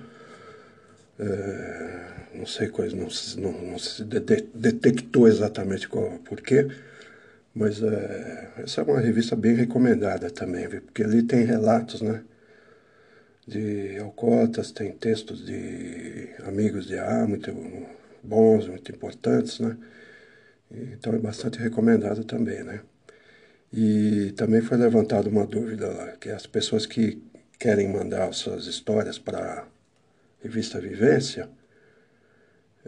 É, 1.20 2.06
não 2.36 2.46
sei 2.46 2.68
quais, 2.68 2.94
não, 2.94 3.08
não, 3.38 3.62
não 3.72 3.80
se 3.80 4.04
de, 4.04 4.20
detectou 4.54 5.28
exatamente 5.28 5.88
qual, 5.88 6.20
por 6.20 6.42
quê, 6.42 6.68
mas 7.54 7.82
é, 7.82 8.50
essa 8.58 8.82
é 8.82 8.84
uma 8.84 9.00
revista 9.00 9.36
bem 9.36 9.56
recomendada 9.56 10.30
também, 10.30 10.68
porque 10.70 11.04
ali 11.04 11.24
tem 11.24 11.44
relatos, 11.44 12.02
né? 12.02 12.22
De 13.48 13.98
alcoólatras, 14.00 14.72
tem 14.72 14.92
textos 14.92 15.46
de 15.46 16.30
amigos 16.46 16.88
de 16.88 16.98
A, 16.98 17.26
muito 17.28 17.52
bons, 18.24 18.68
muito 18.68 18.92
importantes, 18.92 19.60
né? 19.60 19.78
Então 20.72 21.14
é 21.14 21.18
bastante 21.20 21.60
recomendado 21.60 22.24
também, 22.24 22.64
né? 22.64 22.82
E 23.72 24.32
também 24.38 24.62
foi 24.62 24.78
levantada 24.78 25.30
uma 25.30 25.46
dúvida 25.46 25.88
lá, 25.88 26.12
que 26.14 26.30
as 26.30 26.46
pessoas 26.48 26.86
que 26.86 27.22
querem 27.60 27.92
mandar 27.92 28.34
suas 28.34 28.68
histórias 28.68 29.18
para 29.20 29.68
revista 30.42 30.80
Vivência, 30.80 31.50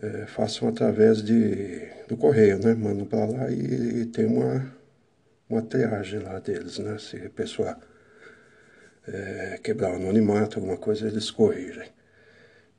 é, 0.02 0.28
façam 0.28 0.68
através 0.70 1.24
de, 1.24 1.88
do 2.08 2.16
correio, 2.16 2.60
né? 2.60 2.74
Mandam 2.76 3.06
para 3.06 3.26
lá 3.26 3.50
e, 3.50 4.02
e, 4.02 4.06
tem 4.06 4.26
uma, 4.26 4.72
uma 5.50 5.62
triagem 5.62 6.20
lá 6.20 6.40
deles, 6.40 6.78
né? 6.78 6.98
Se 7.00 7.18
a 7.18 7.30
pessoa 7.30 7.78
é, 9.08 9.60
quebrar 9.64 9.92
o 9.92 9.96
anonimato, 9.96 10.60
alguma 10.60 10.78
coisa, 10.78 11.08
eles 11.08 11.32
corrigem. 11.32 11.90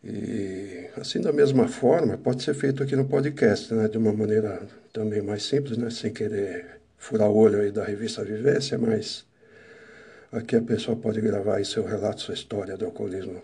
E 0.04 0.88
assim, 0.96 1.20
da 1.20 1.32
mesma 1.32 1.66
forma, 1.66 2.16
pode 2.16 2.42
ser 2.44 2.54
feito 2.54 2.82
aqui 2.82 2.94
no 2.94 3.04
podcast, 3.06 3.74
né? 3.74 3.88
De 3.88 3.98
uma 3.98 4.12
maneira 4.12 4.62
também 4.98 5.22
mais 5.22 5.44
simples, 5.44 5.78
né? 5.78 5.90
Sem 5.90 6.12
querer 6.12 6.80
furar 6.96 7.30
o 7.30 7.36
olho 7.36 7.60
aí 7.60 7.70
da 7.70 7.84
revista 7.84 8.24
Vivência, 8.24 8.76
mas 8.76 9.24
aqui 10.32 10.56
a 10.56 10.60
pessoa 10.60 10.96
pode 10.96 11.20
gravar 11.20 11.58
aí 11.58 11.64
seu 11.64 11.84
relato, 11.84 12.20
sua 12.20 12.34
história 12.34 12.76
do 12.76 12.86
alcoolismo, 12.86 13.40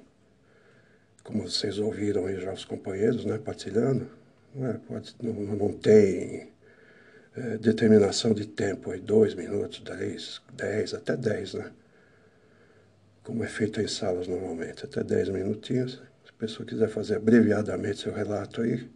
como 1.23 1.49
vocês 1.49 1.79
ouviram 1.79 2.27
aí 2.27 2.41
já 2.41 2.53
os 2.53 2.65
companheiros, 2.65 3.25
né? 3.25 3.39
Partilhando. 3.39 4.11
Não, 4.53 4.69
é, 4.69 4.73
pode, 4.75 5.15
não, 5.23 5.33
não 5.33 5.73
tem 5.73 6.49
é, 7.37 7.57
determinação 7.59 8.35
de 8.35 8.47
tempo 8.47 8.91
aí, 8.91 9.01
dois 9.01 9.35
minutos, 9.35 9.81
dez, 9.81 10.43
dez, 10.55 10.93
até 10.93 11.17
dez, 11.17 11.55
né? 11.55 11.71
Como 13.23 13.45
é 13.45 13.47
feito 13.47 13.81
em 13.81 13.87
salas 13.87 14.27
normalmente, 14.27 14.85
até 14.85 15.05
dez 15.05 15.29
minutinhos 15.29 16.03
a 16.29 16.33
pessoa 16.37 16.67
quiser 16.67 16.89
fazer 16.89 17.15
abreviadamente 17.15 18.01
seu 18.01 18.13
relato 18.13 18.61
aí, 18.61 18.91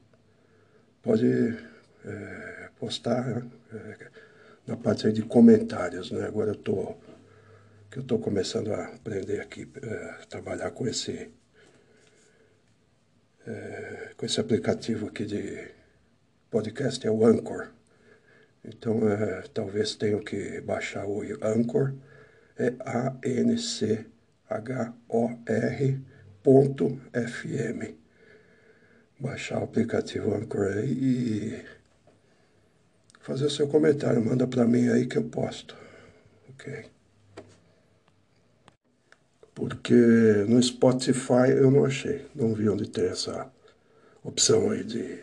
pode 1.01 1.57
é, 2.09 2.71
postar 2.79 3.47
é, 3.73 4.11
na 4.67 4.77
parte 4.77 5.13
de 5.13 5.23
comentários, 5.23 6.11
né? 6.11 6.27
Agora 6.27 6.51
eu 6.51 6.57
tô 6.57 6.97
que 7.91 7.99
eu 7.99 8.03
estou 8.03 8.19
começando 8.19 8.73
a 8.73 8.85
aprender 8.87 9.41
aqui, 9.41 9.67
é, 9.83 10.27
trabalhar 10.29 10.71
com 10.73 10.87
esse 10.87 11.31
com 14.19 14.27
esse 14.27 14.39
aplicativo 14.39 15.07
aqui 15.07 15.25
de 15.25 15.69
podcast, 16.51 17.07
é 17.07 17.11
o 17.11 17.25
Anchor. 17.25 17.69
Então, 18.63 19.01
talvez 19.55 19.95
tenham 19.95 20.21
que 20.21 20.61
baixar 20.61 21.07
o 21.07 21.23
Anchor, 21.43 21.95
é 22.59 22.75
A-N-C-H-O-R 22.81 24.09
Anchor.fm. 26.49 27.95
Baixar 29.21 29.61
o 29.61 29.65
aplicativo 29.65 30.35
Anchor 30.35 30.69
aí 30.69 30.93
e 30.93 31.65
fazer 33.29 33.45
o 33.45 33.51
seu 33.51 33.69
comentário. 33.69 34.25
Manda 34.25 34.47
para 34.47 34.65
mim 34.65 34.89
aí 34.89 35.07
que 35.07 35.19
eu 35.19 35.25
posto. 35.25 35.77
Ok? 36.49 36.91
Porque 39.55 39.95
no 40.49 40.63
Spotify 40.63 41.51
eu 41.51 41.71
não 41.71 41.85
achei. 41.85 42.27
Não 42.35 42.55
vi 42.55 42.69
onde 42.71 42.89
tem 42.89 43.05
essa 43.05 43.53
opção 44.25 44.71
aí 44.71 44.83
de 44.83 45.23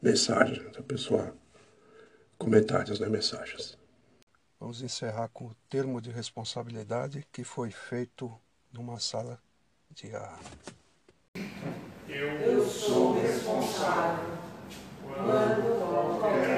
mensagem 0.00 0.62
da 0.72 0.82
pessoa. 0.82 1.34
Comentários, 2.38 2.98
né? 2.98 3.08
Mensagens. 3.08 3.78
Vamos 4.58 4.80
encerrar 4.80 5.28
com 5.28 5.46
o 5.46 5.54
termo 5.68 6.00
de 6.00 6.10
responsabilidade 6.10 7.26
que 7.30 7.44
foi 7.44 7.70
feito 7.70 8.32
numa 8.72 8.98
sala 8.98 9.38
Diga. 9.92 10.38
Eu 12.08 12.64
sou 12.64 13.20
responsável 13.20 14.38
quando 15.02 15.78
qualquer 15.80 16.49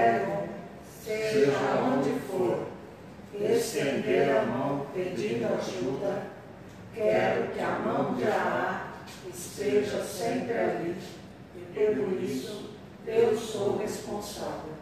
seja 1.12 1.80
onde 1.82 2.18
for, 2.20 2.66
estender 3.40 4.36
a 4.36 4.42
mão 4.42 4.86
pedindo 4.94 5.46
ajuda, 5.46 6.22
quero 6.94 7.52
que 7.52 7.60
a 7.60 7.78
mão 7.78 8.14
de 8.14 8.24
Ará 8.24 8.92
esteja 9.32 10.02
sempre 10.02 10.58
ali, 10.58 10.96
e 11.74 11.94
por 11.94 12.22
isso 12.22 12.70
eu 13.06 13.36
sou 13.36 13.78
responsável. 13.78 14.81